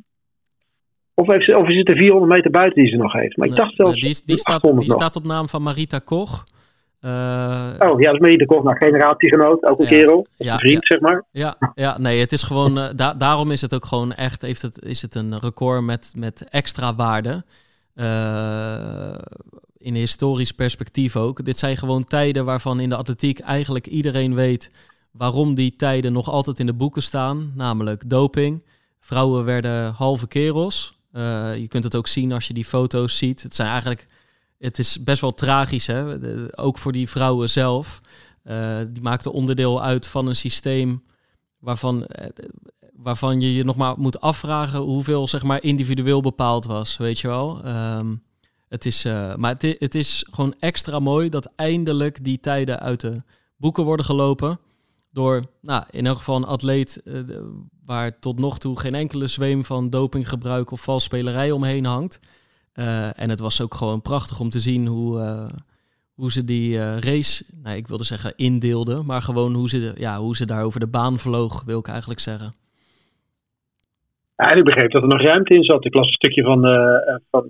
Of, 1.15 1.27
heeft 1.27 1.45
ze, 1.45 1.57
of 1.57 1.69
is 1.69 1.77
het 1.77 1.87
de 1.87 1.97
400 1.97 2.33
meter 2.33 2.51
buiten 2.51 2.83
die 2.83 2.91
ze 2.91 2.97
nog 2.97 3.13
heeft? 3.13 3.37
Maar 3.37 3.49
ik 3.49 3.55
dacht 3.55 3.75
zelfs. 3.75 3.95
Die, 3.95 4.23
die, 4.25 4.37
staat, 4.37 4.63
die 4.63 4.91
staat 4.91 5.17
op 5.17 5.25
naam 5.25 5.49
van 5.49 5.63
Marita 5.63 5.99
Koch. 5.99 6.45
Uh, 7.01 7.11
oh 7.79 8.01
ja, 8.01 8.07
dat 8.07 8.15
is 8.15 8.19
Marita 8.19 8.45
Koch, 8.45 8.63
nou, 8.63 8.77
generatiegenoot, 8.77 9.65
ook 9.65 9.79
een 9.79 9.85
ja, 9.85 9.91
kerel. 9.91 10.27
Ja, 10.37 10.53
een 10.53 10.59
vriend, 10.59 10.89
ja, 10.89 10.97
zeg 10.97 11.01
maar. 11.01 11.25
Ja, 11.31 11.57
ja, 11.75 11.99
nee, 11.99 12.21
het 12.21 12.33
is 12.33 12.43
gewoon. 12.43 12.79
Uh, 12.79 12.89
da 12.97 13.15
daarom 13.15 13.51
is 13.51 13.61
het 13.61 13.75
ook 13.75 13.85
gewoon 13.85 14.13
echt. 14.13 14.43
Heeft 14.43 14.63
het, 14.63 14.83
is 14.83 15.03
het 15.03 15.15
een 15.15 15.39
record 15.39 15.83
met, 15.83 16.13
met 16.17 16.49
extra 16.51 16.95
waarde. 16.95 17.45
Uh, 18.01 19.15
in 19.77 19.95
historisch 19.95 20.53
perspectief 20.53 21.17
ook. 21.17 21.45
Dit 21.45 21.59
zijn 21.59 21.77
gewoon 21.77 22.05
tijden 22.05 22.45
waarvan 22.45 22.81
in 22.81 22.89
de 22.89 22.97
atletiek 22.97 23.39
eigenlijk 23.39 23.87
iedereen 23.87 24.35
weet 24.35 24.71
waarom 25.11 25.55
die 25.55 25.77
tijden 25.77 26.13
nog 26.13 26.29
altijd 26.29 26.59
in 26.59 26.67
de 26.67 26.73
boeken 26.73 27.03
staan, 27.03 27.53
namelijk 27.55 28.11
doping. 28.11 28.63
Vrouwen 29.01 29.45
werden 29.45 29.93
halve 29.93 30.27
kerels. 30.27 30.99
Uh, 31.13 31.57
je 31.57 31.69
kunt 31.69 31.85
het 31.85 31.97
ook 31.97 32.07
zien 32.07 32.33
als 32.33 32.47
je 32.47 32.55
die 32.55 32.65
foto's 32.65 33.19
ziet. 33.19 33.43
Het 33.43 33.55
zijn 33.55 33.69
eigenlijk, 33.69 34.07
het 34.59 34.79
is 34.79 35.03
best 35.03 35.21
wel 35.21 35.35
tragisch, 35.35 35.87
hè? 35.87 36.17
Ook 36.59 36.79
voor 36.79 36.93
die 36.93 37.09
vrouwen 37.09 37.51
zelf. 37.51 38.01
Uh, 38.45 38.79
die 38.89 39.03
maakten 39.03 39.33
onderdeel 39.33 39.83
uit 39.83 40.07
van 40.07 40.27
een 40.27 40.37
systeem 40.37 41.03
waarvan, 41.59 42.07
waarvan 43.03 43.41
je 43.41 43.55
je 43.55 43.65
nog 43.65 43.77
maar 43.77 43.95
moet 43.99 44.21
afvragen 44.21 44.81
hoeveel 44.81 45.29
zeg 45.29 45.43
maar 45.43 45.63
individueel 45.63 46.21
bepaald 46.21 46.65
was, 46.65 46.97
weet 46.97 47.19
je 47.19 47.29
wel. 47.29 47.67
Um, 47.67 48.23
het 48.69 48.87
is, 48.87 49.05
maar 49.37 49.55
het, 49.59 49.95
is 49.95 50.27
gewoon 50.31 50.55
extra 50.59 50.99
mooi 50.99 51.29
dat 51.29 51.53
eindelijk 51.57 52.25
die 52.25 52.41
tijden 52.41 52.81
uit 52.81 53.01
de 53.01 53.23
boeken 53.57 53.85
worden 53.85 54.07
gelopen 54.07 54.61
door 55.13 55.45
nou, 55.61 55.85
in 55.91 56.07
elk 56.07 56.17
geval 56.17 56.37
een 56.37 56.45
atleet 56.45 57.01
uh, 57.05 57.21
waar 57.85 58.19
tot 58.19 58.39
nog 58.39 58.59
toe 58.59 58.79
geen 58.79 58.95
enkele 58.95 59.27
zweem 59.27 59.65
van 59.65 59.91
dopinggebruik 59.91 60.71
of 60.71 60.83
valsspelerij 60.83 61.51
omheen 61.51 61.85
hangt. 61.85 62.21
Uh, 62.75 63.21
en 63.21 63.31
het 63.31 63.41
was 63.41 63.61
ook 63.61 63.75
gewoon 63.75 64.03
prachtig 64.03 64.41
om 64.41 64.51
te 64.51 64.61
zien 64.61 64.87
hoe, 64.87 65.49
hoe 66.15 66.33
ze 66.33 66.45
die 66.45 66.99
race, 66.99 67.45
nou, 67.63 67.77
ik 67.77 67.89
wilde 67.89 68.05
zeggen 68.05 68.33
indeelden, 68.37 69.07
maar 69.07 69.23
gewoon 69.23 69.55
hoe 69.55 69.69
ze, 69.69 69.95
ja, 69.97 70.21
hoe 70.21 70.37
ze 70.37 70.47
daar 70.47 70.65
over 70.65 70.81
de 70.81 70.87
baan 70.87 71.19
vloog, 71.19 71.63
wil 71.65 71.79
ik 71.79 71.89
eigenlijk 71.89 72.21
zeggen. 72.21 72.55
En 74.49 74.59
ik 74.59 74.65
begreep 74.65 74.91
dat 74.91 75.03
er 75.03 75.09
nog 75.09 75.23
ruimte 75.23 75.55
in 75.55 75.63
zat. 75.63 75.85
Ik 75.85 75.95
las 75.95 76.07
een 76.07 76.13
stukje 76.13 76.43
van, 76.43 76.61
van, 77.31 77.47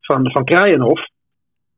van, 0.00 0.30
van 0.30 0.44
Kraaienhof 0.44 1.10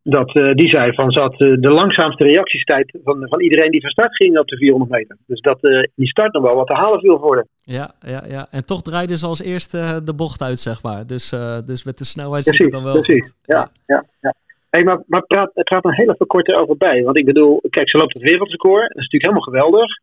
dat, 0.05 0.37
uh, 0.37 0.55
die 0.55 0.69
zei 0.69 0.95
van 0.95 1.11
zat 1.11 1.33
uh, 1.33 1.57
de 1.61 1.71
langzaamste 1.71 2.25
reactiestijd 2.25 2.99
van, 3.05 3.27
van 3.29 3.41
iedereen 3.41 3.71
die 3.71 3.81
van 3.81 3.91
start 3.91 4.17
ging 4.17 4.39
op 4.39 4.47
de 4.47 4.57
400 4.57 4.91
meter. 4.91 5.17
Dus 5.27 5.41
dat 5.41 5.59
uh, 5.61 5.81
die 5.95 6.09
start 6.09 6.33
nog 6.33 6.43
wel 6.43 6.55
wat 6.55 6.67
te 6.67 6.75
halen 6.75 7.01
viel 7.01 7.19
worden. 7.19 7.49
Ja, 7.63 7.95
ja, 8.01 8.25
ja. 8.29 8.47
en 8.51 8.67
toch 8.67 8.83
draaide 8.83 9.17
ze 9.17 9.27
als 9.27 9.43
eerste 9.43 10.01
de 10.05 10.15
bocht 10.15 10.43
uit, 10.43 10.59
zeg 10.59 10.83
maar. 10.83 11.07
Dus, 11.07 11.29
dus 11.67 11.85
met 11.85 11.99
de 11.99 12.05
snelheid 12.05 12.45
zit 12.45 12.59
het 12.59 12.71
dan 12.71 12.85
wel 12.85 12.93
precies. 12.93 13.29
Goed. 13.29 13.37
Ja, 13.43 13.71
ja, 13.87 14.05
ja. 14.21 14.35
Hey, 14.71 14.85
maar 14.85 15.03
maar 15.07 15.23
praat, 15.27 15.51
praat 15.53 15.85
een 15.85 15.95
heel 15.95 16.11
even 16.11 16.27
kort 16.27 16.49
erover 16.49 16.77
bij. 16.77 17.03
Want 17.03 17.19
ik 17.19 17.25
bedoel, 17.25 17.63
kijk, 17.71 17.91
ze 17.91 17.97
loopt 17.97 18.15
het 18.15 18.23
wereldrecord. 18.23 18.89
Dat 18.89 19.03
is 19.03 19.09
natuurlijk 19.11 19.25
helemaal 19.25 19.43
geweldig. 19.43 19.99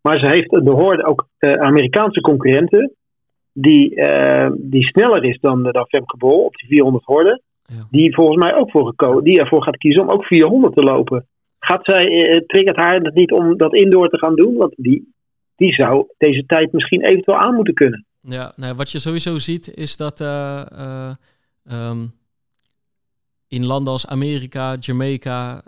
Maar 0.00 0.18
ze 0.18 0.26
heeft 0.26 0.50
de 0.50 0.70
hoorde 0.70 1.04
ook 1.04 1.26
Amerikaanse 1.38 2.20
concurrenten. 2.20 2.94
Die, 3.52 3.94
die 4.56 4.82
sneller 4.82 5.24
is 5.24 5.38
dan, 5.40 5.62
dan 5.62 5.86
Femke 5.86 6.16
Bol 6.16 6.44
op 6.44 6.54
die 6.54 6.68
400 6.68 7.04
horden. 7.04 7.42
Ja. 7.70 7.86
Die 7.90 8.14
volgens 8.14 8.44
mij 8.44 8.54
ook 8.54 8.70
voor 8.70 8.86
gekozen, 8.86 9.24
die 9.24 9.38
ervoor 9.38 9.62
gaat 9.62 9.76
kiezen 9.76 10.02
om 10.02 10.10
ook 10.10 10.24
400 10.24 10.74
te 10.74 10.82
lopen. 10.82 11.26
Gaat 11.58 11.84
zij, 11.84 12.06
eh, 12.06 12.40
triggert 12.46 12.76
haar 12.76 13.00
het 13.00 13.14
niet 13.14 13.32
om 13.32 13.56
dat 13.56 13.74
indoor 13.74 14.08
te 14.08 14.18
gaan 14.18 14.34
doen? 14.34 14.54
Want 14.54 14.74
die, 14.76 15.12
die 15.56 15.72
zou 15.72 16.06
deze 16.18 16.46
tijd 16.46 16.72
misschien 16.72 17.02
eventueel 17.02 17.38
aan 17.38 17.54
moeten 17.54 17.74
kunnen. 17.74 18.04
Ja, 18.20 18.52
nou, 18.56 18.74
wat 18.74 18.90
je 18.90 18.98
sowieso 18.98 19.38
ziet 19.38 19.74
is 19.74 19.96
dat 19.96 20.20
uh, 20.20 21.10
um, 21.72 22.12
in 23.48 23.66
landen 23.66 23.92
als 23.92 24.06
Amerika, 24.06 24.76
Jamaica, 24.80 25.62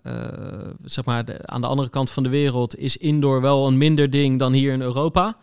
zeg 0.82 1.04
maar 1.04 1.24
de, 1.24 1.46
aan 1.46 1.60
de 1.60 1.66
andere 1.66 1.90
kant 1.90 2.10
van 2.10 2.22
de 2.22 2.28
wereld, 2.28 2.78
is 2.78 2.96
indoor 2.96 3.40
wel 3.40 3.66
een 3.66 3.78
minder 3.78 4.10
ding 4.10 4.38
dan 4.38 4.52
hier 4.52 4.72
in 4.72 4.80
Europa. 4.80 5.36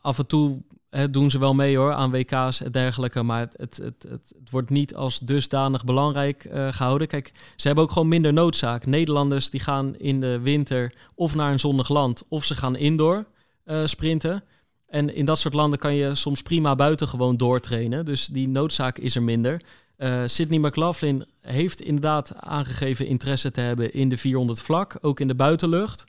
af 0.00 0.18
en 0.18 0.26
toe 0.26 0.62
doen 1.10 1.30
ze 1.30 1.38
wel 1.38 1.54
mee 1.54 1.76
hoor 1.76 1.92
aan 1.92 2.10
WK's 2.10 2.60
en 2.60 2.72
dergelijke. 2.72 3.22
Maar 3.22 3.40
het, 3.40 3.56
het, 3.56 3.76
het, 3.82 4.06
het, 4.08 4.50
wordt 4.50 4.70
niet 4.70 4.94
als 4.94 5.18
dusdanig 5.18 5.84
belangrijk 5.84 6.44
uh, 6.44 6.72
gehouden. 6.72 7.06
Kijk, 7.06 7.32
ze 7.56 7.66
hebben 7.66 7.84
ook 7.84 7.90
gewoon 7.90 8.08
minder 8.08 8.32
noodzaak. 8.32 8.86
Nederlanders 8.86 9.50
die 9.50 9.60
gaan 9.60 9.96
in 9.96 10.20
de 10.20 10.40
winter 10.40 10.94
of 11.14 11.34
naar 11.34 11.52
een 11.52 11.60
zonnig 11.60 11.88
land 11.88 12.24
of 12.28 12.44
ze 12.44 12.54
gaan 12.54 12.76
indoor 12.76 13.24
uh, 13.64 13.80
sprinten. 13.84 14.44
En 14.86 15.14
in 15.14 15.24
dat 15.24 15.38
soort 15.38 15.54
landen 15.54 15.78
kan 15.78 15.94
je 15.94 16.14
soms 16.14 16.42
prima 16.42 16.74
buiten 16.74 17.08
gewoon 17.08 17.36
doortrainen. 17.36 18.04
Dus 18.04 18.26
die 18.26 18.48
noodzaak 18.48 18.98
is 18.98 19.16
er 19.16 19.22
minder. 19.22 19.62
Uh, 19.98 20.22
Sydney 20.26 20.58
McLaughlin 20.58 21.24
heeft 21.40 21.80
inderdaad 21.80 22.34
aangegeven 22.36 23.06
interesse 23.06 23.50
te 23.50 23.60
hebben 23.60 23.92
in 23.92 24.08
de 24.08 24.16
400 24.16 24.60
vlak, 24.60 24.98
ook 25.00 25.20
in 25.20 25.28
de 25.28 25.34
buitenlucht. 25.34 26.04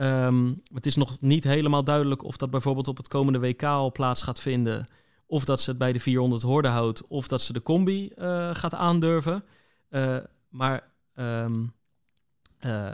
Um, 0.00 0.62
het 0.74 0.86
is 0.86 0.96
nog 0.96 1.20
niet 1.20 1.44
helemaal 1.44 1.84
duidelijk 1.84 2.24
of 2.24 2.36
dat 2.36 2.50
bijvoorbeeld 2.50 2.88
op 2.88 2.96
het 2.96 3.08
komende 3.08 3.38
WK 3.38 3.62
al 3.62 3.92
plaats 3.92 4.22
gaat 4.22 4.40
vinden. 4.40 4.86
Of 5.26 5.44
dat 5.44 5.60
ze 5.60 5.70
het 5.70 5.78
bij 5.78 5.92
de 5.92 6.00
400 6.00 6.42
horden 6.42 6.70
houdt. 6.70 7.06
Of 7.06 7.28
dat 7.28 7.42
ze 7.42 7.52
de 7.52 7.62
combi 7.62 8.12
uh, 8.16 8.54
gaat 8.54 8.74
aandurven. 8.74 9.44
Uh, 9.90 10.16
maar 10.48 10.88
um, 11.16 11.72
uh, 12.66 12.92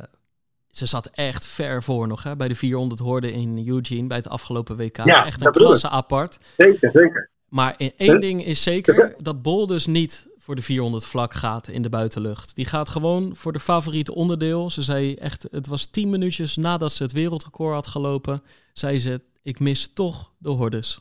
ze 0.71 0.87
zat 0.87 1.07
echt 1.07 1.47
ver 1.47 1.83
voor 1.83 2.07
nog 2.07 2.23
hè, 2.23 2.37
bij 2.37 2.49
de 2.49 2.55
400 2.55 3.01
horden 3.01 3.33
in 3.33 3.69
Eugene 3.69 4.07
bij 4.07 4.17
het 4.17 4.29
afgelopen 4.29 4.77
WK. 4.77 4.97
Ja, 4.97 5.27
echt 5.27 5.45
een 5.45 5.53
klasse 5.53 5.89
apart. 5.89 6.39
Zeker, 6.57 6.91
zeker. 6.91 7.31
Maar 7.51 7.75
in 7.77 7.93
één 7.97 8.21
ding 8.21 8.45
is 8.45 8.63
zeker 8.63 9.15
dat 9.19 9.43
Bol 9.43 9.67
dus 9.67 9.87
niet 9.87 10.29
voor 10.37 10.55
de 10.55 10.63
400 10.63 11.07
vlak 11.07 11.35
gaat 11.35 11.69
in 11.69 11.83
de 11.83 11.89
buitenlucht. 11.89 12.55
Die 12.55 12.65
gaat 12.65 12.89
gewoon 12.89 13.37
voor 13.37 13.53
de 13.53 13.61
favoriete 13.61 14.15
onderdeel. 14.15 14.71
Ze 14.71 14.83
zei 14.83 15.15
echt, 15.15 15.47
het 15.51 15.67
was 15.67 15.87
10 15.87 16.11
minuutjes 16.11 16.57
nadat 16.57 16.93
ze 16.93 17.03
het 17.03 17.13
wereldrecord 17.13 17.75
had 17.75 17.87
gelopen, 17.87 18.43
zei 18.73 18.99
ze, 18.99 19.21
ik 19.43 19.61
mis 19.61 19.93
toch 19.93 20.33
de 20.39 20.49
hordes. 20.49 21.01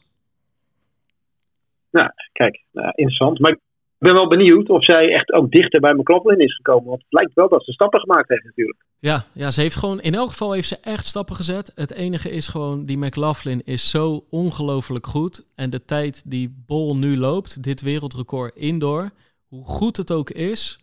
Nou, 1.91 2.09
kijk, 2.31 2.63
nou, 2.71 2.87
interessant. 2.87 3.39
Maar 3.39 3.57
ik 3.99 4.05
ben 4.05 4.13
wel 4.13 4.27
benieuwd 4.27 4.69
of 4.69 4.83
zij 4.83 5.09
echt 5.09 5.31
ook 5.31 5.51
dichter 5.51 5.79
bij 5.79 5.93
McLaughlin 5.93 6.39
is 6.39 6.55
gekomen. 6.55 6.89
Want 6.89 7.01
het 7.01 7.13
lijkt 7.13 7.33
wel 7.33 7.49
dat 7.49 7.65
ze 7.65 7.71
stappen 7.71 7.99
gemaakt 7.99 8.29
heeft 8.29 8.43
natuurlijk. 8.43 8.85
Ja, 8.99 9.25
ja, 9.33 9.51
ze 9.51 9.61
heeft 9.61 9.75
gewoon, 9.75 10.01
in 10.01 10.15
elk 10.15 10.29
geval 10.29 10.51
heeft 10.51 10.67
ze 10.67 10.77
echt 10.81 11.05
stappen 11.05 11.35
gezet. 11.35 11.71
Het 11.75 11.93
enige 11.93 12.31
is 12.31 12.47
gewoon, 12.47 12.85
die 12.85 12.97
McLaughlin 12.97 13.61
is 13.65 13.89
zo 13.89 14.25
ongelooflijk 14.29 15.07
goed. 15.07 15.45
En 15.55 15.69
de 15.69 15.85
tijd 15.85 16.23
die 16.25 16.63
Bol 16.65 16.95
nu 16.95 17.17
loopt, 17.17 17.63
dit 17.63 17.81
wereldrecord 17.81 18.55
indoor, 18.55 19.09
hoe 19.47 19.63
goed 19.63 19.97
het 19.97 20.11
ook 20.11 20.29
is, 20.29 20.79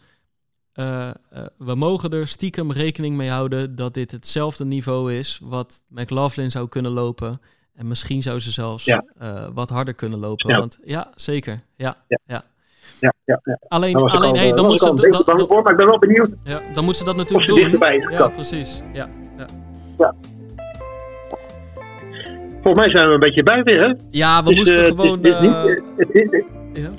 uh, 0.75 1.11
uh, 1.33 1.47
we 1.59 1.75
mogen 1.75 2.11
er 2.11 2.27
stiekem 2.27 2.73
rekening 2.73 3.17
mee 3.17 3.31
houden 3.31 3.77
dat 3.77 3.95
dit 3.95 4.11
hetzelfde 4.11 4.65
niveau 4.65 5.13
is 5.13 5.41
wat 5.43 5.85
McLaughlin 5.89 6.51
zou 6.51 6.69
kunnen 6.69 6.93
lopen. 6.93 7.41
En 7.75 7.89
misschien 7.89 8.23
zou 8.23 8.39
ze 8.39 8.51
zelfs 8.51 8.85
ja. 8.85 9.05
uh, 9.23 9.49
wat 9.55 9.71
harder 9.71 9.95
kunnen 9.95 10.19
lopen. 10.19 10.51
Ja. 10.51 10.59
Want 10.59 10.79
ja, 10.85 11.13
zeker. 11.15 11.63
Ja, 11.77 11.97
ja. 12.09 12.19
ja. 12.27 12.45
Ja, 13.01 13.13
ja, 13.25 13.41
ja. 13.45 13.59
Alleen, 13.69 13.97
alleen 13.97 14.31
al, 14.31 14.37
hey, 14.37 14.53
dan 14.53 14.67
moet 14.67 14.81
ze 14.81 14.95
dat. 14.95 15.27
Dat, 15.27 15.45
voor, 15.49 15.63
maar 15.63 15.73
ik 15.73 15.79
ben 15.79 15.87
wel 15.87 15.99
benieuwd. 15.99 16.29
Ja, 16.45 16.61
dan 16.73 16.85
moet 16.85 16.97
ze 16.97 17.05
dat 17.05 17.17
natuurlijk 17.17 17.47
doen. 17.47 18.11
Ja, 18.11 18.29
precies. 18.29 18.83
Ja, 18.93 19.09
ja. 19.37 19.47
ja. 19.99 20.15
Volgens 22.63 22.87
mij 22.87 22.91
zijn 22.91 23.09
we 23.09 23.15
een 23.15 23.21
beetje 23.21 23.43
bij 23.43 23.63
weer, 23.63 23.81
hè? 23.81 23.95
Ja, 24.11 24.43
we 24.43 24.49
dus, 24.49 24.57
moesten 24.57 24.83
uh, 24.83 24.87
gewoon. 24.87 25.19
Het 25.23 25.27
is, 25.27 25.43
uh, 25.43 25.63
het 25.97 26.09
is, 26.09 26.23
het 26.23 26.33
is, 26.33 26.45
ja. 26.83 26.91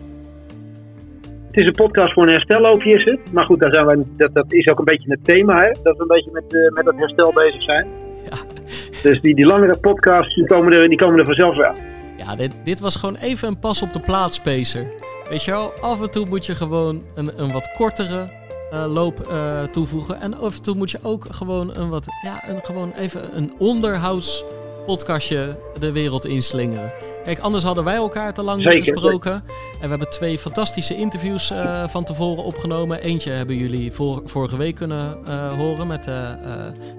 het 1.47 1.57
is 1.57 1.65
een 1.65 1.73
podcast 1.73 2.13
voor 2.13 2.23
een 2.23 2.29
herstelloopje, 2.29 2.93
is 2.93 3.05
het. 3.05 3.33
Maar 3.33 3.45
goed, 3.45 3.59
daar 3.59 3.73
zijn 3.73 3.87
we, 3.87 4.03
dat, 4.17 4.33
dat 4.33 4.53
is 4.53 4.67
ook 4.67 4.79
een 4.79 4.85
beetje 4.85 5.11
het 5.11 5.23
thema, 5.23 5.61
hè? 5.61 5.71
Dat 5.83 5.97
we 5.97 6.01
een 6.01 6.07
beetje 6.07 6.31
met, 6.31 6.53
uh, 6.53 6.71
met 6.71 6.85
dat 6.85 6.95
herstel 6.97 7.31
bezig 7.33 7.63
zijn. 7.63 7.87
Ja. 8.29 8.37
Dus 9.03 9.21
die, 9.21 9.35
die 9.35 9.45
langere 9.45 9.77
podcasts, 9.77 10.35
die 10.35 10.47
komen, 10.47 10.73
er, 10.73 10.89
die 10.89 10.97
komen 10.97 11.19
er 11.19 11.25
vanzelf 11.25 11.55
wel. 11.55 11.73
Ja, 12.17 12.35
dit, 12.35 12.59
dit 12.63 12.79
was 12.79 12.95
gewoon 12.95 13.15
even 13.15 13.47
een 13.47 13.59
pas 13.59 13.81
op 13.81 13.93
de 13.93 13.99
plaats, 13.99 14.39
Pacer. 14.39 14.85
Weet 15.29 15.43
je 15.43 15.51
wel, 15.51 15.71
af 15.81 16.01
en 16.01 16.11
toe 16.11 16.25
moet 16.25 16.45
je 16.45 16.55
gewoon 16.55 17.03
een, 17.15 17.41
een 17.41 17.51
wat 17.51 17.69
kortere 17.77 18.29
uh, 18.73 18.85
loop 18.87 19.27
uh, 19.31 19.63
toevoegen. 19.63 20.21
En 20.21 20.33
af 20.39 20.55
en 20.55 20.61
toe 20.61 20.75
moet 20.75 20.91
je 20.91 20.99
ook 21.03 21.25
gewoon 21.29 21.77
een 21.77 21.89
wat, 21.89 22.05
ja, 22.23 22.49
een, 22.49 22.59
gewoon 22.63 22.91
even 22.91 23.37
een 23.37 23.53
onderhouds 23.57 24.43
podcastje 24.85 25.59
de 25.79 25.91
wereld 25.91 26.25
inslingeren. 26.25 26.91
Kijk, 27.23 27.39
anders 27.39 27.63
hadden 27.63 27.83
wij 27.83 27.95
elkaar 27.95 28.33
te 28.33 28.43
lang 28.43 28.61
Zeker, 28.63 28.83
gesproken. 28.83 29.31
En 29.73 29.81
we 29.81 29.87
hebben 29.87 30.09
twee 30.09 30.39
fantastische 30.39 30.95
interviews 30.95 31.51
eh, 31.51 31.87
van 31.87 32.03
tevoren 32.03 32.43
opgenomen. 32.43 33.01
Eentje 33.01 33.31
hebben 33.31 33.55
jullie 33.55 33.91
vor- 33.91 34.21
vorige 34.25 34.57
week 34.57 34.75
kunnen 34.75 35.17
eh, 35.25 35.53
horen 35.53 35.87
met 35.87 36.07
eh, 36.07 36.31
eh, 36.31 36.37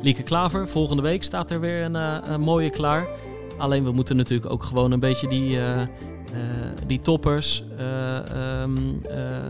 Lieke 0.02 0.22
Klaver. 0.22 0.68
Volgende 0.68 1.02
week 1.02 1.22
staat 1.24 1.50
er 1.50 1.60
weer 1.60 1.82
een, 1.82 1.96
eh, 1.96 2.16
een 2.24 2.40
mooie 2.40 2.70
klaar. 2.70 3.06
Alleen 3.58 3.84
we 3.84 3.92
moeten 3.92 4.16
natuurlijk 4.16 4.52
ook 4.52 4.62
gewoon 4.62 4.92
een 4.92 5.00
beetje 5.00 5.28
die, 5.28 5.58
eh, 5.58 5.80
eh, 5.80 5.88
die 6.86 6.98
toppers 6.98 7.64
eh, 7.78 8.16
ehm, 8.16 8.76
eh, 9.08 9.36
eh, 9.36 9.42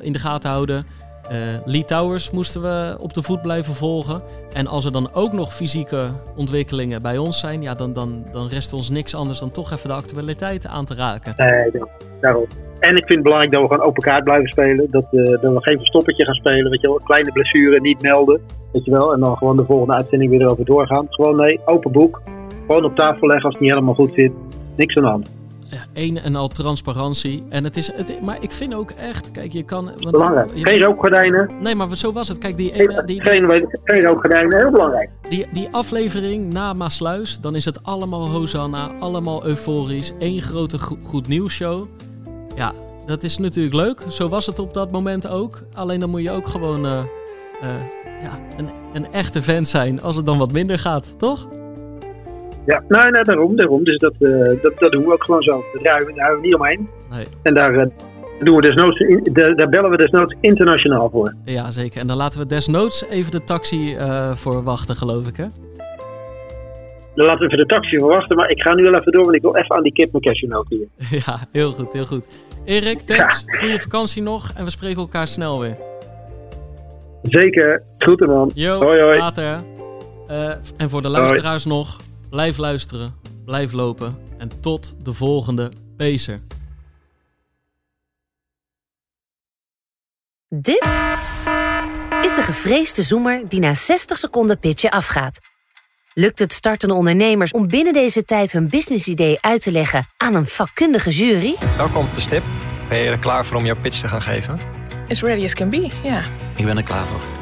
in 0.00 0.12
de 0.12 0.18
gaten 0.18 0.50
houden. 0.50 0.84
Eh 1.28 1.38
Lee 1.64 1.84
Towers 1.84 2.30
moesten 2.30 2.62
we 2.62 2.96
op 2.98 3.14
de 3.14 3.22
voet 3.22 3.42
blijven 3.42 3.74
volgen. 3.74 4.22
En 4.52 4.66
als 4.66 4.84
er 4.84 4.92
dan 4.92 5.12
ook 5.12 5.32
nog 5.32 5.54
fysieke 5.54 6.10
ontwikkelingen 6.36 7.02
bij 7.02 7.18
ons 7.18 7.40
zijn, 7.40 7.62
ja, 7.62 7.74
dan, 7.74 7.92
dan, 7.92 8.26
dan 8.32 8.48
rest 8.48 8.72
ons 8.72 8.90
niks 8.90 9.14
anders 9.14 9.38
dan 9.38 9.50
toch 9.50 9.72
even 9.72 9.88
de 9.88 9.94
actualiteiten 9.94 10.70
aan 10.70 10.84
te 10.84 10.94
raken. 10.94 11.34
Nee. 11.36 11.70
En 12.78 12.96
ik 12.96 13.04
vind 13.04 13.08
het 13.08 13.22
belangrijk 13.22 13.52
dat 13.52 13.62
we 13.62 13.68
gewoon 13.68 13.86
open 13.86 14.02
kaart 14.02 14.24
blijven 14.24 14.48
spelen. 14.48 14.86
Dat, 14.90 15.06
eh, 15.10 15.22
dat 15.22 15.52
we 15.52 15.62
geen 15.62 15.76
verstoppertje 15.76 16.24
gaan 16.24 16.34
spelen. 16.34 16.70
Weet 16.70 16.80
je 16.80 16.86
wel, 16.86 17.00
kleine 17.04 17.32
blessure 17.32 17.80
niet 17.80 18.02
melden. 18.02 18.40
Weet 18.72 18.84
je 18.84 18.90
wel, 18.90 19.12
en 19.12 19.20
dan 19.20 19.36
gewoon 19.36 19.56
de 19.56 19.64
volgende 19.64 19.94
uitzending 19.94 20.30
weer 20.30 20.40
erover 20.40 20.64
doorgaan. 20.64 21.06
Gewoon 21.08 21.36
nee, 21.36 21.60
open 21.64 21.92
boek. 21.92 22.22
Gewoon 22.66 22.84
op 22.84 22.96
tafel 22.96 23.26
leggen 23.26 23.44
als 23.44 23.52
het 23.52 23.62
niet 23.62 23.70
helemaal 23.70 23.94
goed 23.94 24.12
zit. 24.14 24.32
Niks 24.76 24.96
aan 24.96 25.02
de 25.02 25.08
hand. 25.08 25.41
Eén 25.94 26.18
en 26.18 26.36
al 26.36 26.48
transparantie. 26.48 27.42
En 27.48 27.64
het 27.64 27.76
is, 27.76 27.92
het, 27.92 28.20
maar 28.22 28.36
ik 28.40 28.50
vind 28.50 28.74
ook 28.74 28.90
echt, 28.90 29.30
kijk, 29.30 29.52
je 29.52 29.62
kan. 29.62 29.84
Want, 29.84 30.10
Belangrijk. 30.10 30.50
je- 30.54 30.64
Geen 30.64 30.80
rookgordijnen. 30.80 31.50
Nee, 31.60 31.74
maar 31.74 31.96
zo 31.96 32.12
was 32.12 32.28
het. 32.28 32.38
Kijk, 32.38 32.56
die, 32.56 32.72
ene, 32.72 32.92
Geen, 32.94 33.06
die, 33.06 33.22
geen, 33.22 33.68
geen 33.84 34.02
rookgordijnen. 34.02 34.56
Heel 34.58 34.70
belangrijk. 34.70 35.10
die, 35.28 35.46
die 35.52 35.68
aflevering 35.70 36.52
na 36.52 36.72
Maasluis, 36.72 37.38
dan 37.40 37.54
is 37.54 37.64
het 37.64 37.82
allemaal 37.84 38.28
Hosanna, 38.28 38.90
allemaal 39.00 39.44
euforisch. 39.46 40.12
één 40.18 40.42
grote 40.42 40.78
go- 40.78 40.98
goed 41.02 41.28
nieuws 41.28 41.54
show. 41.54 41.86
Ja, 42.56 42.72
dat 43.06 43.22
is 43.22 43.38
natuurlijk 43.38 43.74
leuk. 43.74 44.02
Zo 44.08 44.28
was 44.28 44.46
het 44.46 44.58
op 44.58 44.74
dat 44.74 44.90
moment 44.90 45.28
ook. 45.28 45.62
Alleen 45.74 46.00
dan 46.00 46.10
moet 46.10 46.22
je 46.22 46.30
ook 46.30 46.46
gewoon 46.48 46.84
eh, 46.86 46.98
eh, 46.98 47.68
ja, 48.22 48.38
een, 48.56 48.70
een 48.92 49.12
echte 49.12 49.42
fan 49.42 49.66
zijn 49.66 50.02
als 50.02 50.16
het 50.16 50.26
dan 50.26 50.38
wat 50.38 50.52
minder 50.52 50.78
gaat, 50.78 51.14
toch? 51.18 51.48
Ja, 52.66 52.82
nee, 52.88 53.10
nee, 53.10 53.22
daarom. 53.22 53.56
daarom. 53.56 53.84
Dus 53.84 53.98
dat, 53.98 54.12
eh, 54.18 54.62
dat, 54.62 54.78
dat 54.78 54.92
doen 54.92 55.04
we 55.04 55.12
ook 55.12 55.24
gewoon 55.24 55.42
zo. 55.42 55.64
Daar 55.72 55.82
ruimen, 55.82 56.14
daar 56.14 56.24
ruimen 56.24 56.40
we 56.40 56.46
niet 56.46 56.54
omheen. 56.54 56.88
Nee. 57.10 57.26
En 57.42 57.54
daar, 57.54 57.76
eh, 57.76 57.86
doen 58.40 58.56
we 58.56 58.62
desnoods, 58.62 58.98
daar, 59.32 59.68
bellen 59.68 59.90
we 59.90 59.96
desnoods 59.96 60.34
internationaal 60.40 61.10
voor. 61.10 61.34
Ja, 61.44 61.70
zeker. 61.70 62.00
En 62.00 62.06
dan 62.06 62.16
laten 62.16 62.40
we 62.40 62.46
desnoods 62.46 63.04
even 63.08 63.30
de 63.30 63.44
taxi 63.44 63.94
eh, 63.94 64.34
voor 64.34 64.62
wachten, 64.62 64.96
geloof 64.96 65.28
ik, 65.28 65.36
hè? 65.36 65.46
Dan 67.14 67.26
laten 67.26 67.38
we 67.38 67.44
even 67.44 67.58
de 67.58 67.74
taxi 67.74 67.98
verwachten. 67.98 68.36
Maar 68.36 68.50
ik 68.50 68.62
ga 68.62 68.74
nu 68.74 68.82
wel 68.82 68.94
even 68.94 69.12
door, 69.12 69.22
want 69.22 69.34
ik 69.34 69.42
wil 69.42 69.56
even 69.56 69.76
aan 69.76 69.82
die 69.82 69.92
kip 69.92 70.12
mijn 70.12 70.64
hier. 70.68 70.86
Ja, 71.26 71.38
heel 71.52 71.72
goed, 71.72 71.92
heel 71.92 72.06
goed. 72.06 72.26
Erik, 72.64 73.00
Tex, 73.00 73.44
goede 73.58 73.78
vakantie 73.78 74.22
nog 74.22 74.52
en 74.56 74.64
we 74.64 74.70
spreken 74.70 75.00
elkaar 75.00 75.26
snel 75.28 75.60
weer. 75.60 75.76
Zeker. 77.22 77.82
Groeten 77.98 78.30
man. 78.30 78.50
Yo, 78.54 78.78
Hoi, 78.78 79.00
hoi. 79.00 79.18
later. 79.18 79.62
en 80.76 80.90
voor 80.90 81.02
de 81.02 81.08
luisteraars 81.08 81.64
nog, 81.64 81.98
blijf 82.32 82.56
luisteren, 82.56 83.14
blijf 83.44 83.72
lopen 83.72 84.18
en 84.38 84.60
tot 84.60 84.94
de 85.02 85.12
volgende 85.12 85.72
Pacer. 85.96 86.40
Dit 90.48 90.84
is 92.22 92.34
de 92.34 92.42
gevreesde 92.42 93.02
zoemer 93.02 93.48
die 93.48 93.60
na 93.60 93.74
60 93.74 94.18
seconden 94.18 94.58
pitchen 94.58 94.90
afgaat. 94.90 95.38
Lukt 96.14 96.38
het 96.38 96.52
startende 96.52 96.94
ondernemers 96.94 97.52
om 97.52 97.68
binnen 97.68 97.92
deze 97.92 98.24
tijd 98.24 98.52
hun 98.52 98.68
businessidee 98.68 99.38
uit 99.40 99.62
te 99.62 99.72
leggen 99.72 100.06
aan 100.16 100.34
een 100.34 100.46
vakkundige 100.46 101.10
jury? 101.10 101.56
Welkom 101.76 102.06
op 102.06 102.14
de 102.14 102.20
stip. 102.20 102.42
Ben 102.88 102.98
je 102.98 103.10
er 103.10 103.18
klaar 103.18 103.46
voor 103.46 103.56
om 103.56 103.64
jouw 103.64 103.80
pitch 103.80 104.00
te 104.00 104.08
gaan 104.08 104.22
geven? 104.22 104.58
As 105.08 105.22
ready 105.22 105.44
as 105.44 105.54
can 105.54 105.70
be, 105.70 105.90
ja. 106.02 106.24
Ik 106.56 106.64
ben 106.64 106.76
er 106.76 106.82
klaar 106.82 107.04
voor. 107.04 107.41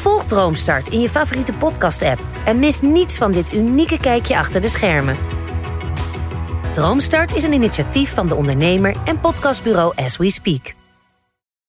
Volg 0.00 0.24
Droomstart 0.24 0.88
in 0.88 1.00
je 1.00 1.08
favoriete 1.08 1.52
podcast-app 1.52 2.20
en 2.44 2.58
mis 2.58 2.80
niets 2.80 3.18
van 3.18 3.32
dit 3.32 3.52
unieke 3.52 4.00
kijkje 4.00 4.38
achter 4.38 4.60
de 4.60 4.68
schermen. 4.68 5.16
Droomstart 6.72 7.36
is 7.36 7.42
een 7.42 7.52
initiatief 7.52 8.14
van 8.14 8.26
de 8.26 8.34
ondernemer 8.34 8.96
en 9.04 9.20
podcastbureau 9.20 9.92
As 9.96 10.16
We 10.16 10.30
Speak. 10.30 10.79